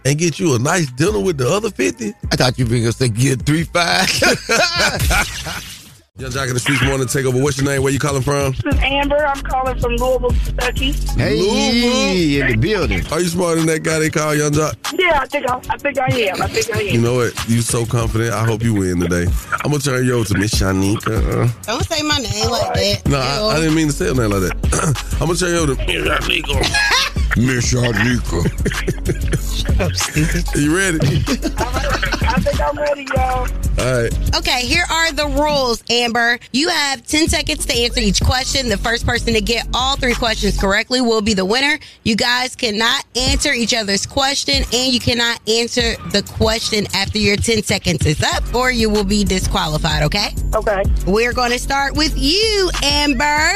and 0.06 0.18
get 0.18 0.38
you 0.40 0.54
a 0.54 0.58
nice 0.58 0.90
dinner 0.92 1.20
with 1.20 1.36
the 1.38 1.48
other 1.48 1.70
50? 1.70 2.14
I 2.32 2.36
thought 2.36 2.58
you 2.58 2.64
were 2.64 2.70
going 2.70 2.84
to 2.84 2.92
say 2.92 3.08
get 3.08 3.42
three 3.42 3.64
five. 3.64 4.08
Yung 6.20 6.30
Joc 6.30 6.46
in 6.46 6.54
the 6.54 6.60
Streetz 6.60 6.86
morning 6.86 7.08
take 7.08 7.26
over. 7.26 7.42
What's 7.42 7.58
your 7.58 7.66
name? 7.66 7.82
Where 7.82 7.92
you 7.92 7.98
calling 7.98 8.22
from? 8.22 8.52
This 8.52 8.72
is 8.76 8.80
Amber. 8.84 9.26
I'm 9.26 9.42
calling 9.42 9.76
from 9.80 9.96
Louisville, 9.96 10.30
Kentucky. 10.44 10.92
Hey, 11.18 12.38
in 12.40 12.46
the 12.52 12.56
building. 12.56 13.04
Are 13.10 13.18
you 13.18 13.26
smarter 13.26 13.56
than 13.56 13.66
that 13.66 13.80
guy 13.82 13.98
they 13.98 14.10
call 14.10 14.32
Yung 14.32 14.52
Joc? 14.52 14.76
Yeah, 14.96 15.18
I 15.20 15.26
think 15.26 15.50
I, 15.50 15.56
I 15.68 15.76
think 15.76 15.98
I 15.98 16.06
am. 16.06 16.40
I 16.40 16.46
think 16.46 16.72
I 16.72 16.82
am. 16.82 16.94
You 16.94 17.00
know 17.00 17.16
what? 17.16 17.48
You 17.48 17.62
so 17.62 17.84
confident. 17.84 18.32
I 18.32 18.44
hope 18.44 18.62
you 18.62 18.74
win 18.74 19.00
today. 19.00 19.26
I'm 19.64 19.72
gonna 19.72 19.80
turn 19.80 20.04
you 20.04 20.12
over 20.14 20.24
to 20.26 20.38
Miss 20.38 20.54
Shyneka. 20.54 21.66
Don't 21.66 21.82
say 21.84 22.00
my 22.02 22.18
name 22.18 22.48
like 22.48 22.74
that. 22.74 23.02
no, 23.06 23.18
I, 23.18 23.56
I 23.56 23.58
didn't 23.58 23.74
mean 23.74 23.88
to 23.88 23.92
say 23.92 24.06
it 24.06 24.14
like 24.14 24.30
that. 24.30 25.18
I'm 25.20 25.26
gonna 25.26 25.36
turn 25.36 25.50
you 25.50 25.58
over 25.58 25.74
to 25.74 25.84
Miss 25.84 26.06
Shyneka. 26.06 27.00
Miss 27.36 27.72
Shyneka. 27.72 28.44
you 30.54 30.76
ready? 30.76 31.24
I 32.28 32.40
think 32.40 32.60
I'm 32.60 32.78
ready, 32.78 33.06
y'all. 33.12 33.48
All 33.80 34.02
right. 34.02 34.36
Okay, 34.36 34.60
here 34.66 34.84
are 34.88 35.10
the 35.10 35.26
rules, 35.26 35.82
Amber. 35.90 36.38
You 36.52 36.68
have 36.68 37.04
10 37.04 37.28
seconds 37.28 37.66
to 37.66 37.74
answer 37.74 37.98
each 38.00 38.20
question. 38.20 38.68
The 38.68 38.76
first 38.78 39.04
person 39.04 39.34
to 39.34 39.40
get 39.40 39.66
all 39.74 39.96
three 39.96 40.14
questions 40.14 40.60
correctly 40.60 41.00
will 41.00 41.22
be 41.22 41.34
the 41.34 41.44
winner. 41.44 41.80
You 42.04 42.14
guys 42.14 42.54
cannot 42.54 43.04
answer 43.16 43.52
each 43.52 43.74
other's 43.74 44.06
question, 44.06 44.62
and 44.72 44.92
you 44.92 45.00
cannot 45.00 45.40
answer 45.48 45.96
the 46.12 46.22
question 46.22 46.86
after 46.94 47.18
your 47.18 47.36
10 47.36 47.64
seconds 47.64 48.06
is 48.06 48.22
up, 48.22 48.54
or 48.54 48.70
you 48.70 48.88
will 48.88 49.04
be 49.04 49.24
disqualified, 49.24 50.04
okay? 50.04 50.28
Okay. 50.54 50.84
We're 51.04 51.32
going 51.32 51.50
to 51.50 51.58
start 51.58 51.96
with 51.96 52.16
you, 52.16 52.70
Amber. 52.84 53.50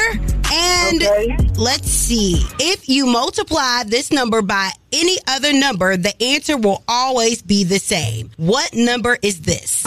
And 0.51 1.59
let's 1.59 1.89
see. 1.91 2.43
If 2.59 2.89
you 2.89 3.05
multiply 3.07 3.68
this 3.87 4.11
number 4.11 4.43
by 4.43 4.71
any 4.93 5.17
other 5.27 5.53
number, 5.53 5.97
the 5.97 6.21
answer 6.23 6.57
will 6.57 6.83
always 6.89 7.43
be 7.43 7.63
the 7.65 7.79
same. 7.79 8.31
What 8.37 8.73
number 8.75 9.19
is 9.23 9.41
this? 9.43 9.83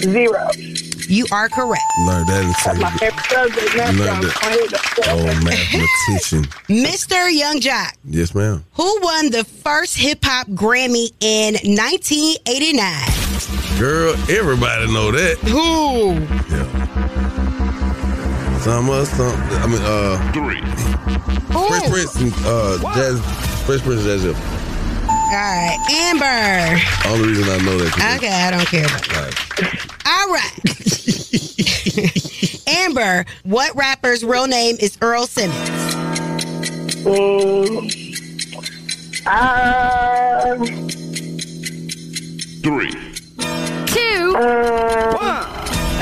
Zero. 0.00 0.48
You 1.08 1.24
are 1.30 1.48
correct. 1.48 1.84
Learn 2.04 2.26
that 2.26 2.40
in 2.42 2.48
My 2.48 2.54
second. 2.54 2.82
that's 2.98 3.32
Learn. 3.96 4.24
Oh, 5.08 5.24
mathematician. 5.44 6.42
Mr. 6.68 7.30
Yung 7.32 7.60
Joc, 7.60 7.92
Yes, 8.04 8.34
ma'am. 8.34 8.64
who 8.72 8.98
won 9.02 9.30
the 9.30 9.44
first 9.44 9.96
hip 9.96 10.18
hop 10.24 10.48
Grammy 10.48 11.12
in 11.20 11.54
1989? 11.54 13.78
Girl, 13.78 14.14
everybody 14.28 14.92
know 14.92 15.12
that. 15.12 15.38
Who? 15.46 16.14
Summer, 18.66 19.04
some. 19.04 19.30
I 19.62 19.66
mean, 19.68 19.80
uh, 19.84 20.18
three. 20.32 20.60
Fresh 21.68 21.88
Prince 21.88 22.16
and 22.16 22.32
uh, 22.44 22.78
Jazz. 22.96 23.20
Fresh 23.64 23.82
Prince 23.82 24.04
and 24.04 24.20
Jazz. 24.22 24.34
All 25.06 25.14
right, 25.30 25.78
Amber. 25.88 26.82
Only 27.08 27.28
reason 27.28 27.44
I 27.48 27.58
know 27.64 27.78
that. 27.78 27.92
'cause 27.92 28.16
Okay, 28.16 28.32
I 28.42 28.50
don't 28.50 28.66
care 28.66 28.86
about 28.86 29.06
that. 29.06 29.34
All 30.04 30.28
right. 30.32 30.52
Amber, 32.84 33.24
what 33.44 33.76
rapper's 33.76 34.24
real 34.24 34.48
name 34.48 34.76
is 34.80 34.98
Earl 35.00 35.28
Simmons? 35.28 35.70
Uh, 39.26 40.56
Three. 42.64 42.90
Two. 43.86 44.34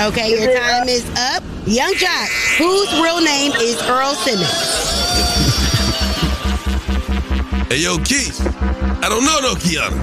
Okay, 0.01 0.31
your 0.31 0.53
time 0.59 0.89
is 0.89 1.09
up. 1.17 1.43
Yung 1.67 1.95
Joc, 1.95 2.27
whose 2.59 2.93
real 3.01 3.21
name 3.21 3.53
is 3.63 3.81
Earl 3.83 4.15
Simmons? 4.15 4.51
Hey, 7.69 7.79
yo, 7.79 7.99
Keith. 7.99 8.41
I 9.03 9.09
don't 9.09 9.25
know 9.25 9.39
no 9.41 9.55
Kiana. 9.55 9.95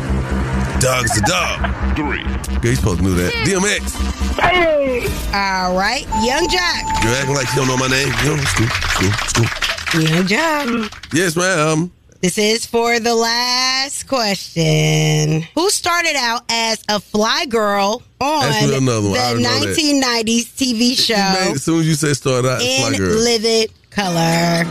Dog's 0.79 1.13
the 1.13 1.21
dog. 1.27 1.95
Three. 1.95 2.23
Girl, 2.61 2.71
you 2.71 2.75
supposed 2.75 2.99
to 2.99 3.03
know 3.03 3.13
that. 3.13 3.33
DMX. 3.45 3.91
Hey. 4.39 5.05
All 5.33 5.75
right, 5.75 6.07
Yung 6.23 6.47
Joc. 6.47 7.03
You're 7.03 7.13
acting 7.15 7.35
like 7.35 7.49
you 7.49 7.55
don't 7.57 7.67
know 7.67 7.77
my 7.77 7.87
name. 7.87 8.07
You 8.23 8.37
know, 8.37 8.43
school, 8.45 8.67
school, 8.95 9.11
school. 9.27 10.01
Yung 10.01 10.25
Joc. 10.25 11.13
Yes, 11.13 11.35
ma'am. 11.35 11.91
This 12.21 12.37
is 12.37 12.65
for 12.67 12.99
the 12.99 13.15
last 13.15 14.07
question. 14.07 15.41
Who 15.55 15.69
started 15.71 16.15
out 16.15 16.43
as 16.49 16.83
a 16.87 16.99
fly 16.99 17.45
girl 17.45 18.03
on 18.19 18.43
Ask 18.43 18.69
me 18.69 18.77
another 18.77 19.09
one. 19.09 19.17
I 19.17 19.33
the 19.33 19.39
already 19.39 19.43
know 19.43 19.59
that. 19.65 19.75
1990s 19.75 20.45
TV 20.55 20.95
show 20.95 21.15
made- 21.15 21.55
as 21.55 21.63
soon 21.63 21.79
as 21.79 21.87
you 21.87 21.95
say 21.95 22.13
start 22.13 22.45
out, 22.45 22.61
in 22.61 22.91
my 22.91 22.95
girl. 22.97 23.15
Living 23.15 23.67
Color? 23.89 24.65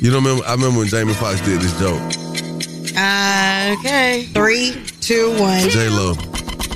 You 0.00 0.12
don't 0.12 0.22
remember? 0.22 0.44
I 0.46 0.52
remember 0.52 0.78
when 0.78 0.88
Jamie 0.88 1.14
Foxx 1.14 1.40
did 1.40 1.60
this 1.60 1.76
joke. 1.80 2.00
Uh, 2.96 3.74
okay. 3.80 4.28
Three, 4.32 4.80
two, 5.00 5.36
one. 5.40 5.68
J 5.70 5.88
Lo. 5.88 6.14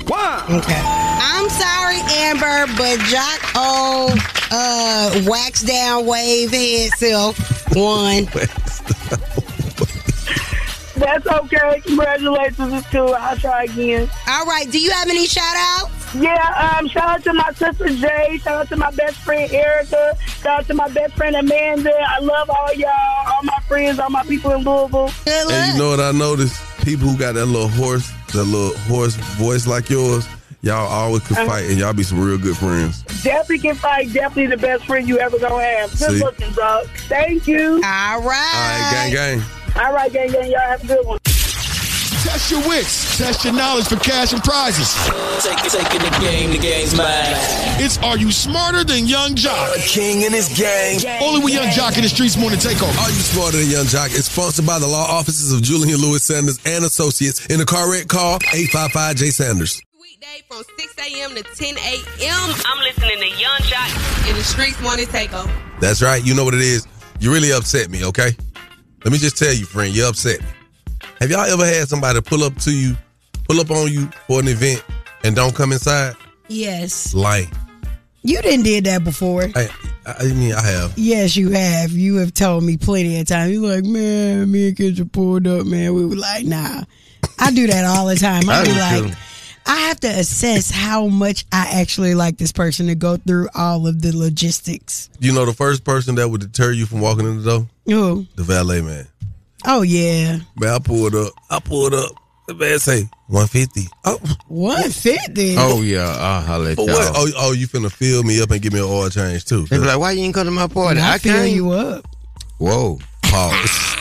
Okay. 0.09 0.81
I'm 0.83 1.49
sorry, 1.49 1.99
Amber, 2.23 2.65
but 2.77 2.99
Jock 3.07 3.39
O 3.55 4.13
uh 4.53 5.23
wax 5.27 5.61
down 5.61 6.05
wave 6.05 6.51
head 6.51 6.91
self 6.97 7.37
won. 7.75 8.25
That's 10.95 11.25
okay. 11.25 11.81
Congratulations, 11.85 12.73
it's 12.73 12.87
cool. 12.89 13.15
I'll 13.15 13.37
try 13.37 13.63
again. 13.63 14.09
All 14.27 14.45
right. 14.45 14.69
Do 14.69 14.79
you 14.79 14.91
have 14.91 15.09
any 15.09 15.25
shout 15.25 15.55
outs? 15.55 16.13
Yeah, 16.13 16.75
um, 16.77 16.87
shout 16.89 17.09
out 17.09 17.23
to 17.23 17.33
my 17.33 17.51
sister 17.53 17.87
Jay. 17.87 18.37
Shout 18.43 18.61
out 18.61 18.69
to 18.69 18.77
my 18.77 18.91
best 18.91 19.15
friend 19.17 19.51
Erica. 19.51 20.15
Shout 20.41 20.59
out 20.59 20.67
to 20.67 20.73
my 20.73 20.89
best 20.89 21.15
friend 21.15 21.35
Amanda. 21.35 21.91
I 22.07 22.19
love 22.19 22.49
all 22.49 22.73
y'all, 22.73 22.89
all 23.27 23.43
my 23.43 23.57
friends, 23.67 23.97
all 23.97 24.09
my 24.09 24.23
people 24.23 24.51
in 24.51 24.63
Louisville. 24.63 25.09
And 25.25 25.73
you 25.73 25.79
know 25.79 25.89
what 25.89 26.01
I 26.01 26.11
noticed? 26.11 26.61
People 26.81 27.07
who 27.09 27.17
got 27.17 27.33
that 27.35 27.45
little 27.45 27.67
horse, 27.67 28.11
that 28.33 28.43
little 28.43 28.75
horse 28.81 29.15
voice 29.37 29.67
like 29.67 29.89
yours, 29.89 30.27
y'all 30.61 30.87
always 30.87 31.21
could 31.23 31.37
Uh-huh. 31.37 31.45
fight 31.47 31.65
and 31.69 31.77
y'all 31.77 31.93
be 31.93 32.03
some 32.03 32.19
real 32.19 32.37
good 32.37 32.57
friends. 32.57 33.03
Definitely 33.23 33.59
can 33.59 33.75
fight. 33.75 34.11
Definitely 34.11 34.47
the 34.47 34.57
best 34.57 34.85
friend 34.85 35.07
you 35.07 35.19
ever 35.19 35.37
gonna 35.37 35.63
have. 35.63 35.91
Good 35.91 36.09
See? 36.11 36.19
looking, 36.19 36.51
dog. 36.53 36.87
Thank 37.07 37.47
you. 37.47 37.75
All 37.75 37.81
right. 37.81 38.19
All 38.21 38.23
right, 38.23 38.89
gang, 38.91 39.11
gang. 39.13 39.41
All 39.75 39.93
right, 39.93 40.11
gang, 40.11 40.31
gang. 40.31 40.51
Y'all 40.51 40.59
have 40.61 40.83
a 40.83 40.87
good 40.87 41.05
one. 41.05 41.19
Test 42.31 42.49
your 42.49 42.65
wits. 42.65 43.17
Test 43.17 43.43
your 43.43 43.51
knowledge 43.51 43.89
for 43.89 43.97
cash 43.97 44.31
and 44.31 44.41
prizes. 44.41 44.95
Take, 45.43 45.57
taking 45.67 45.99
the 45.99 46.17
game, 46.21 46.51
the 46.51 46.57
game's 46.57 46.95
mine. 46.95 47.35
It's 47.75 47.97
Are 47.97 48.17
You 48.17 48.31
Smarter 48.31 48.85
Than 48.85 49.05
Yung 49.05 49.35
Joc? 49.35 49.75
A 49.75 49.79
king 49.81 50.21
in 50.21 50.31
his 50.31 50.47
gang. 50.57 51.01
Only 51.21 51.43
with 51.43 51.53
Yung 51.53 51.67
Joc 51.67 51.97
in 51.97 52.03
the 52.03 52.07
Streetz 52.07 52.37
more 52.37 52.43
morning 52.43 52.59
takeover. 52.59 52.95
Are 53.03 53.09
you 53.09 53.19
smarter 53.19 53.57
than 53.57 53.69
Yung 53.69 53.83
Joc? 53.83 54.15
It's 54.17 54.31
sponsored 54.31 54.65
by 54.65 54.79
the 54.79 54.87
law 54.87 55.11
offices 55.11 55.51
of 55.51 55.61
Julian 55.61 55.99
Lewis 55.99 56.23
Sanders 56.23 56.57
and 56.65 56.85
Associates. 56.85 57.45
In 57.47 57.59
a 57.59 57.65
car 57.65 57.91
wreck, 57.91 58.07
call 58.07 58.35
855 58.55 59.15
J 59.17 59.25
Sanders. 59.31 59.81
Weekday 59.99 60.41
from 60.47 60.63
6 60.79 60.95
a.m. 60.99 61.35
to 61.35 61.43
10 61.43 61.75
a.m. 61.75 62.55
I'm 62.65 62.79
listening 62.79 63.19
to 63.19 63.27
Yung 63.27 63.59
Joc 63.67 63.91
in 64.29 64.35
the 64.37 64.41
Streetz 64.41 64.81
morning 64.81 65.05
takeover. 65.07 65.51
That's 65.81 66.01
right. 66.01 66.23
You 66.23 66.33
know 66.33 66.45
what 66.45 66.53
it 66.53 66.61
is. 66.61 66.87
You 67.19 67.33
really 67.33 67.51
upset 67.51 67.89
me, 67.89 68.05
okay? 68.05 68.31
Let 69.03 69.11
me 69.11 69.17
just 69.17 69.37
tell 69.37 69.53
you, 69.53 69.65
friend, 69.65 69.93
you 69.93 70.07
upset 70.07 70.39
me. 70.39 70.47
Have 71.21 71.29
y'all 71.29 71.41
ever 71.41 71.63
had 71.63 71.87
somebody 71.87 72.19
pull 72.19 72.43
up 72.43 72.55
to 72.61 72.71
you, 72.71 72.97
pull 73.47 73.59
up 73.59 73.69
on 73.69 73.91
you 73.91 74.07
for 74.25 74.39
an 74.39 74.47
event 74.47 74.83
and 75.23 75.35
don't 75.35 75.53
come 75.53 75.71
inside? 75.71 76.15
Yes. 76.47 77.13
Like, 77.13 77.47
You 78.23 78.41
didn't 78.41 78.63
did 78.63 78.85
that 78.85 79.03
before. 79.03 79.43
I, 79.55 79.69
I 80.07 80.23
mean, 80.33 80.53
I 80.53 80.65
have. 80.65 80.97
Yes, 80.97 81.35
you 81.35 81.51
have. 81.51 81.91
You 81.91 82.15
have 82.15 82.33
told 82.33 82.63
me 82.63 82.75
plenty 82.75 83.19
of 83.19 83.27
times. 83.27 83.53
You're 83.53 83.61
like, 83.75 83.83
man, 83.85 84.51
me 84.51 84.69
and 84.69 84.75
kids 84.75 84.99
are 84.99 85.05
pulled 85.05 85.45
up, 85.45 85.67
man. 85.67 85.93
We 85.93 86.07
were 86.07 86.15
like, 86.15 86.45
nah. 86.45 86.85
I 87.37 87.51
do 87.51 87.67
that 87.67 87.85
all 87.85 88.07
the 88.07 88.15
time. 88.15 88.49
I, 88.49 88.61
I 88.61 88.63
be 88.63 88.71
like. 89.05 89.17
I 89.67 89.75
have 89.75 89.99
to 89.99 90.07
assess 90.07 90.71
how 90.71 91.05
much 91.05 91.45
I 91.51 91.81
actually 91.81 92.15
like 92.15 92.39
this 92.39 92.51
person 92.51 92.87
to 92.87 92.95
go 92.95 93.17
through 93.17 93.47
all 93.53 93.85
of 93.85 94.01
the 94.01 94.11
logistics. 94.17 95.11
You 95.19 95.33
know, 95.33 95.45
the 95.45 95.53
first 95.53 95.83
person 95.83 96.15
that 96.15 96.27
would 96.27 96.41
deter 96.41 96.71
you 96.71 96.87
from 96.87 96.99
walking 96.99 97.27
in 97.27 97.43
the 97.43 97.43
door, 97.43 97.67
Who? 97.85 98.25
the 98.35 98.41
valet 98.41 98.81
man. 98.81 99.07
Oh 99.65 99.81
yeah, 99.83 100.39
Man, 100.59 100.69
I 100.73 100.79
pulled 100.79 101.15
up. 101.15 101.33
I 101.49 101.59
pulled 101.59 101.93
up. 101.93 102.11
The 102.47 102.55
man 102.55 102.79
say 102.79 103.07
one 103.27 103.47
fifty. 103.47 103.83
Oh, 104.03 104.17
one 104.47 104.89
fifty. 104.89 105.55
Oh 105.57 105.81
yeah, 105.81 106.15
I'll 106.19 106.41
holler 106.41 106.71
at 106.71 106.77
y'all. 106.77 106.87
what? 106.87 107.11
Oh, 107.15 107.27
oh, 107.37 107.51
you 107.53 107.67
finna 107.67 107.91
fill 107.91 108.23
me 108.23 108.41
up 108.41 108.49
and 108.51 108.61
give 108.61 108.73
me 108.73 108.79
an 108.79 108.85
oil 108.85 109.09
change 109.09 109.45
too? 109.45 109.65
They 109.67 109.77
be 109.77 109.85
like, 109.85 109.99
why 109.99 110.11
you 110.11 110.23
ain't 110.23 110.33
come 110.33 110.45
to 110.45 110.51
my 110.51 110.67
party? 110.67 110.99
I 110.99 111.13
I 111.13 111.17
fill 111.19 111.33
can't. 111.35 111.51
you 111.51 111.71
up. 111.71 112.05
Whoa. 112.57 112.99
Pause. 113.23 113.97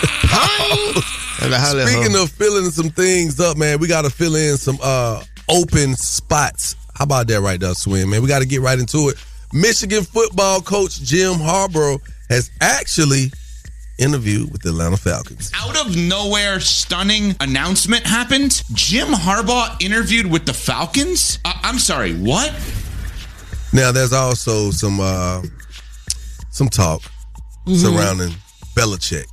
And 1.42 1.54
I 1.54 1.58
holler 1.58 1.82
at 1.82 1.88
Speaking 1.88 2.16
of 2.20 2.30
filling 2.30 2.70
some 2.70 2.90
things 2.90 3.40
up, 3.40 3.56
man, 3.56 3.78
we 3.78 3.86
got 3.88 4.02
to 4.02 4.10
fill 4.10 4.34
in 4.36 4.56
some 4.56 4.78
uh 4.82 5.22
open 5.48 5.94
spots. 5.96 6.76
How 6.94 7.04
about 7.04 7.28
that 7.28 7.40
right 7.40 7.58
there, 7.60 7.74
Swim? 7.74 8.10
Man, 8.10 8.20
we 8.22 8.28
got 8.28 8.40
to 8.40 8.46
get 8.48 8.60
right 8.60 8.78
into 8.78 9.08
it. 9.08 9.16
Michigan 9.52 10.02
football 10.04 10.60
coach 10.60 11.00
Jim 11.02 11.34
Harbaugh 11.34 11.98
has 12.28 12.50
actually 12.60 13.32
interviewed 14.00 14.50
with 14.50 14.62
the 14.62 14.70
Atlanta 14.70 14.96
Falcons. 14.96 15.52
Out 15.54 15.76
of 15.86 15.96
nowhere, 15.96 16.58
stunning 16.60 17.36
announcement 17.40 18.06
happened. 18.06 18.62
Jim 18.72 19.08
Harbaugh 19.08 19.80
interviewed 19.82 20.26
with 20.26 20.46
the 20.46 20.54
Falcons. 20.54 21.38
Uh, 21.44 21.52
I'm 21.62 21.78
sorry, 21.78 22.14
what? 22.14 22.52
Now, 23.72 23.92
there's 23.92 24.12
also 24.12 24.70
some 24.70 24.98
uh 25.00 25.42
some 26.50 26.68
talk 26.68 27.02
Mhm. 27.66 27.76
surrounding 27.80 28.34
Belichick. 28.74 29.26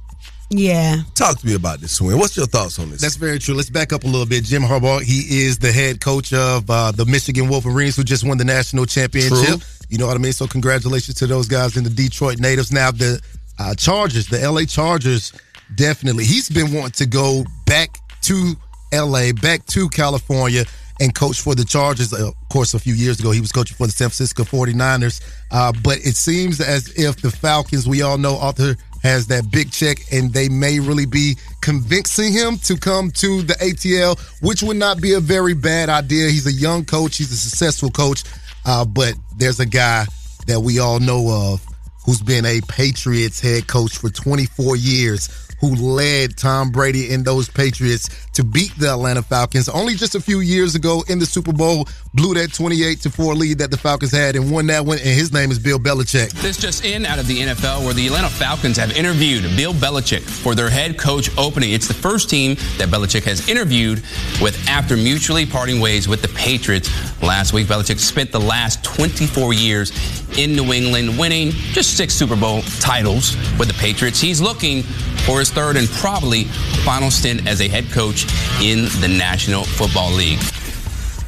Yeah. 0.50 1.02
Talk 1.16 1.40
to 1.40 1.46
me 1.46 1.56
about 1.56 1.82
this, 1.82 1.92
Swim. 1.94 2.18
What's 2.20 2.38
your 2.38 2.46
thoughts 2.46 2.80
on 2.80 2.90
this? 2.92 3.02
That's 3.02 3.16
very 3.18 3.38
true. 3.40 3.54
Let's 3.56 3.70
back 3.70 3.92
up 3.92 4.04
a 4.04 4.08
little 4.08 4.26
bit. 4.26 4.46
Jim 4.46 4.62
Harbaugh, 4.62 5.02
he 5.02 5.42
is 5.46 5.58
the 5.58 5.72
head 5.74 6.00
coach 6.00 6.32
of 6.32 6.70
uh, 6.70 6.92
the 6.92 7.06
Michigan 7.06 7.50
Wolverines, 7.50 7.96
who 7.98 8.04
just 8.04 8.24
won 8.24 8.38
the 8.38 8.46
national 8.46 8.86
championship. 8.86 9.46
True. 9.46 9.62
You 9.90 9.98
know 9.98 10.08
what 10.08 10.16
I 10.16 10.20
mean? 10.20 10.32
So 10.34 10.48
congratulations 10.48 11.18
to 11.18 11.28
those 11.28 11.48
guys 11.48 11.76
in 11.76 11.84
the 11.84 11.90
Detroit 11.90 12.40
natives. 12.40 12.72
Now 12.72 12.92
the 12.92 13.20
uh, 13.60 13.76
Chargers, 13.76 14.28
the 14.28 14.40
LA 14.50 14.66
Chargers, 14.66 15.34
definitely. 15.76 16.26
He's 16.26 16.50
been 16.50 16.74
wanting 16.74 16.92
to 16.92 17.06
go 17.06 17.44
back 17.66 18.00
to 18.24 18.54
LA, 18.94 19.32
back 19.34 19.66
to 19.68 19.90
California. 19.90 20.66
And 21.00 21.14
coach 21.14 21.42
for 21.42 21.54
the 21.54 21.64
Chargers. 21.64 22.12
Uh, 22.12 22.30
Of 22.30 22.50
course, 22.50 22.74
a 22.74 22.80
few 22.80 22.96
years 22.96 23.20
ago, 23.20 23.30
he 23.30 23.40
was 23.40 23.52
coaching 23.52 23.78
for 23.78 23.86
the 23.86 23.92
San 23.94 24.10
Francisco 24.10 24.44
49ers. 24.44 25.22
Uh, 25.52 25.72
but 25.84 25.98
it 26.00 26.16
seems 26.16 26.60
as 26.60 26.92
if 26.98 27.22
the 27.22 27.30
Falcons, 27.30 27.88
we 27.88 28.02
all 28.02 28.18
know 28.18 28.40
Arthur 28.40 28.76
has 29.04 29.28
that 29.28 29.52
big 29.52 29.72
check, 29.72 30.00
and 30.12 30.34
they 30.34 30.50
may 30.50 30.80
really 30.80 31.06
be 31.06 31.38
convincing 31.62 32.34
him 32.34 32.58
to 32.60 32.76
come 32.78 33.12
to 33.12 33.44
the 33.44 33.54
ATL, 33.56 34.20
which 34.42 34.64
would 34.64 34.78
not 34.78 35.00
be 35.00 35.14
a 35.14 35.20
very 35.20 35.54
bad 35.54 35.90
idea. 35.90 36.30
He's 36.30 36.48
a 36.48 36.52
young 36.52 36.84
coach, 36.84 37.18
he's 37.18 37.32
a 37.32 37.38
successful 37.38 37.92
coach, 37.92 38.24
uh, 38.66 38.84
but 38.84 39.14
there's 39.38 39.60
a 39.60 39.66
guy 39.68 40.06
that 40.48 40.60
we 40.60 40.80
all 40.80 41.00
know 41.00 41.30
of 41.30 41.62
who's 42.08 42.22
been 42.22 42.46
a 42.46 42.62
Patriots 42.62 43.40
head 43.40 43.68
coach 43.68 43.98
for 43.98 44.10
24 44.10 44.78
years. 44.78 45.30
Who 45.60 45.76
led 45.76 46.38
Tom 46.38 46.72
Brady 46.72 47.12
and 47.14 47.26
those 47.26 47.50
Patriots 47.50 48.10
to 48.34 48.44
beat 48.44 48.72
the 48.78 48.92
Atlanta 48.92 49.24
Falcons 49.24 49.68
only 49.68 49.96
just 49.96 50.16
a 50.16 50.22
few 50.22 50.40
years 50.40 50.76
ago 50.76 51.04
in 51.10 51.20
the 51.20 51.26
Super 51.26 51.52
Bowl, 51.52 51.88
blew 52.18 52.34
that 52.34 52.52
28 52.52 53.00
to 53.02 53.10
4 53.12 53.36
lead 53.36 53.60
that 53.60 53.70
the 53.70 53.78
Falcons 53.78 54.12
had 54.12 54.36
and 54.36 54.52
won 54.52 54.66
that 54.68 54.84
one. 54.84 54.98
And 54.98 55.08
his 55.08 55.32
name 55.32 55.52
is 55.52 55.60
Bill 55.60 55.78
Belichick. 55.78 56.32
This 56.42 56.58
just 56.58 56.84
in 56.84 57.06
out 57.06 57.20
of 57.20 57.28
the 57.28 57.40
NFL 57.40 57.86
where 57.86 57.94
the 57.94 58.08
Atlanta 58.08 58.30
Falcons 58.30 58.76
have 58.78 58.92
interviewed 58.98 59.44
Bill 59.56 59.72
Belichick 59.72 60.22
for 60.22 60.56
their 60.56 60.70
head 60.70 60.98
coach 60.98 61.30
opening. 61.38 61.72
It's 61.72 61.88
the 61.88 61.94
first 61.94 62.30
team 62.30 62.56
that 62.78 62.90
Belichick 62.90 63.24
has 63.24 63.48
interviewed 63.48 64.00
with 64.42 64.58
after 64.68 64.98
mutually 64.98 65.46
parting 65.46 65.80
ways 65.80 66.08
with 66.08 66.24
the 66.24 66.28
Patriots 66.30 66.90
last 67.22 67.54
week. 67.54 67.68
Belichick 67.68 68.00
spent 68.00 68.32
the 68.32 68.40
last 68.40 68.84
24 68.84 69.54
years 69.54 69.92
in 70.40 70.54
New 70.54 70.74
England 70.74 71.18
winning 71.20 71.52
just 71.52 71.96
six 71.96 72.16
Super 72.16 72.36
Bowl 72.36 72.64
titles 72.80 73.36
with 73.60 73.68
the 73.68 73.76
Patriots. 73.76 74.20
He's 74.20 74.42
looking 74.42 74.82
for 75.28 75.38
his 75.40 75.52
third 75.52 75.78
and 75.78 75.88
probably 75.90 76.46
final 76.84 77.12
stint 77.12 77.48
as 77.48 77.62
a 77.62 77.68
head 77.68 77.86
coach 77.92 78.26
in 78.60 78.86
the 79.02 79.08
National 79.08 79.64
Football 79.64 80.12
League. 80.14 80.40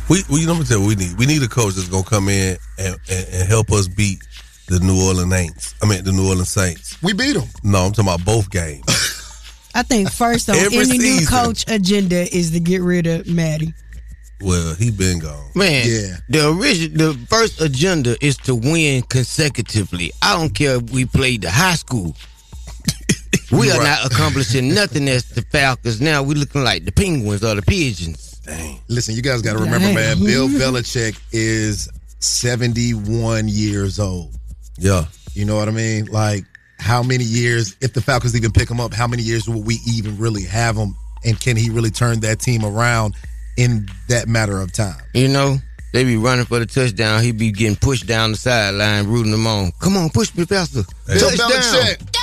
We, 0.09 0.23
we 0.29 0.41
you 0.41 0.47
know 0.47 0.55
what 0.55 0.67
tell 0.67 0.79
you 0.79 0.85
what 0.85 0.97
we 0.97 1.05
need. 1.05 1.17
We 1.19 1.25
need 1.27 1.43
a 1.43 1.47
coach 1.47 1.75
that's 1.75 1.87
gonna 1.87 2.03
come 2.03 2.29
in 2.29 2.57
and, 2.79 2.97
and, 3.09 3.27
and 3.31 3.47
help 3.47 3.71
us 3.71 3.87
beat 3.87 4.19
the 4.67 4.79
New 4.79 5.05
Orleans 5.07 5.31
Saints. 5.31 5.75
I 5.81 5.87
mean 5.87 6.03
the 6.03 6.11
New 6.11 6.27
Orleans 6.27 6.49
Saints. 6.49 7.01
We 7.03 7.13
beat 7.13 7.33
them. 7.33 7.47
No, 7.63 7.79
I'm 7.85 7.91
talking 7.91 8.11
about 8.11 8.25
both 8.25 8.49
games. 8.49 8.83
I 9.75 9.83
think 9.83 10.11
first 10.11 10.49
on 10.49 10.55
Every 10.55 10.79
any 10.79 10.97
new 10.97 11.25
coach 11.27 11.63
agenda 11.69 12.21
is 12.35 12.51
to 12.51 12.59
get 12.59 12.81
rid 12.81 13.05
of 13.05 13.27
Maddie. 13.27 13.73
well, 14.41 14.73
he 14.73 14.89
been 14.89 15.19
gone. 15.19 15.51
Man, 15.53 15.85
yeah. 15.87 16.15
the 16.27 16.49
original, 16.49 17.13
the 17.13 17.25
first 17.27 17.61
agenda 17.61 18.15
is 18.19 18.35
to 18.37 18.55
win 18.55 19.03
consecutively. 19.03 20.11
I 20.23 20.35
don't 20.35 20.55
care 20.55 20.77
if 20.77 20.89
we 20.89 21.05
played 21.05 21.43
the 21.43 21.51
high 21.51 21.75
school. 21.75 22.15
we 23.51 23.67
You 23.67 23.73
are 23.73 23.77
right. 23.77 24.01
not 24.01 24.11
accomplishing 24.11 24.73
nothing 24.73 25.07
as 25.07 25.25
the 25.29 25.43
Falcons. 25.43 26.01
Now 26.01 26.23
we 26.23 26.33
looking 26.33 26.63
like 26.63 26.85
the 26.85 26.91
Penguins 26.91 27.43
or 27.43 27.53
the 27.53 27.61
Pigeons. 27.61 28.28
Listen, 28.87 29.15
you 29.15 29.21
guys 29.21 29.41
got 29.41 29.53
to 29.53 29.59
remember, 29.59 29.93
man, 29.93 30.19
Bill 30.19 30.47
Belichick 30.49 31.19
is 31.31 31.89
71 32.19 33.47
years 33.47 33.99
old. 33.99 34.35
Yeah. 34.77 35.05
You 35.33 35.45
know 35.45 35.55
what 35.55 35.67
I 35.67 35.71
mean? 35.71 36.05
Like, 36.05 36.43
how 36.79 37.03
many 37.03 37.23
years, 37.23 37.75
if 37.81 37.93
the 37.93 38.01
Falcons 38.01 38.35
even 38.35 38.51
pick 38.51 38.69
him 38.69 38.79
up, 38.79 38.93
how 38.93 39.07
many 39.07 39.23
years 39.23 39.47
will 39.47 39.61
we 39.61 39.79
even 39.87 40.17
really 40.17 40.43
have 40.43 40.75
him? 40.75 40.95
And 41.25 41.39
can 41.39 41.57
he 41.57 41.69
really 41.69 41.91
turn 41.91 42.21
that 42.21 42.39
team 42.39 42.63
around 42.63 43.15
in 43.57 43.87
that 44.07 44.27
matter 44.27 44.61
of 44.61 44.71
time? 44.71 45.01
You 45.13 45.27
know, 45.27 45.57
they 45.91 46.03
be 46.03 46.17
running 46.17 46.45
for 46.45 46.59
the 46.59 46.65
touchdown. 46.65 47.21
He 47.23 47.31
be 47.31 47.51
getting 47.51 47.75
pushed 47.75 48.07
down 48.07 48.31
the 48.31 48.37
sideline, 48.37 49.07
rooting 49.07 49.31
them 49.31 49.47
on. 49.47 49.71
Come 49.81 49.97
on, 49.97 50.09
push 50.09 50.33
me 50.35 50.45
faster. 50.45 50.83
Bill 51.07 51.19
Touchdown. 51.19 51.51
Belichick. 51.51 52.18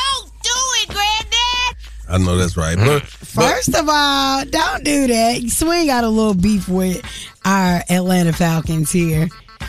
I 2.09 2.18
know 2.18 2.36
that's 2.36 2.57
right. 2.57 2.76
But, 2.76 3.02
First 3.02 3.74
of 3.74 3.88
all, 3.88 4.44
don't 4.44 4.84
do 4.84 5.07
that. 5.09 5.42
Swing 5.50 5.86
got 5.86 6.04
a 6.04 6.09
little 6.09 6.34
beef 6.34 6.68
with 6.68 7.04
our 7.44 7.82
Atlanta 7.90 8.32
Falcons 8.32 8.90
here. 8.92 9.28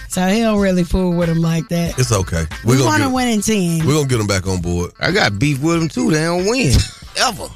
So 0.10 0.26
he 0.28 0.40
don't 0.42 0.60
really 0.62 0.84
fool 0.84 1.16
with 1.16 1.28
them 1.30 1.40
like 1.42 1.68
that. 1.70 1.98
it's 2.00 2.12
okay. 2.12 2.46
We 2.66 2.78
We're 2.78 2.86
want 2.86 3.00
gonna 3.02 3.04
to 3.06 3.10
get, 3.10 3.16
win 3.16 3.28
in 3.28 3.42
team. 3.42 3.86
we're 3.86 3.94
gonna 3.96 4.08
get 4.08 4.20
him 4.20 4.28
back 4.28 4.48
on 4.48 4.62
board. 4.62 4.92
I 5.00 5.12
got 5.12 5.38
beef 5.40 5.62
with 5.62 5.80
them 5.80 5.90
too. 5.90 6.12
They 6.12 6.24
don't 6.24 6.46
win. 6.46 6.74
Ever. 7.18 7.48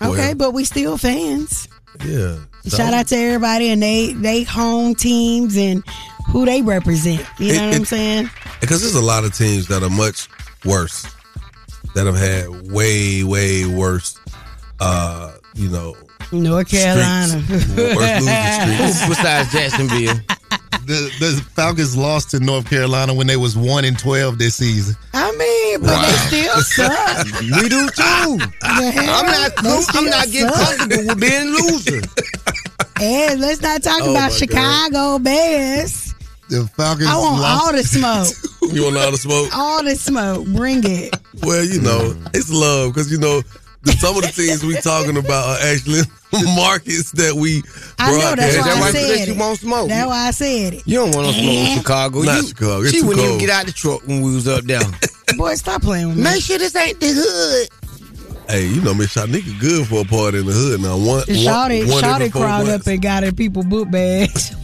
Oh, 0.00 0.12
okay, 0.12 0.32
but 0.34 0.52
we 0.52 0.64
still 0.64 0.96
fans. 0.96 1.68
Yeah. 2.04 2.36
Shout 2.68 2.94
out 2.94 3.08
to 3.08 3.16
everybody 3.16 3.68
and 3.70 3.82
they 3.82 4.12
they 4.12 4.44
home 4.44 4.94
teams 4.94 5.56
and 5.56 5.82
who 6.28 6.44
they 6.46 6.62
represent. 6.62 7.26
You 7.38 7.54
know 7.54 7.62
It- 7.64 7.66
what 7.68 7.76
I'm 7.76 7.84
saying? 7.84 8.30
Because 8.60 8.80
there's 8.82 8.94
a 8.94 9.02
lot 9.02 9.24
of 9.24 9.34
teams 9.36 9.66
that 9.68 9.82
are 9.82 9.90
much 9.90 10.28
worse, 10.64 11.04
that 11.94 12.06
have 12.06 12.16
had 12.16 12.70
way, 12.72 13.22
way 13.24 13.66
worse, 13.66 14.18
uh, 14.80 15.32
you 15.54 15.68
know, 15.68 15.94
North 16.32 16.68
Carolina. 16.70 17.34
Worst 17.48 17.76
losing 17.76 18.92
streaks. 18.94 19.08
Besides 19.08 19.52
Jacksonville. 19.52 20.14
The, 20.86 21.12
the 21.20 21.44
Falcons 21.54 21.96
lost 21.96 22.30
to 22.32 22.40
North 22.40 22.68
Carolina 22.68 23.14
when 23.14 23.26
they 23.28 23.36
was 23.36 23.56
1 23.56 23.84
and 23.84 23.96
12 23.98 24.38
this 24.38 24.56
season. 24.56 24.96
I 25.12 25.30
mean, 25.32 25.80
but 25.80 26.00
they 26.00 26.42
still 26.42 26.60
suck. 26.62 27.26
we 27.40 27.68
do 27.68 27.88
too. 27.90 28.38
I'm 28.62 29.26
not. 29.26 29.52
I'm 29.94 30.04
not 30.06 30.26
getting 30.26 30.48
suck. 30.48 30.78
comfortable 30.78 31.06
with 31.08 31.20
being 31.20 31.48
a 31.48 31.50
loser. 31.50 32.00
And 33.00 33.40
let's 33.40 33.60
not 33.60 33.82
talk 33.82 34.00
Oh, 34.02 34.12
about 34.12 34.20
my 34.20 34.28
Chicago 34.28 35.18
Bears. 35.18 36.11
The 36.52 36.66
Falcons 36.76 37.08
I 37.08 37.16
want 37.16 37.40
lost. 37.40 37.64
all 37.64 37.72
the 37.72 37.82
smoke. 37.82 38.72
you 38.74 38.84
want 38.84 38.96
all 38.98 39.10
the 39.10 39.16
smoke? 39.16 39.56
all 39.56 39.82
the 39.82 39.96
smoke. 39.96 40.46
Bring 40.48 40.82
it. 40.84 41.14
Well, 41.42 41.64
you 41.64 41.80
know, 41.80 42.14
it's 42.34 42.50
love 42.52 42.92
because 42.92 43.10
you 43.10 43.16
know 43.18 43.40
the, 43.82 43.92
some 43.92 44.16
of 44.16 44.22
the 44.22 44.28
things 44.28 44.62
we 44.62 44.74
talking 44.76 45.16
about 45.16 45.48
are 45.48 45.66
actually 45.72 46.02
markets 46.54 47.10
that 47.12 47.32
we. 47.34 47.62
I 47.98 48.12
know 48.12 48.36
that's 48.36 48.54
broadcast. 48.56 48.80
why 48.80 48.86
I 48.88 48.90
said 48.92 49.28
you 49.28 49.32
it. 49.34 49.38
won't 49.38 49.58
smoke. 49.60 49.88
That's 49.88 50.06
why 50.06 50.28
I 50.28 50.30
said 50.30 50.74
it. 50.74 50.82
You 50.86 50.98
don't 50.98 51.14
want 51.14 51.28
no 51.28 51.32
smoke 51.32 51.44
in 51.54 51.78
Chicago. 51.78 52.20
Not 52.22 52.42
you, 52.42 52.48
Chicago. 52.48 52.80
It's 52.82 52.90
She 52.90 53.00
too 53.00 53.06
wouldn't 53.06 53.26
even 53.26 53.38
get 53.38 53.48
out 53.50 53.64
the 53.66 53.72
truck 53.72 54.06
when 54.06 54.20
we 54.20 54.34
was 54.34 54.46
up 54.46 54.64
there. 54.64 54.80
Boy, 55.38 55.54
stop 55.54 55.80
playing 55.80 56.08
with 56.08 56.18
me. 56.18 56.22
Make 56.24 56.42
sure 56.42 56.58
this 56.58 56.76
ain't 56.76 57.00
the 57.00 57.08
hood. 57.16 57.68
Hey, 58.48 58.66
you 58.66 58.82
know, 58.82 58.92
Miss 58.92 59.14
Shyneka 59.14 59.58
good 59.58 59.86
for 59.86 60.02
a 60.02 60.04
party 60.04 60.40
in 60.40 60.46
the 60.46 60.52
hood 60.52 60.80
now. 60.82 60.96
One, 60.96 61.06
one, 61.06 61.22
Shawty, 61.24 61.88
one 61.88 62.02
Shawty 62.02 62.14
every 62.16 62.28
four 62.28 62.42
crawled 62.42 62.66
months. 62.66 62.86
up 62.86 62.92
and 62.92 63.00
got 63.00 63.22
her 63.22 63.32
people 63.32 63.62
boot 63.62 63.90
bags. 63.90 64.54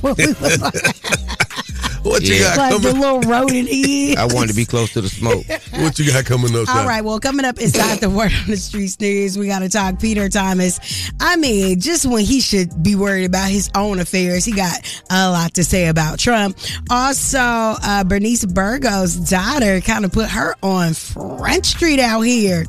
What 2.03 2.23
we 2.23 2.41
look 2.41 2.57
like. 2.57 2.73
What 2.73 2.83
you 2.83 2.83
got 2.83 2.83
like 2.83 2.83
the 2.83 2.93
little 2.93 3.21
rodent 3.23 3.69
he 3.69 4.13
is. 4.13 4.17
I 4.19 4.25
wanted 4.27 4.49
to 4.49 4.55
be 4.55 4.65
close 4.65 4.93
to 4.95 5.01
the 5.01 5.09
smoke. 5.09 5.45
What 5.79 5.99
you 5.99 6.11
got 6.11 6.25
coming 6.25 6.55
up? 6.57 6.69
All 6.75 6.87
right, 6.87 7.03
well, 7.05 7.21
coming 7.21 7.45
up 7.45 7.59
inside 7.61 8.01
the 8.01 8.11
Word 8.11 8.33
on 8.33 8.47
the 8.49 8.57
Streets 8.57 8.99
news, 8.99 9.39
we 9.39 9.47
got 9.47 9.61
to 9.61 9.69
talk 9.69 10.01
Peter 10.01 10.29
Thomas. 10.29 11.11
I 11.21 11.37
mean, 11.37 11.79
just 11.79 12.05
when 12.05 12.25
he 12.25 12.41
should 12.41 12.83
be 12.83 12.97
worried 12.97 13.27
about 13.27 13.49
his 13.49 13.71
own 13.77 14.01
affairs, 14.01 14.45
he 14.45 14.53
got 14.53 14.75
a 15.11 15.31
lot 15.31 15.55
to 15.55 15.63
say 15.65 15.87
about 15.87 16.19
Trump. 16.19 16.59
Also, 16.91 17.39
uh, 17.39 18.03
Bernice 18.05 18.45
Burgos' 18.45 19.15
daughter 19.15 19.81
kind 19.81 20.05
of 20.05 20.13
put 20.13 20.29
her 20.31 20.55
on 20.63 20.95
French 20.95 21.67
Street 21.67 22.01
out 22.01 22.23
here. 22.23 22.65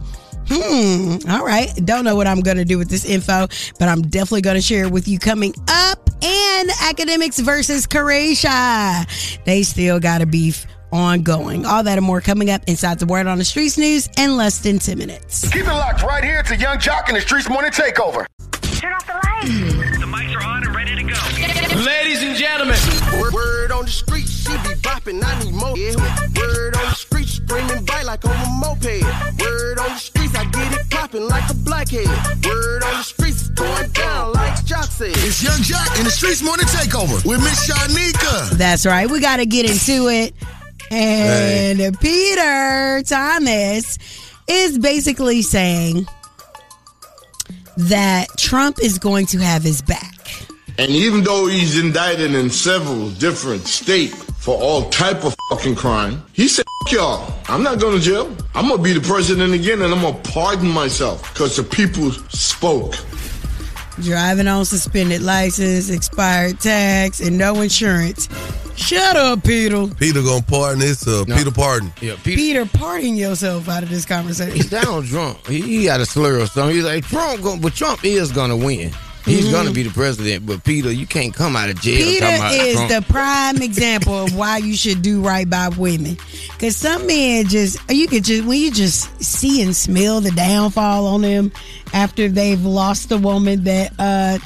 Hmm. 0.51 1.29
All 1.29 1.45
right. 1.45 1.69
Don't 1.85 2.03
know 2.05 2.15
what 2.15 2.27
I'm 2.27 2.41
going 2.41 2.57
to 2.57 2.65
do 2.65 2.77
with 2.77 2.89
this 2.89 3.05
info, 3.05 3.47
but 3.77 3.87
I'm 3.87 4.01
definitely 4.01 4.41
going 4.41 4.55
to 4.55 4.61
share 4.61 4.85
it 4.85 4.91
with 4.91 5.07
you 5.07 5.19
coming 5.19 5.53
up. 5.67 6.09
And 6.21 6.69
academics 6.81 7.39
versus 7.39 7.87
Croatia. 7.87 9.05
They 9.45 9.63
still 9.63 9.99
got 9.99 10.21
a 10.21 10.25
beef 10.25 10.65
ongoing. 10.91 11.65
All 11.65 11.83
that 11.83 11.97
and 11.97 12.05
more 12.05 12.19
coming 12.19 12.49
up 12.49 12.61
inside 12.67 12.99
the 12.99 13.05
Word 13.05 13.27
on 13.27 13.37
the 13.37 13.45
Streets 13.45 13.77
news 13.77 14.09
in 14.17 14.35
less 14.35 14.59
than 14.59 14.79
10 14.79 14.97
minutes. 14.97 15.47
Keep 15.49 15.67
it 15.67 15.67
locked 15.67 16.03
right 16.03 16.23
here 16.23 16.43
to 16.43 16.55
Yung 16.57 16.77
Joc 16.77 17.07
and 17.07 17.15
the 17.15 17.21
Streetz 17.21 17.49
Morning 17.49 17.71
Takeover. 17.71 18.25
Turn 18.79 18.93
off 18.93 19.07
the 19.07 19.13
lights. 19.13 19.99
The 19.99 20.05
mics 20.05 20.35
are 20.35 20.43
on 20.43 20.65
and 20.65 20.75
ready 20.75 20.95
to 20.95 21.03
go. 21.03 21.83
Ladies 21.85 22.21
and 22.23 22.35
gentlemen. 22.35 22.77
Word, 23.21 23.33
word 23.33 23.71
on 23.71 23.85
the 23.85 23.91
street, 23.91 24.27
she 24.27 24.49
be 24.49 24.75
bopping, 24.81 25.23
I 25.23 25.43
need 25.43 25.53
more. 25.53 25.77
Yeah. 25.77 25.95
Word 26.37 26.75
on 26.75 26.85
the 26.85 26.95
street, 26.95 27.27
screaming 27.27 27.85
bite 27.85 28.05
like 28.05 28.25
on 28.25 28.31
a 28.35 28.49
moped. 28.59 29.03
Word 29.39 29.79
on 29.79 29.89
the 29.89 29.97
streets, 30.29 30.35
I 30.35 30.49
get 30.51 30.79
it 30.79 30.89
popping 30.89 31.27
like 31.27 31.49
a 31.49 31.53
blackhead. 31.53 32.07
Word 32.45 32.83
on 32.83 32.97
the 32.97 33.03
streets, 33.03 33.41
it's 33.41 33.49
going 33.49 33.89
down 33.91 34.33
like 34.33 34.53
Joc 34.65 34.85
said. 34.85 35.11
It's 35.11 35.43
Yung 35.43 35.59
Joc 35.59 35.97
and 35.97 36.05
the 36.05 36.11
Streetz 36.11 36.43
Morning 36.43 36.65
Takeover 36.67 37.25
with 37.25 37.39
Miss 37.39 37.69
Shyneka. 37.69 38.51
That's 38.51 38.85
right. 38.85 39.09
We 39.09 39.19
got 39.19 39.37
to 39.37 39.45
get 39.45 39.69
into 39.69 40.07
it. 40.09 40.33
And 40.91 41.99
Peter 41.99 43.03
Thomas 43.05 43.97
is 44.47 44.79
basically 44.79 45.41
saying 45.41 46.07
that 47.77 48.27
Trump 48.37 48.81
is 48.81 48.97
going 48.97 49.27
to 49.27 49.37
have 49.37 49.63
his 49.63 49.81
back. 49.81 50.15
And 50.77 50.89
even 50.91 51.23
though 51.23 51.45
he's 51.47 51.77
indicted 51.77 52.33
in 52.33 52.49
several 52.49 53.09
different 53.11 53.67
states 53.67 54.28
for 54.39 54.55
all 54.57 54.89
type 54.89 55.23
of 55.25 55.35
fucking 55.49 55.75
crime, 55.75 56.23
he 56.33 56.47
said, 56.47 56.65
"F- 56.87 56.93
y'all, 56.93 57.33
I'm 57.47 57.61
not 57.61 57.79
going 57.79 57.97
to 57.97 58.03
jail. 58.03 58.35
I'm 58.55 58.67
going 58.67 58.77
to 58.77 58.83
be 58.83 58.93
the 58.93 59.01
president 59.05 59.53
again 59.53 59.81
and 59.81 59.93
I'm 59.93 60.01
going 60.01 60.21
to 60.21 60.31
pardon 60.31 60.69
myself 60.69 61.21
because 61.33 61.55
the 61.57 61.63
people 61.63 62.11
spoke. 62.29 62.95
Driving 64.01 64.47
on 64.47 64.63
suspended 64.63 65.21
license, 65.21 65.89
expired 65.89 66.59
tax, 66.61 67.19
and 67.19 67.37
no 67.37 67.59
insurance. 67.61 68.29
Shut 68.77 69.17
up, 69.17 69.43
Peter. 69.43 69.87
Peter 69.99 70.21
gonna 70.21 70.41
pardon 70.41 70.79
this. 70.79 71.05
Uh, 71.05 71.25
Peter 71.25 71.51
pardon. 71.51 71.91
Yeah, 72.01 72.15
Peter, 72.23 72.65
pardon 72.65 73.15
yourself 73.17 73.67
out 73.67 73.83
of 73.83 73.89
this 73.89 74.05
conversation. 74.05 74.55
He's 74.55 74.69
down 74.69 75.03
drunk. 75.03 75.45
He, 75.47 75.59
he 75.61 75.83
got 75.83 75.99
a 75.99 76.05
slur 76.05 76.39
or 76.39 76.45
something. 76.45 76.77
He's 76.77 76.85
like, 76.85 77.05
Trump, 77.05 77.41
going, 77.43 77.59
but 77.59 77.73
Trump 77.75 78.05
is 78.05 78.31
gonna 78.31 78.55
win. 78.55 78.93
He's 79.29 79.45
Mhm. 79.45 79.51
gonna 79.51 79.71
be 79.71 79.83
the 79.83 79.91
president. 79.91 80.45
But 80.45 80.63
Peter, 80.63 80.91
you 80.91 81.05
can't 81.05 81.33
come 81.33 81.55
out 81.55 81.69
of 81.69 81.79
jail. 81.81 81.97
Peter 82.05 82.25
about 82.25 82.53
is 82.53 82.73
Trump. 82.75 82.89
the 82.89 83.01
prime 83.13 83.61
example 83.61 84.23
of 84.25 84.33
why 84.35 84.57
you 84.57 84.75
should 84.75 85.01
do 85.01 85.21
right 85.21 85.49
by 85.49 85.69
women. 85.69 86.17
Cause 86.59 86.75
some 86.75 87.05
men 87.07 87.47
just 87.47 87.77
you 87.89 88.07
could 88.07 88.23
just 88.25 88.43
when 88.45 88.59
you 88.59 88.71
just 88.71 89.07
see 89.23 89.61
and 89.61 89.75
smell 89.75 90.19
the 90.21 90.31
downfall 90.31 91.05
on 91.07 91.21
them 91.21 91.51
after 91.93 92.27
they've 92.27 92.63
lost 92.65 93.11
a 93.11 93.17
woman 93.17 93.63
that 93.65 93.93
uh 93.99 94.37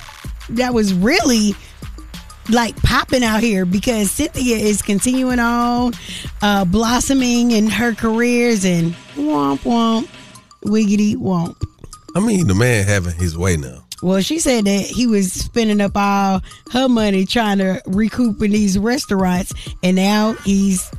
that 0.50 0.74
was 0.74 0.94
really 0.94 1.56
like 2.50 2.76
popping 2.84 3.24
out 3.24 3.42
here 3.42 3.66
because 3.66 4.12
Cynthia 4.12 4.58
is 4.58 4.82
continuing 4.82 5.40
on 5.40 5.94
uh 6.42 6.66
blossoming 6.66 7.52
in 7.52 7.68
her 7.70 7.94
careers 7.96 8.66
and 8.66 8.94
womp 9.16 9.60
womp 9.60 10.08
wiggity 10.66 11.16
womp. 11.16 11.56
I 12.16 12.20
mean, 12.20 12.48
the 12.48 12.54
man 12.54 12.86
having 12.86 13.14
his 13.14 13.38
way 13.38 13.58
now. 13.58 13.83
Well, 14.04 14.20
she 14.20 14.40
said 14.40 14.66
that 14.66 14.82
he 14.82 15.08
was 15.08 15.32
spending 15.32 15.80
up 15.80 15.94
all 15.96 16.42
her 16.72 16.90
money 16.90 17.26
trying 17.26 17.60
to 17.60 17.82
recoup 17.88 18.42
in 18.44 18.52
these 18.52 18.78
restaurants, 18.78 19.54
and 19.82 19.96
now 19.96 20.34
he's 20.44 20.92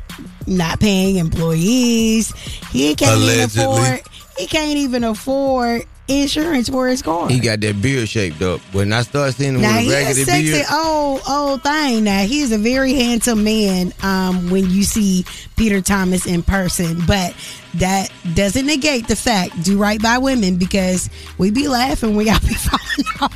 not 0.47 0.81
paying 0.81 1.17
employees. 1.17 2.33
He 2.71 2.95
can't 2.95 3.21
even 3.21 3.41
afford. 3.45 4.01
He 4.39 4.47
can't 4.47 4.79
even 4.79 5.05
afford 5.05 5.85
insurance 6.09 6.69
for 6.69 6.89
his 6.89 7.03
car. 7.03 7.29
He 7.29 7.39
got 7.41 7.61
that 7.61 7.81
beard 7.81 8.09
shaped 8.09 8.43
up. 8.43 8.61
When 8.73 8.93
I 8.93 9.03
start 9.03 9.35
seeing 9.35 9.55
him 9.55 9.63
Now 9.63 9.77
with 9.77 9.89
a 9.89 10.05
he's 10.05 10.19
a 10.19 10.25
sexy 10.25 10.53
beard, 10.53 10.67
old 10.73 11.21
old 11.29 11.63
thing. 11.63 12.05
Now 12.05 12.21
he's 12.25 12.53
a 12.53 12.59
very 12.59 12.95
handsome 12.95 13.45
man. 13.45 13.93
Um, 14.03 14.51
when 14.51 14.69
you 14.71 14.83
see 14.85 15.25
Peter 15.57 15.81
Thomas 15.81 16.27
in 16.27 16.43
person, 16.43 16.99
but 17.07 17.35
that 17.75 18.11
doesn't 18.35 18.67
negate 18.67 19.09
the 19.09 19.17
fact 19.17 19.63
do 19.63 19.79
right 19.79 20.01
by 20.01 20.19
women 20.19 20.57
because 20.57 21.11
we 21.39 21.51
be 21.51 21.69
laughing 21.69 22.17
when 22.17 22.27
y'all 22.27 22.39
be 22.41 22.55
falling 22.55 23.31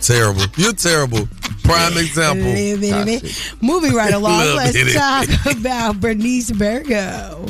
Terrible. 0.00 0.42
You're 0.56 0.72
terrible. 0.72 1.28
Prime 1.64 1.96
example. 1.98 2.46
Little 2.46 2.80
bit 2.80 2.92
of 2.94 3.08
it. 3.08 3.54
Moving 3.62 3.92
right 3.94 4.12
along, 4.12 4.38
Little 4.40 4.56
let's 4.56 4.72
bit 4.72 4.92
talk 4.94 5.26
about 5.56 6.00
Bernice 6.00 6.50
Burgo. 6.52 7.46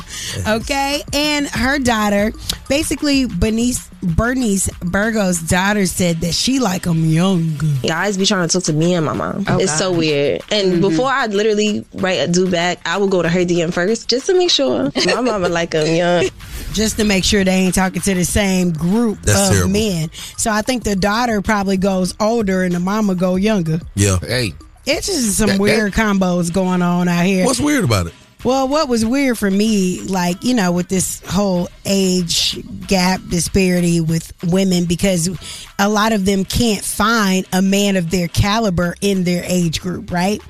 Okay, 0.46 1.02
and 1.12 1.46
her 1.48 1.78
daughter, 1.78 2.32
basically 2.68 3.26
Bernice 3.26 3.88
Bernice 4.02 4.68
Burgo's 4.80 5.40
daughter 5.40 5.86
said 5.86 6.20
that 6.20 6.34
she 6.34 6.58
like 6.60 6.84
him 6.84 7.04
young. 7.06 7.56
Guys 7.86 8.16
be 8.18 8.26
trying 8.26 8.46
to 8.48 8.52
talk 8.52 8.64
to 8.64 8.72
me 8.72 8.94
and 8.94 9.06
my 9.06 9.12
mom. 9.14 9.44
Oh, 9.48 9.58
it's 9.58 9.76
so 9.76 9.90
weird. 9.92 10.42
And 10.50 10.74
Mhm. 10.74 10.80
before 10.80 11.10
I 11.10 11.26
literally 11.26 11.84
write 11.94 12.20
a 12.20 12.28
do 12.28 12.50
back, 12.50 12.80
I 12.84 12.98
will 12.98 13.08
go 13.08 13.22
to 13.22 13.28
her 13.28 13.44
DM 13.44 13.72
first 13.72 14.08
just 14.08 14.26
to 14.26 14.34
make 14.34 14.50
sure 14.50 14.90
my 15.06 15.20
mama 15.20 15.48
like 15.48 15.72
him 15.72 15.94
young. 15.94 16.28
Just 16.74 16.96
to 16.98 17.04
make 17.04 17.24
sure 17.24 17.44
they 17.44 17.52
ain't 17.52 17.74
talking 17.74 18.02
to 18.02 18.14
the 18.14 18.24
same 18.24 18.72
group 18.72 19.20
That's 19.22 19.48
of 19.48 19.54
terrible. 19.54 19.72
men. 19.72 20.10
So 20.36 20.50
I 20.50 20.60
think 20.62 20.82
the 20.84 20.96
daughter 20.96 21.40
probably 21.40 21.76
goes 21.76 22.14
older 22.20 22.62
and 22.64 22.74
the 22.74 22.80
mama 22.80 23.14
go 23.14 23.36
younger. 23.36 23.80
Yeah. 23.94 24.18
Hey. 24.20 24.52
It's 24.86 25.06
just 25.06 25.38
some 25.38 25.46
That- 25.46 25.52
that- 25.54 25.60
weird 25.60 25.92
combos 25.94 26.52
going 26.52 26.82
on 26.82 27.08
out 27.08 27.24
here. 27.24 27.46
What's 27.46 27.60
weird 27.60 27.84
about 27.84 28.08
it? 28.08 28.12
Well, 28.42 28.68
what 28.68 28.88
was 28.90 29.06
weird 29.06 29.38
for 29.38 29.50
me, 29.50 30.02
like, 30.02 30.44
you 30.44 30.52
know, 30.52 30.70
with 30.70 30.88
this 30.88 31.22
whole 31.26 31.66
age 31.86 32.58
gap 32.86 33.22
disparity 33.30 34.02
with 34.02 34.34
women, 34.42 34.84
because 34.84 35.30
a 35.78 35.88
lot 35.88 36.12
of 36.12 36.26
them 36.26 36.44
can't 36.44 36.84
find 36.84 37.46
a 37.54 37.62
man 37.62 37.96
of 37.96 38.10
their 38.10 38.28
caliber 38.28 38.96
in 39.00 39.24
their 39.24 39.42
age 39.46 39.80
group, 39.80 40.10
right? 40.12 40.42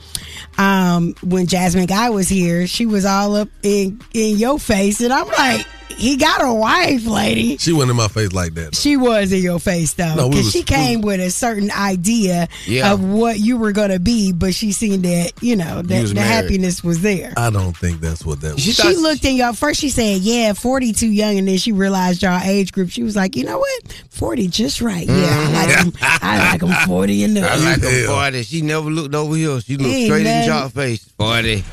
Um, 0.59 1.15
when 1.23 1.47
Jasmine 1.47 1.87
Guy 1.87 2.11
was 2.11 2.29
here, 2.29 2.67
she 2.67 2.85
was 2.87 3.05
all 3.05 3.37
up 3.37 3.49
in, 3.63 4.01
in 4.13 4.39
your 4.39 4.59
face, 4.59 5.01
and 5.01 5.13
I'm 5.13 5.29
like, 5.29 5.65
he 5.97 6.17
got 6.17 6.43
a 6.43 6.53
wife, 6.53 7.07
lady. 7.07 7.57
She 7.59 7.73
went 7.73 7.91
in 7.91 7.97
my 7.97 8.09
face 8.09 8.33
like 8.33 8.55
that. 8.55 8.75
She 8.75 8.97
was 8.97 9.33
in 9.33 9.43
your 9.43 9.59
face 9.59 9.95
though, 9.95 10.15
because 10.29 10.45
was- 10.45 10.53
she 10.53 10.63
came 10.63 11.01
with 11.01 11.21
a 11.21 11.31
certain 11.31 11.71
idea 11.71 12.49
Yeah. 12.67 12.93
of 12.93 13.03
what 13.03 13.39
you 13.41 13.57
were 13.57 13.73
gonna 13.73 13.99
be, 13.99 14.33
but 14.33 14.55
she 14.55 14.73
seen 14.73 15.03
that 15.03 15.33
you 15.41 15.57
know 15.57 15.83
that 15.83 16.07
the 16.07 16.15
married. 16.15 16.27
happiness 16.27 16.83
was 16.85 17.01
there. 17.01 17.33
I 17.37 17.51
don't 17.51 17.77
think 17.77 18.01
that's 18.01 18.25
what 18.25 18.41
that 18.43 18.55
was. 18.55 18.63
She, 18.63 18.95
looked 18.97 19.25
in 19.25 19.37
y'all 19.37 19.53
first. 19.53 19.81
She 19.81 19.91
said, 19.91 20.21
"Yeah, 20.21 20.53
forty 20.53 20.93
too 20.93 21.11
young," 21.11 21.39
and 21.39 21.47
then 21.49 21.59
she 21.59 21.73
realized 21.73 22.23
y'all 22.23 22.41
age 22.43 22.73
group. 22.73 22.91
She 22.91 23.03
was 23.03 23.17
like, 23.17 23.37
"You 23.37 23.45
know 23.45 23.59
what? 23.59 24.05
Forty 24.11 24.49
just 24.49 24.81
right. 24.81 25.07
Yeah, 25.07 25.15
I 25.15 25.53
like 25.53 25.69
mm-hmm. 25.77 25.91
them. 25.91 25.99
I 26.23 26.51
like 26.51 26.61
them 26.61 26.73
forty 26.87 27.25
and 27.25 27.37
up." 27.39 27.51
I 27.51 27.57
like 27.57 27.83
him 27.83 28.07
forty. 28.07 28.43
She 28.45 28.63
never 28.63 28.91
looked 28.91 29.15
over 29.15 29.35
here. 29.37 29.61
She 29.61 29.77
looked 29.77 29.91
Ain't 29.95 30.07
straight 30.07 30.27
in 30.27 30.47
nothing- 30.49 30.49
Joc's 30.49 30.73
face. 30.75 31.05
Forty. 31.19 31.65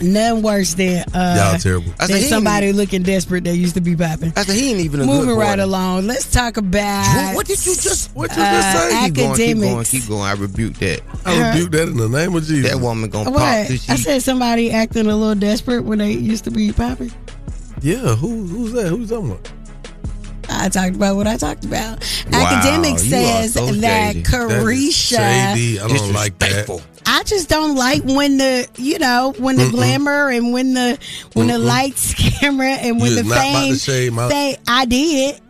Nothing 0.00 0.42
worse 0.42 0.74
than 0.74 1.04
uh, 1.14 1.50
Y'all 1.52 1.58
terrible. 1.60 1.92
I 2.00 2.06
said, 2.06 2.14
than 2.16 2.22
he 2.22 2.28
somebody 2.28 2.66
ain't- 2.68 2.76
looking 2.76 3.02
desperate 3.02 3.44
that 3.44 3.56
used 3.56 3.74
to 3.74 3.80
be 3.80 3.94
popping. 3.94 4.32
I 4.36 4.42
said 4.44 4.54
he 4.56 4.70
ain't 4.70 4.80
even 4.80 5.00
a 5.00 5.04
Moving 5.06 5.26
good 5.28 5.38
right 5.38 5.46
party. 5.48 5.62
along. 5.62 6.06
Let's 6.06 6.30
talk 6.30 6.56
about 6.56 7.34
What 7.34 7.46
did 7.46 7.64
you 7.66 7.74
just? 7.74 8.14
What 8.14 8.30
you 8.30 8.36
just 8.36 8.90
say? 8.90 9.04
Keep 9.06 9.14
going, 9.14 9.36
keep 9.36 9.56
going, 9.56 9.62
academics. 9.68 9.90
keep 9.90 10.08
going. 10.08 10.22
I 10.22 10.32
rebuke 10.32 10.74
that. 10.78 11.00
I 11.26 11.50
rebuke 11.52 11.70
that 11.72 11.88
in 11.88 11.96
the 11.96 12.08
name 12.08 12.34
of 12.34 12.44
Jesus. 12.44 12.70
That 12.70 12.80
woman 12.80 13.10
gonna 13.10 13.30
What? 13.30 13.38
pop. 13.40 13.66
till 13.66 13.76
I 13.88 13.96
she- 13.96 14.02
said 14.02 14.22
somebody 14.22 14.70
acting 14.70 15.06
a 15.06 15.16
little 15.16 15.34
desperate 15.34 15.84
when 15.84 15.98
they 15.98 16.12
used 16.12 16.44
to 16.44 16.50
be 16.50 16.72
popping. 16.72 17.12
Yeah, 17.82 18.14
who 18.16 18.46
who's 18.46 18.72
that? 18.72 18.88
Who's 18.88 19.08
talking 19.10 19.30
about? 19.32 19.50
I 20.50 20.68
talked 20.68 20.96
about 20.96 21.16
what 21.16 21.26
I 21.26 21.36
talked 21.36 21.64
about. 21.64 22.00
Wow, 22.30 22.44
Academic 22.44 22.90
you 22.90 22.94
are 22.94 22.98
says 22.98 23.54
so 23.54 23.66
that 23.66 23.72
shady. 23.72 23.80
That 23.80 24.16
is 24.16 24.22
Carisha. 24.28 25.54
shady. 25.54 25.80
I 25.80 25.88
don't 25.88 26.12
like 26.12 26.38
that. 26.40 26.84
I 27.06 27.22
just 27.24 27.48
don't 27.48 27.76
like 27.76 28.02
when 28.04 28.36
the 28.38 28.68
you 28.76 28.98
know 28.98 29.34
when 29.38 29.56
the 29.56 29.64
Mm-mm. 29.64 29.70
glamour 29.72 30.28
and 30.30 30.52
when 30.52 30.74
the 30.74 30.98
when 31.32 31.46
the 31.48 31.54
Mm-mm. 31.54 31.64
lights, 31.66 32.14
camera, 32.40 32.66
and 32.72 33.00
when 33.00 33.10
You 33.10 33.14
the 33.16 33.20
is 33.22 33.26
not 33.26 33.36
about 33.36 33.52
to 33.52 33.60
fame 33.60 33.74
say 33.76 34.56
I 34.68 34.84
did. 34.84 35.40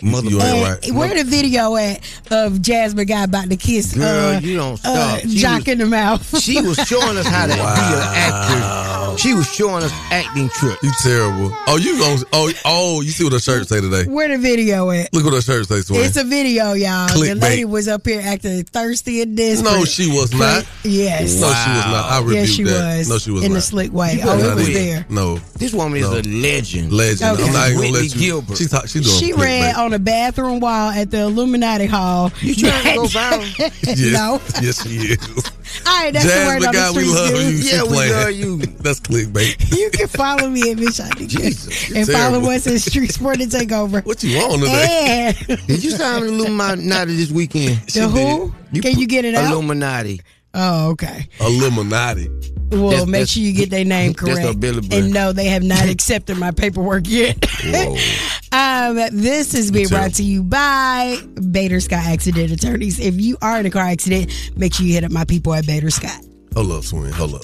Mother, 0.00 0.30
You 0.30 0.40
ain't 0.40 0.64
right. 0.64 0.86
And 0.88 0.96
where 0.96 1.12
the 1.16 1.24
video 1.28 1.74
at 1.74 2.00
of 2.30 2.62
Jasmine 2.62 3.06
guy 3.06 3.24
about 3.24 3.50
to 3.50 3.56
kiss 3.56 3.92
Girl, 3.92 4.36
uh, 4.36 4.38
you 4.38 4.56
don't 4.56 4.74
uh, 4.84 5.18
stop. 5.18 5.20
She 5.22 5.26
Joc 5.42 5.56
was- 5.58 5.68
in 5.68 5.78
the 5.78 5.86
mouth? 5.86 6.38
She 6.44 6.60
was 6.60 6.76
showing 6.86 7.16
us 7.16 7.26
how 7.26 7.46
to 7.46 7.54
be 7.54 7.58
an 7.60 7.64
actor. 7.64 9.18
She 9.18 9.34
was 9.34 9.52
showing 9.52 9.82
us 9.82 9.92
acting 10.10 10.48
trips. 10.50 10.82
You 10.82 10.92
terrible. 11.02 11.50
Oh, 11.66 11.76
you 11.76 11.98
going 11.98 12.18
oh 12.32 12.52
oh 12.64 13.00
you 13.00 13.10
see 13.10 13.24
what 13.24 13.32
her 13.32 13.38
shirt 13.40 13.66
say 13.68 13.80
today? 13.80 14.04
Where 14.06 14.28
the 14.28 14.38
video 14.38 14.90
at? 14.90 15.12
Look 15.12 15.24
what 15.24 15.34
her 15.34 15.40
shirt 15.40 15.66
say, 15.66 15.80
Swing. 15.80 16.00
It's 16.04 16.16
a 16.16 16.24
video, 16.24 16.72
y'all. 16.74 17.08
The 17.08 17.14
Clickbait. 17.34 17.40
lady 17.40 17.64
was 17.64 17.88
up 17.88 18.06
here 18.06 18.20
acting 18.24 18.62
thirsty 18.64 19.22
and 19.22 19.36
desperate. 19.36 19.70
No, 19.72 19.84
she 19.84 20.08
was 20.08 20.32
not. 20.34 20.66
Yes. 20.84 21.40
No, 21.40 21.46
she 21.46 21.70
was 21.70 21.86
not. 21.86 22.10
I 22.12 22.18
rebuke 22.20 22.34
Yes, 22.36 22.48
she 22.50 22.62
that. 22.64 22.98
was. 22.98 23.08
No, 23.08 23.18
she 23.18 23.30
was 23.32 23.44
in 23.44 23.52
not. 23.52 23.58
a 23.58 23.62
slick 23.62 23.92
way. 23.92 24.14
You 24.14 24.20
Oh, 24.24 24.38
it 24.38 24.54
was 24.54 24.72
there. 24.72 25.06
No. 25.08 25.36
This 25.58 25.72
woman 25.72 25.98
is 25.98 26.06
a 26.06 26.22
legend. 26.28 26.92
Legend. 26.92 27.38
Okay. 27.38 27.44
I'm 27.46 27.52
not 27.52 27.68
even 27.70 27.78
gonna 27.80 27.92
Whitney 27.92 28.08
let 28.08 28.14
you. 28.14 28.20
Gilbert. 28.20 28.56
She 28.58 28.66
talk, 28.66 28.86
she 28.88 29.00
doing 29.00 29.16
She 29.18 29.32
clickbait. 29.32 29.63
Read 29.66 29.76
on 29.76 29.92
a 29.92 29.98
bathroom 29.98 30.60
wall 30.60 30.90
at 30.90 31.10
the 31.10 31.20
Illuminati 31.22 31.86
Hall. 31.86 32.30
You 32.40 32.54
trying 32.54 32.84
to 32.84 32.94
go 32.94 33.04
viral? 33.06 33.58
Yes, 33.58 34.12
no. 34.12 34.40
yes, 34.62 34.82
she 34.82 34.96
is. 35.12 35.50
All 35.86 36.02
right, 36.02 36.12
that's 36.12 36.24
the 36.24 36.46
word 36.46 36.62
the 36.62 36.66
on 36.68 36.72
guy 36.72 36.92
the 36.92 36.98
we 36.98 37.04
love 37.04 37.30
dude. 37.30 37.52
you. 37.54 37.62
She 37.62 37.74
Yeah, 37.74 37.82
we 37.82 37.88
playing. 37.88 38.12
love 38.12 38.32
you. 38.32 38.56
That's 38.84 39.00
clickbait. 39.00 39.76
You 39.76 39.90
can 39.90 40.06
follow 40.08 40.48
me 40.48 40.70
at 40.70 40.78
Miss 40.78 40.98
Jesus, 41.26 41.88
and 41.90 42.06
you're 42.06 42.16
follow 42.16 42.40
us 42.50 42.66
at 42.68 42.80
Street 42.80 43.10
Sport 43.10 43.40
and 43.40 43.50
Takeover. 43.50 44.04
What 44.06 44.22
you 44.22 44.36
want 44.38 44.52
on 44.52 44.60
today? 44.60 45.34
And 45.48 45.66
Did 45.66 45.82
you 45.82 45.90
sign 45.90 46.20
with 46.20 46.30
Illuminati 46.30 47.16
this 47.16 47.30
weekend? 47.32 47.78
the 47.88 48.06
who? 48.08 48.52
Can 48.80 48.98
you 48.98 49.06
get 49.08 49.24
it 49.24 49.34
out? 49.34 49.50
Illuminati. 49.50 50.20
Oh, 50.52 50.90
okay. 50.90 51.28
Illuminati. 51.40 52.28
Well, 52.74 52.90
That's- 52.90 53.06
make 53.06 53.12
that's- 53.12 53.30
sure 53.30 53.42
you 53.42 53.52
get 53.52 53.70
their 53.70 53.84
name 53.84 54.14
correct. 54.14 54.62
And 54.92 55.12
no, 55.12 55.32
they 55.32 55.46
have 55.46 55.62
not 55.62 55.88
accepted 55.88 56.36
my 56.38 56.50
paperwork 56.50 57.04
yet. 57.06 57.36
um, 58.52 58.96
this 59.12 59.54
is 59.54 59.70
being 59.70 59.88
brought 59.88 60.14
to 60.14 60.24
you 60.24 60.42
by 60.42 61.18
Bader 61.50 61.80
Scott 61.80 62.04
Accident 62.04 62.50
Attorneys. 62.52 62.98
If 62.98 63.20
you 63.20 63.36
are 63.40 63.60
in 63.60 63.66
a 63.66 63.70
car 63.70 63.84
accident, 63.84 64.30
make 64.56 64.74
sure 64.74 64.86
you 64.86 64.94
hit 64.94 65.04
up 65.04 65.12
my 65.12 65.24
people 65.24 65.54
at 65.54 65.66
Bader 65.66 65.90
Scott. 65.90 66.20
Hello, 66.52 66.78
up, 66.78 66.84
Hello. 66.84 67.40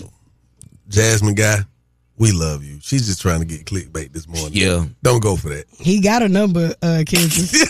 Jasmine 0.88 1.34
guy, 1.34 1.60
we 2.20 2.30
love 2.32 2.62
you. 2.62 2.78
She's 2.82 3.06
just 3.06 3.22
trying 3.22 3.40
to 3.40 3.46
get 3.46 3.64
clickbait 3.64 4.12
this 4.12 4.28
morning. 4.28 4.50
Yeah. 4.52 4.84
Don't 5.02 5.22
go 5.22 5.36
for 5.36 5.48
that. 5.48 5.64
He 5.70 6.02
got 6.02 6.20
a 6.22 6.28
number, 6.28 6.74
uh, 6.82 7.02
Kansas. 7.06 7.52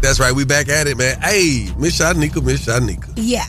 That's 0.00 0.20
right, 0.20 0.32
we 0.32 0.44
back 0.44 0.68
at 0.68 0.86
it, 0.86 0.96
man. 0.96 1.20
Hey, 1.20 1.70
Miss 1.76 1.98
Shyneka, 1.98 2.40
Miss 2.40 2.64
Shyneka. 2.66 3.12
Yeah. 3.16 3.46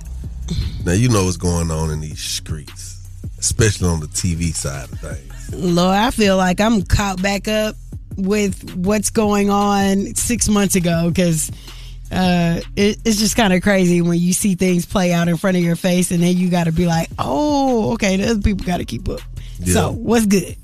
Now 0.84 0.94
you 0.94 1.08
know 1.10 1.26
what's 1.26 1.38
going 1.38 1.70
on 1.70 1.92
in 1.92 2.00
these 2.00 2.20
streets, 2.20 3.08
especially 3.38 3.88
on 3.90 4.00
the 4.00 4.08
TV 4.08 4.52
side 4.52 4.92
of 4.92 5.00
things. 5.00 5.54
Lord, 5.54 5.96
I 5.96 6.10
feel 6.10 6.38
like 6.38 6.60
I'm 6.60 6.82
caught 6.82 7.22
back 7.22 7.48
up 7.48 7.76
with 8.18 8.78
what's 8.78 9.12
going 9.12 9.52
on 9.52 10.16
six 10.16 10.50
months 10.50 10.74
ago 10.74 11.10
because 11.10 11.52
uh, 12.12 12.60
it, 12.76 12.98
it's 13.06 13.18
just 13.18 13.36
kind 13.36 13.54
of 13.54 13.62
crazy 13.62 14.02
when 14.02 14.20
you 14.20 14.34
see 14.34 14.56
things 14.56 14.86
play 14.86 15.14
out 15.14 15.28
in 15.28 15.38
front 15.38 15.58
of 15.58 15.64
your 15.64 15.76
face 15.76 16.12
and 16.12 16.22
then 16.24 16.36
you 16.38 16.50
got 16.50 16.64
to 16.66 16.72
be 16.72 16.86
like, 16.88 17.10
oh, 17.20 17.94
okay, 17.94 18.18
the 18.18 18.30
other 18.32 18.42
people 18.42 18.66
got 18.66 18.78
to 18.78 18.86
keep 18.86 19.08
up. 19.10 19.20
Yeah. 19.60 19.74
So, 19.74 19.92
what's 19.92 20.26
good? 20.26 20.56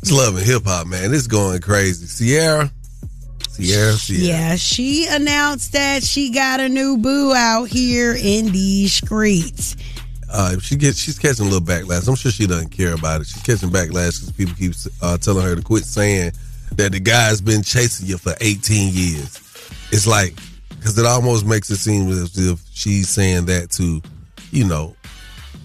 It's 0.00 0.12
love 0.12 0.36
and 0.36 0.46
hip 0.46 0.62
hop, 0.64 0.86
man. 0.86 1.12
It's 1.12 1.26
going 1.26 1.60
crazy. 1.60 2.06
Sierra, 2.06 2.70
Sierra, 3.50 3.92
Sierra. 3.94 4.22
Yeah, 4.24 4.56
she 4.56 5.06
announced 5.08 5.72
that 5.72 6.02
she 6.04 6.30
got 6.30 6.60
a 6.60 6.68
new 6.68 6.96
boo 6.98 7.34
out 7.34 7.64
here 7.64 8.14
in 8.14 8.46
these 8.52 8.92
streets. 8.92 9.76
uh, 10.32 10.58
she 10.60 10.76
gets 10.76 10.98
she's 10.98 11.18
catching 11.18 11.46
a 11.46 11.48
little 11.48 11.66
backlash. 11.66 12.06
I'm 12.08 12.14
sure 12.14 12.30
she 12.30 12.46
doesn't 12.46 12.70
care 12.70 12.94
about 12.94 13.20
it. 13.22 13.26
She's 13.26 13.42
catching 13.42 13.70
backlash 13.70 14.20
because 14.20 14.32
people 14.36 14.54
keep 14.54 14.72
uh, 15.02 15.18
telling 15.18 15.44
her 15.44 15.56
to 15.56 15.62
quit 15.62 15.84
saying 15.84 16.32
that 16.76 16.92
the 16.92 17.00
guy's 17.00 17.40
been 17.40 17.62
chasing 17.62 18.06
you 18.06 18.18
for 18.18 18.34
18 18.40 18.92
years. 18.94 19.40
It's 19.90 20.06
like 20.06 20.34
because 20.78 20.98
it 20.98 21.06
almost 21.06 21.46
makes 21.46 21.70
it 21.70 21.76
seem 21.76 22.08
as 22.08 22.36
if 22.38 22.62
she's 22.72 23.08
saying 23.08 23.46
that 23.46 23.70
to, 23.72 24.00
you 24.50 24.64
know, 24.64 24.94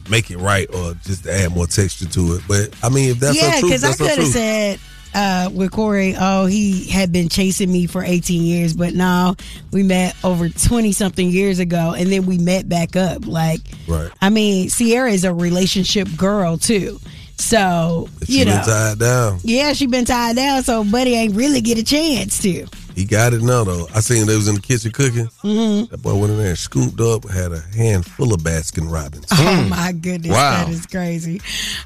make 0.10 0.32
it 0.32 0.38
right 0.38 0.68
or 0.74 0.94
just 1.06 1.24
to 1.24 1.34
add 1.34 1.52
more 1.54 1.68
texture 1.68 2.08
to 2.08 2.36
it. 2.36 2.44
But 2.48 2.76
I 2.84 2.90
mean, 2.90 3.12
if 3.12 3.20
that's 3.20 3.42
yeah, 3.42 3.62
because 3.62 3.84
I 3.84 3.94
could 3.94 4.18
have 4.18 4.28
said 4.28 4.80
uh, 5.16 5.50
with 5.54 5.72
Corey, 5.72 6.16
oh, 6.20 6.46
he 6.46 6.90
had 6.90 7.12
been 7.12 7.30
chasing 7.30 7.72
me 7.72 7.86
for 7.88 8.04
18 8.04 8.44
years, 8.44 8.74
but 8.74 8.94
now 8.94 9.36
we 9.72 9.84
met 9.84 10.16
over 10.24 10.50
20 10.50 10.92
something 10.92 11.30
years 11.30 11.60
ago, 11.60 11.94
and 11.98 12.12
then 12.12 12.26
we 12.26 12.38
met 12.38 12.68
back 12.68 12.96
up. 12.96 13.26
Like, 13.26 13.62
Right. 13.88 14.12
I 14.22 14.30
mean, 14.30 14.70
Sierra 14.70 15.12
is 15.12 15.24
a 15.24 15.34
relationship 15.34 16.08
girl 16.18 16.58
too. 16.58 17.00
So 17.38 18.08
She 18.26 18.40
you 18.40 18.46
been 18.46 18.56
know, 18.56 18.64
tied 18.64 19.00
down. 19.00 19.40
yeah, 19.44 19.74
she 19.74 19.88
been 19.88 20.06
tied 20.06 20.36
down. 20.36 20.64
So 20.64 20.84
Buddy 20.84 21.14
ain't 21.16 21.36
really 21.36 21.62
get 21.62 21.78
a 21.78 21.84
chance 21.84 22.42
to. 22.44 22.66
He 22.96 23.06
got 23.06 23.34
it 23.34 23.42
now 23.42 23.64
though. 23.64 23.88
I 23.96 24.02
seen 24.02 24.28
they 24.28 24.36
was 24.36 24.48
in 24.48 24.54
the 24.56 24.62
kitchen 24.62 24.92
cooking. 24.92 25.28
Mhm. 25.44 25.90
That 25.90 26.02
boy 26.04 26.14
went 26.16 26.32
in 26.32 26.38
there 26.38 26.50
and 26.50 26.58
scooped 26.58 27.02
up, 27.02 27.28
had 27.28 27.52
a 27.52 27.60
handful 27.76 28.34
of 28.34 28.42
Baskin 28.42 28.90
Robbins. 28.92 29.26
Oh 29.32 29.66
my 29.68 29.92
goodness, 29.94 30.32
Wow. 30.32 30.66
that 30.66 30.70
is 30.74 30.86
crazy. 30.86 31.42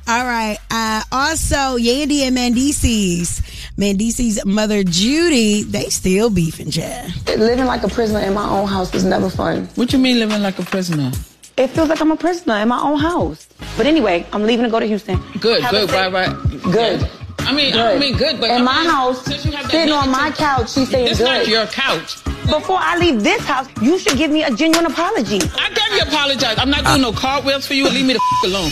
All 0.05 0.25
right. 0.25 0.57
Uh, 0.69 1.01
also, 1.13 1.77
Yandy 1.77 2.21
and 2.23 2.35
Mendeecees's, 2.35 3.41
Mendeecees's 3.77 4.43
mother 4.45 4.83
Judy, 4.83 5.63
they 5.63 5.85
still 5.85 6.29
beefing, 6.29 6.71
Chad. 6.71 7.13
Living 7.37 7.65
like 7.65 7.83
a 7.83 7.87
prisoner 7.87 8.19
in 8.19 8.33
my 8.33 8.47
own 8.47 8.67
house 8.67 8.91
was 8.91 9.05
never 9.05 9.29
fun. 9.29 9.69
What 9.75 9.93
you 9.93 9.99
mean 9.99 10.19
living 10.19 10.41
like 10.41 10.59
a 10.59 10.63
prisoner? 10.63 11.11
It 11.57 11.69
feels 11.71 11.89
like 11.89 11.99
I'm 12.01 12.11
a 12.11 12.15
prisoner 12.17 12.55
in 12.57 12.67
my 12.67 12.79
own 12.79 12.99
house. 12.99 13.47
But 13.77 13.85
anyway, 13.87 14.25
I'm 14.31 14.43
leaving 14.43 14.63
to 14.65 14.69
go 14.71 14.79
to 14.79 14.85
Houston. 14.85 15.19
Good, 15.39 15.61
Have 15.63 15.71
good, 15.71 15.91
right, 15.91 16.11
right. 16.11 16.29
Good. 16.61 17.09
I 17.39 17.53
mean, 17.53 17.73
I 17.73 17.77
don't 17.77 17.99
mean, 17.99 18.15
good, 18.17 18.39
but 18.39 18.49
in 18.51 18.57
I 18.57 18.61
my 18.61 18.81
mean, 18.81 18.89
house, 18.91 19.25
since 19.25 19.45
you 19.45 19.51
have 19.53 19.63
that 19.63 19.71
sitting 19.71 19.93
on 19.93 20.09
my 20.11 20.31
couch, 20.31 20.71
she's 20.71 20.89
saying 20.89 21.07
It's 21.07 21.17
good. 21.19 21.25
not 21.25 21.47
your 21.47 21.65
couch. 21.67 22.23
Before 22.45 22.77
I 22.79 22.97
leave 22.97 23.23
this 23.23 23.41
house, 23.41 23.67
you 23.81 23.97
should 23.97 24.17
give 24.17 24.29
me 24.31 24.43
a 24.43 24.51
genuine 24.51 24.85
apology. 24.85 25.39
I 25.57 25.69
gave 25.69 25.97
you 25.97 26.01
apologize. 26.03 26.57
I'm 26.59 26.69
not 26.69 26.85
doing 26.85 27.01
no 27.01 27.11
cartwheels 27.11 27.65
for 27.65 27.73
you. 27.73 27.85
Leave 27.89 28.05
me 28.05 28.13
the 28.13 28.19
f- 28.19 28.49
alone. 28.49 28.71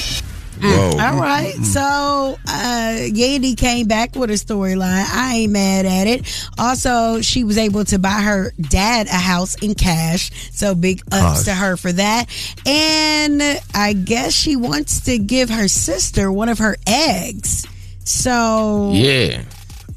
All 0.73 1.19
right. 1.19 1.53
So 1.63 2.37
uh 2.47 2.97
Yandy 3.11 3.57
came 3.57 3.87
back 3.87 4.15
with 4.15 4.29
a 4.29 4.33
storyline. 4.33 5.05
I 5.11 5.35
ain't 5.35 5.51
mad 5.53 5.85
at 5.85 6.07
it. 6.07 6.49
Also, 6.57 7.21
she 7.21 7.43
was 7.43 7.57
able 7.57 7.85
to 7.85 7.99
buy 7.99 8.21
her 8.21 8.51
dad 8.69 9.07
a 9.07 9.11
house 9.15 9.55
in 9.55 9.75
cash. 9.75 10.31
So 10.51 10.75
big 10.75 11.01
ups 11.11 11.39
Gosh. 11.39 11.43
to 11.45 11.53
her 11.53 11.77
for 11.77 11.91
that. 11.91 12.25
And 12.65 13.41
I 13.73 13.93
guess 13.93 14.33
she 14.33 14.55
wants 14.55 15.01
to 15.01 15.17
give 15.17 15.49
her 15.49 15.67
sister 15.67 16.31
one 16.31 16.49
of 16.49 16.59
her 16.59 16.75
eggs. 16.87 17.65
So 18.03 18.91
Yeah. 18.93 19.41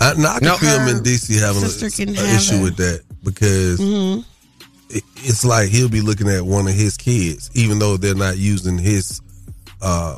I, 0.01 0.15
no, 0.15 0.29
I 0.29 0.39
can 0.39 0.45
No, 0.49 0.57
feel 0.57 0.79
him 0.81 0.97
in 0.97 1.03
DC 1.03 1.39
having 1.41 1.63
sister 1.63 1.87
a, 1.87 1.91
can 1.91 2.15
issue 2.15 2.57
a- 2.57 2.63
with 2.63 2.77
that 2.77 3.03
because 3.25 3.81
Mhm. 3.81 4.25
it, 4.91 5.03
it's 5.25 5.45
like 5.45 5.69
he'll 5.71 5.89
be 5.89 6.01
looking 6.01 6.29
at 6.29 6.45
one 6.47 6.69
of 6.69 6.75
his 6.75 6.97
kids, 6.97 7.51
even 7.55 7.79
though 7.81 7.97
they're 7.97 8.15
not 8.15 8.39
using 8.39 8.79
his 8.79 9.21
uh 9.83 10.17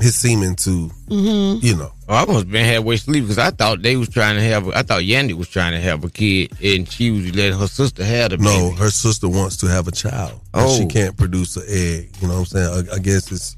his 0.00 0.14
semen 0.16 0.54
to 0.56 0.90
Mhm. 1.08 1.62
you 1.62 1.76
know. 1.76 1.92
Oh, 2.08 2.14
I 2.14 2.20
almost 2.20 2.48
been 2.50 2.64
halfway 2.64 2.94
asleep 2.96 3.24
because 3.24 3.38
I 3.38 3.50
thought 3.50 3.82
they 3.82 3.96
was 3.96 4.08
trying 4.08 4.36
to 4.36 4.42
have. 4.42 4.68
I 4.70 4.82
thought 4.82 5.02
Yandy 5.02 5.32
was 5.34 5.48
trying 5.48 5.72
to 5.72 5.80
have 5.80 6.04
a 6.04 6.10
kid, 6.10 6.52
and 6.62 6.90
she 6.90 7.10
was 7.10 7.34
letting 7.34 7.58
her 7.58 7.66
sister 7.66 8.04
have 8.04 8.30
the 8.30 8.38
baby. 8.38 8.48
No, 8.50 8.68
baby. 8.70 8.76
her 8.80 8.90
sister 8.90 9.28
wants 9.28 9.56
to 9.58 9.66
have 9.66 9.88
a 9.88 9.92
child. 9.92 10.40
but 10.52 10.68
she 10.76 10.84
Oh. 10.84 10.86
can't 10.86 11.16
produce 11.16 11.56
an 11.56 11.64
egg. 11.68 12.10
You 12.20 12.28
know 12.28 12.34
what 12.34 12.40
I'm 12.40 12.46
saying? 12.46 12.88
I, 12.92 12.94
I 12.96 12.98
guess 12.98 13.30
it's 13.30 13.56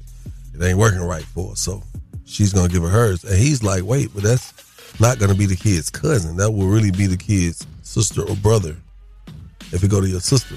it 0.53 0.63
ain't 0.63 0.77
working 0.77 0.99
right 1.01 1.23
for 1.33 1.49
her. 1.51 1.55
So 1.55 1.81
she's 2.25 2.51
gonna 2.53 2.69
give 2.69 2.83
her 2.83 2.89
hers. 2.89 3.23
And 3.23 3.37
he's 3.37 3.63
like, 3.63 3.83
wait, 3.83 4.09
but 4.13 4.23
that's 4.23 4.53
not 4.99 5.17
gonna 5.19 5.33
be 5.35 5.45
the 5.45 5.55
kid's 5.55 5.89
cousin. 5.89 6.35
That 6.37 6.51
will 6.51 6.67
really 6.67 6.91
be 6.91 7.07
the 7.07 7.17
kid's 7.17 7.65
sister 7.83 8.21
or 8.21 8.35
brother. 8.35 8.75
If 9.71 9.83
it 9.83 9.89
go 9.89 10.01
to 10.01 10.07
your 10.07 10.19
sister. 10.19 10.55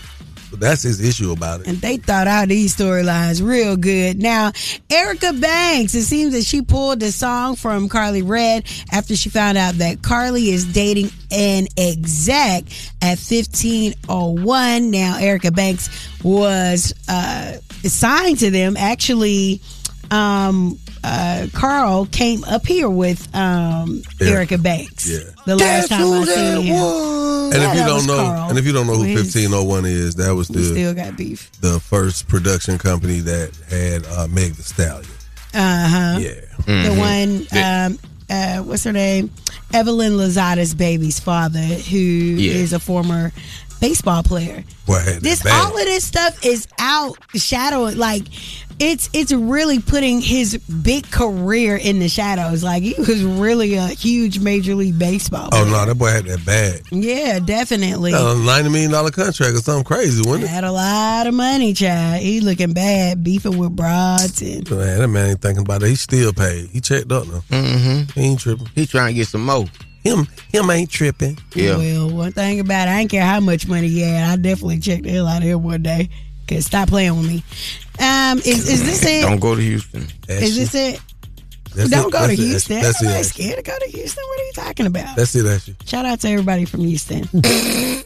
That's 0.56 0.82
his 0.82 1.00
issue 1.00 1.32
about 1.32 1.60
it. 1.60 1.66
And 1.66 1.78
they 1.78 1.96
thought 1.96 2.26
out 2.26 2.48
these 2.48 2.76
storylines 2.76 3.46
real 3.46 3.76
good. 3.76 4.18
Now, 4.18 4.52
Erica 4.90 5.32
Banks, 5.32 5.94
it 5.94 6.04
seems 6.04 6.32
that 6.32 6.44
she 6.44 6.62
pulled 6.62 7.00
the 7.00 7.12
song 7.12 7.56
from 7.56 7.88
Carly 7.88 8.22
Red 8.22 8.64
after 8.92 9.16
she 9.16 9.28
found 9.30 9.58
out 9.58 9.74
that 9.74 10.02
Carly 10.02 10.50
is 10.50 10.64
dating 10.64 11.10
an 11.30 11.66
exec 11.76 12.64
at 13.02 13.18
1501. 13.18 14.90
Now, 14.90 15.18
Erica 15.18 15.50
Banks 15.50 15.90
was 16.22 16.94
uh, 17.08 17.58
signed 17.82 18.38
to 18.38 18.50
them. 18.50 18.76
Actually, 18.76 19.60
um, 20.14 20.78
uh, 21.02 21.46
Carl 21.52 22.06
came 22.06 22.44
up 22.44 22.66
here 22.66 22.88
with 22.88 23.28
um, 23.34 24.02
Erica 24.20 24.58
Banks. 24.58 25.08
Yeah. 25.08 25.18
The 25.46 25.56
last 25.56 25.88
time 25.88 26.00
I 26.02 26.24
seen 26.24 26.62
him. 26.62 26.76
And 27.52 27.62
if 27.62 27.74
you 27.78 27.84
don't 27.84 28.06
know, 28.06 28.16
Carl. 28.16 28.48
and 28.50 28.58
if 28.58 28.64
you 28.66 28.72
don't 28.72 28.86
know 28.86 28.94
who 28.96 29.16
fifteen 29.16 29.52
oh 29.52 29.62
one 29.64 29.84
is, 29.84 30.14
that 30.16 30.34
was 30.34 30.48
We 30.50 30.56
the 30.62 30.64
still 30.70 30.94
got 30.94 31.16
beef. 31.16 31.50
the 31.60 31.78
first 31.78 32.26
production 32.28 32.78
company 32.78 33.20
that 33.20 33.50
had 33.68 34.06
uh, 34.06 34.26
Meg 34.28 34.54
the 34.54 34.62
Stallion. 34.62 35.10
Uh 35.52 35.88
huh. 35.88 36.18
Yeah. 36.20 36.30
The 36.66 36.90
Mhm. 36.90 36.98
one, 36.98 37.62
um, 37.62 37.98
uh, 38.30 38.62
what's 38.64 38.82
her 38.84 38.92
name? 38.92 39.30
Evelyn 39.72 40.12
Lozada's 40.14 40.74
baby's 40.74 41.20
father, 41.20 41.60
who 41.60 42.36
is 42.38 42.70
Yeah. 42.72 42.76
a 42.76 42.80
former 42.80 43.32
baseball 43.80 44.22
player. 44.22 44.64
Boy, 44.86 45.18
This 45.20 45.42
bad. 45.42 45.52
all 45.66 45.76
of 45.78 45.84
this 45.84 46.04
stuff 46.04 46.44
is 46.44 46.66
out 46.78 47.16
shadowing 47.34 47.98
like 47.98 48.22
it's 48.78 49.08
it's 49.12 49.32
really 49.32 49.78
putting 49.78 50.20
his 50.20 50.56
big 50.58 51.10
career 51.10 51.76
in 51.76 51.98
the 51.98 52.08
shadows. 52.08 52.62
Like 52.62 52.82
he 52.82 52.94
was 52.98 53.22
really 53.22 53.74
a 53.74 53.88
huge 53.88 54.38
major 54.38 54.74
league 54.74 54.98
baseball. 54.98 55.48
Oh 55.52 55.64
no, 55.64 55.84
that 55.86 55.94
boy 55.94 56.10
had 56.10 56.24
that 56.26 56.44
bad. 56.44 56.82
Yeah, 56.90 57.38
definitely. 57.38 58.14
Uh, 58.14 58.34
Ninety 58.34 58.70
million 58.70 58.90
dollar 58.90 59.10
contract 59.10 59.54
or 59.54 59.58
something 59.58 59.84
crazy, 59.84 60.22
wasn't 60.26 60.44
it? 60.44 60.48
Had 60.48 60.64
a 60.64 60.72
lot 60.72 61.26
of 61.26 61.34
money, 61.34 61.72
child. 61.74 62.22
He 62.22 62.40
looking 62.40 62.72
bad, 62.72 63.22
beefing 63.22 63.58
with 63.58 63.74
broads 63.74 64.42
and 64.42 64.68
Man, 64.70 64.98
that 64.98 65.08
man 65.08 65.30
ain't 65.30 65.42
thinking 65.42 65.62
about 65.62 65.82
it. 65.82 65.88
He 65.88 65.94
still 65.96 66.32
paid. 66.32 66.68
He 66.70 66.80
checked 66.80 67.12
up 67.12 67.26
now. 67.26 67.42
Mm-hmm. 67.50 68.20
He 68.20 68.26
ain't 68.26 68.40
tripping. 68.40 68.68
He 68.74 68.86
trying 68.86 69.08
to 69.08 69.14
get 69.14 69.28
some 69.28 69.44
more. 69.44 69.66
Him, 70.02 70.26
him 70.52 70.70
ain't 70.70 70.90
tripping. 70.90 71.38
Yeah. 71.54 71.78
Well, 71.78 72.10
one 72.10 72.32
thing 72.32 72.60
about 72.60 72.88
it, 72.88 72.90
I 72.90 72.98
didn't 72.98 73.10
care 73.10 73.24
how 73.24 73.40
much 73.40 73.66
money 73.66 73.88
he 73.88 74.02
had. 74.02 74.30
I 74.30 74.36
definitely 74.36 74.80
checked 74.80 75.04
the 75.04 75.10
hell 75.10 75.26
out 75.26 75.38
of 75.38 75.48
him 75.48 75.62
one 75.62 75.82
day. 75.82 76.10
Cause 76.46 76.66
stop 76.66 76.88
playing 76.90 77.16
with 77.16 77.26
me. 77.26 77.42
Um, 78.00 78.38
is 78.38 78.68
is 78.68 78.84
this 78.84 79.04
it? 79.04 79.22
Don't 79.22 79.38
go 79.40 79.54
to 79.54 79.60
Houston. 79.62 80.06
Is 80.28 80.56
this 80.56 80.74
it? 80.74 81.00
That's 81.74 81.90
Don't 81.90 82.08
it. 82.08 82.12
go 82.12 82.26
to 82.26 82.32
it. 82.32 82.38
Houston. 82.38 82.80
That's 82.82 83.00
it. 83.02 83.06
Everybody's 83.06 83.30
Ashley. 83.30 83.44
scared 83.44 83.64
to 83.64 83.70
go 83.70 83.78
to 83.78 83.86
Houston. 83.90 84.24
What 84.28 84.40
are 84.40 84.44
you 84.44 84.52
talking 84.52 84.86
about? 84.86 85.16
That's 85.16 85.34
it, 85.34 85.46
Ashley. 85.46 85.76
Shout 85.86 86.04
out 86.06 86.20
to 86.20 86.28
everybody 86.28 86.64
from 86.64 86.80
Houston. 86.80 87.24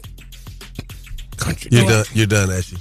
Country. 1.37 1.69
You're 1.71 1.85
done. 1.87 2.05
You're 2.13 2.27
done, 2.27 2.49
Ashley. 2.51 2.77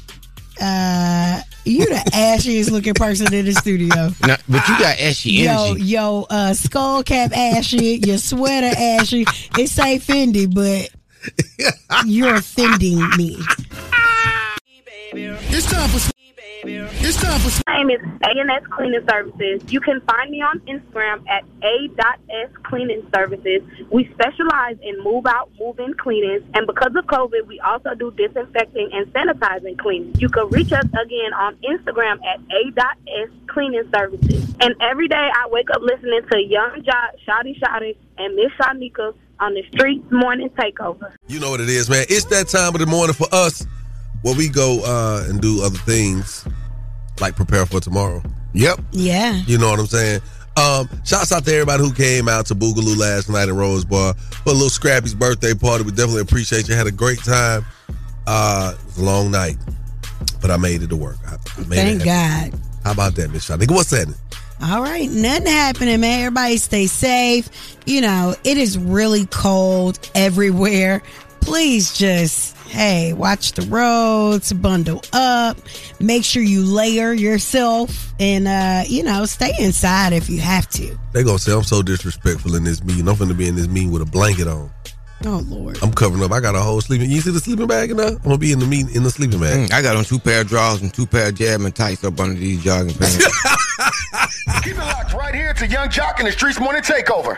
Uh, 0.61 1.40
you 1.64 1.84
the 1.86 1.94
ashiest 2.12 2.70
looking 2.72 2.94
person 2.94 3.32
in 3.32 3.44
the 3.44 3.52
studio. 3.52 3.94
Nah, 4.26 4.36
but 4.48 4.66
you 4.68 4.78
got 4.78 4.98
ashy 4.98 5.30
Yo, 5.30 5.66
energy. 5.70 5.84
yo, 5.84 6.26
uh, 6.28 6.52
skull 6.54 7.02
cap 7.04 7.30
ashy, 7.36 8.00
your 8.04 8.18
sweater 8.18 8.72
ashy. 8.76 9.24
It 9.56 9.68
say 9.68 9.98
Fendi, 10.00 10.52
but 10.52 10.90
you're 12.06 12.34
offending 12.34 12.98
me. 13.16 13.36
It's 15.11 15.66
time 15.70 15.88
for. 15.88 16.12
It's 16.64 17.16
time 17.22 17.38
for. 17.40 17.62
My 17.68 17.82
name 17.82 17.90
is 17.90 18.00
A&S 18.22 18.62
Cleaning 18.70 19.06
Services. 19.09 19.62
You 19.72 19.80
can 19.80 20.00
find 20.02 20.30
me 20.30 20.42
on 20.42 20.59
Instagram 20.61 21.24
at 21.28 21.44
A.S 21.62 22.50
Cleaning 22.64 23.06
Services. 23.14 23.62
We 23.90 24.11
specialize 24.12 24.76
in 24.82 25.02
move 25.02 25.26
out, 25.26 25.50
move 25.59 25.78
in 25.78 25.94
cleanings, 25.94 26.42
and 26.54 26.66
because 26.66 26.94
of 26.96 27.06
COVID, 27.06 27.46
we 27.46 27.61
also 27.61 27.94
do 27.94 28.11
disinfecting 28.12 28.90
and 28.92 29.06
sanitizing 29.12 29.78
cleaning. 29.78 30.14
You 30.18 30.28
can 30.28 30.48
reach 30.48 30.72
us 30.72 30.84
again 30.86 31.32
on 31.34 31.56
Instagram 31.56 32.18
at 32.26 32.40
A.S 32.50 33.28
Cleaning 33.46 33.88
Services. 33.94 34.54
And 34.61 34.74
every 34.80 35.09
day 35.09 35.30
I 35.34 35.48
wake 35.50 35.70
up 35.70 35.82
listening 35.82 36.22
to 36.30 36.42
Yung 36.42 36.82
Joc, 36.82 37.11
Shawty 37.26 37.59
Shawty, 37.61 37.96
and 38.18 38.34
Miss 38.34 38.50
Shyneka 38.59 39.14
on 39.40 39.54
the 39.54 39.62
Streetz 39.70 40.11
Morning 40.11 40.50
Takeover. 40.50 41.14
You 41.28 41.38
know 41.38 41.50
what 41.50 41.61
it 41.61 41.68
is, 41.68 41.88
man. 41.88 42.06
It's 42.09 42.24
that 42.26 42.48
time 42.48 42.74
of 42.74 42.80
the 42.80 42.86
morning 42.86 43.14
for 43.14 43.28
us 43.30 43.64
where 44.22 44.34
we 44.34 44.48
go 44.48 44.80
uh, 44.84 45.24
and 45.28 45.40
do 45.40 45.62
other 45.62 45.78
things 45.78 46.44
like 47.20 47.36
prepare 47.36 47.66
for 47.66 47.80
tomorrow. 47.80 48.22
Yep. 48.54 48.80
Yeah. 48.92 49.42
You 49.46 49.58
know 49.58 49.70
what 49.70 49.80
I'm 49.80 49.86
saying? 49.86 50.20
Um, 50.56 50.88
shouts 51.04 51.30
out 51.30 51.44
to 51.44 51.52
everybody 51.52 51.84
who 51.84 51.92
came 51.92 52.28
out 52.28 52.46
to 52.46 52.54
Boogaloo 52.54 52.98
last 52.98 53.28
night 53.28 53.48
in 53.48 53.56
Rose 53.56 53.84
Bar 53.84 54.14
for 54.14 54.50
a 54.50 54.52
little 54.52 54.70
Scrappy's 54.70 55.14
birthday 55.14 55.54
party. 55.54 55.84
We 55.84 55.92
definitely 55.92 56.22
appreciate 56.22 56.68
you. 56.68 56.74
Had 56.74 56.88
a 56.88 56.92
great 56.92 57.22
time. 57.22 57.64
Uh, 58.26 58.74
it 58.76 58.84
was 58.84 58.98
a 58.98 59.04
long 59.04 59.30
night, 59.30 59.56
but 60.40 60.50
I 60.50 60.56
made 60.56 60.82
it 60.82 60.88
to 60.88 60.96
work. 60.96 61.16
I, 61.26 61.34
I 61.34 61.66
made 61.66 61.76
Thank 61.76 62.02
it. 62.02 62.04
God. 62.04 62.60
How 62.84 62.92
about 62.92 63.14
that, 63.14 63.30
Miss 63.30 63.48
Shyneka? 63.48 63.70
What's 63.70 63.90
that? 63.90 64.12
All 64.60 64.82
right, 64.82 65.08
nothing 65.08 65.46
happening, 65.46 66.00
man. 66.00 66.20
Everybody 66.20 66.56
stay 66.56 66.86
safe. 66.88 67.48
You 67.86 68.00
know, 68.00 68.34
it 68.42 68.56
is 68.56 68.76
really 68.76 69.26
cold 69.26 70.10
everywhere. 70.16 71.02
Please 71.40 71.96
just, 71.96 72.56
hey, 72.68 73.12
watch 73.12 73.52
the 73.52 73.62
roads, 73.62 74.52
bundle 74.52 75.02
up, 75.12 75.56
make 76.00 76.24
sure 76.24 76.42
you 76.42 76.62
layer 76.62 77.12
yourself, 77.12 78.12
and, 78.20 78.46
uh, 78.46 78.84
you 78.86 79.02
know, 79.02 79.24
stay 79.24 79.52
inside 79.58 80.12
if 80.12 80.28
you 80.28 80.38
have 80.40 80.68
to. 80.70 80.96
They 81.12 81.24
gonna 81.24 81.38
say 81.38 81.52
I'm 81.52 81.64
so 81.64 81.82
disrespectful 81.82 82.54
in 82.54 82.64
this 82.64 82.84
meeting. 82.84 83.08
I'm 83.08 83.16
gonna 83.16 83.34
be 83.34 83.48
in 83.48 83.56
this 83.56 83.68
meeting 83.68 83.90
with 83.90 84.02
a 84.02 84.06
blanket 84.06 84.46
on. 84.46 84.70
Oh, 85.24 85.42
Lord. 85.48 85.78
I'm 85.82 85.92
covering 85.92 86.22
up. 86.22 86.30
I 86.30 86.38
got 86.38 86.54
a 86.54 86.60
whole 86.60 86.80
sleeping. 86.80 87.10
You 87.10 87.20
see 87.20 87.32
the 87.32 87.40
sleeping 87.40 87.66
bag 87.66 87.90
in 87.90 87.96
there? 87.96 88.10
I'm 88.10 88.18
gonna 88.18 88.38
be 88.38 88.52
in 88.52 88.60
the 88.60 88.66
meeting 88.66 88.94
in 88.94 89.02
the 89.02 89.10
sleeping 89.10 89.40
bag. 89.40 89.68
Mm, 89.68 89.72
I 89.72 89.82
got 89.82 89.96
on 89.96 90.04
two 90.04 90.20
pair 90.20 90.42
of 90.42 90.46
drawers 90.46 90.80
and 90.80 90.94
two 90.94 91.06
pair 91.06 91.30
of 91.30 91.34
jamming 91.34 91.72
tights 91.72 92.04
up 92.04 92.20
under 92.20 92.38
these 92.38 92.62
jogging 92.62 92.94
pants. 92.94 93.16
Keep 94.62 94.76
it 94.76 94.78
locked 94.78 95.14
right 95.14 95.34
here 95.34 95.52
to 95.54 95.66
Yung 95.66 95.88
Joc 95.88 96.18
and 96.18 96.28
the 96.28 96.32
Streetz 96.32 96.60
Morning 96.60 96.82
Takeover. 96.82 97.26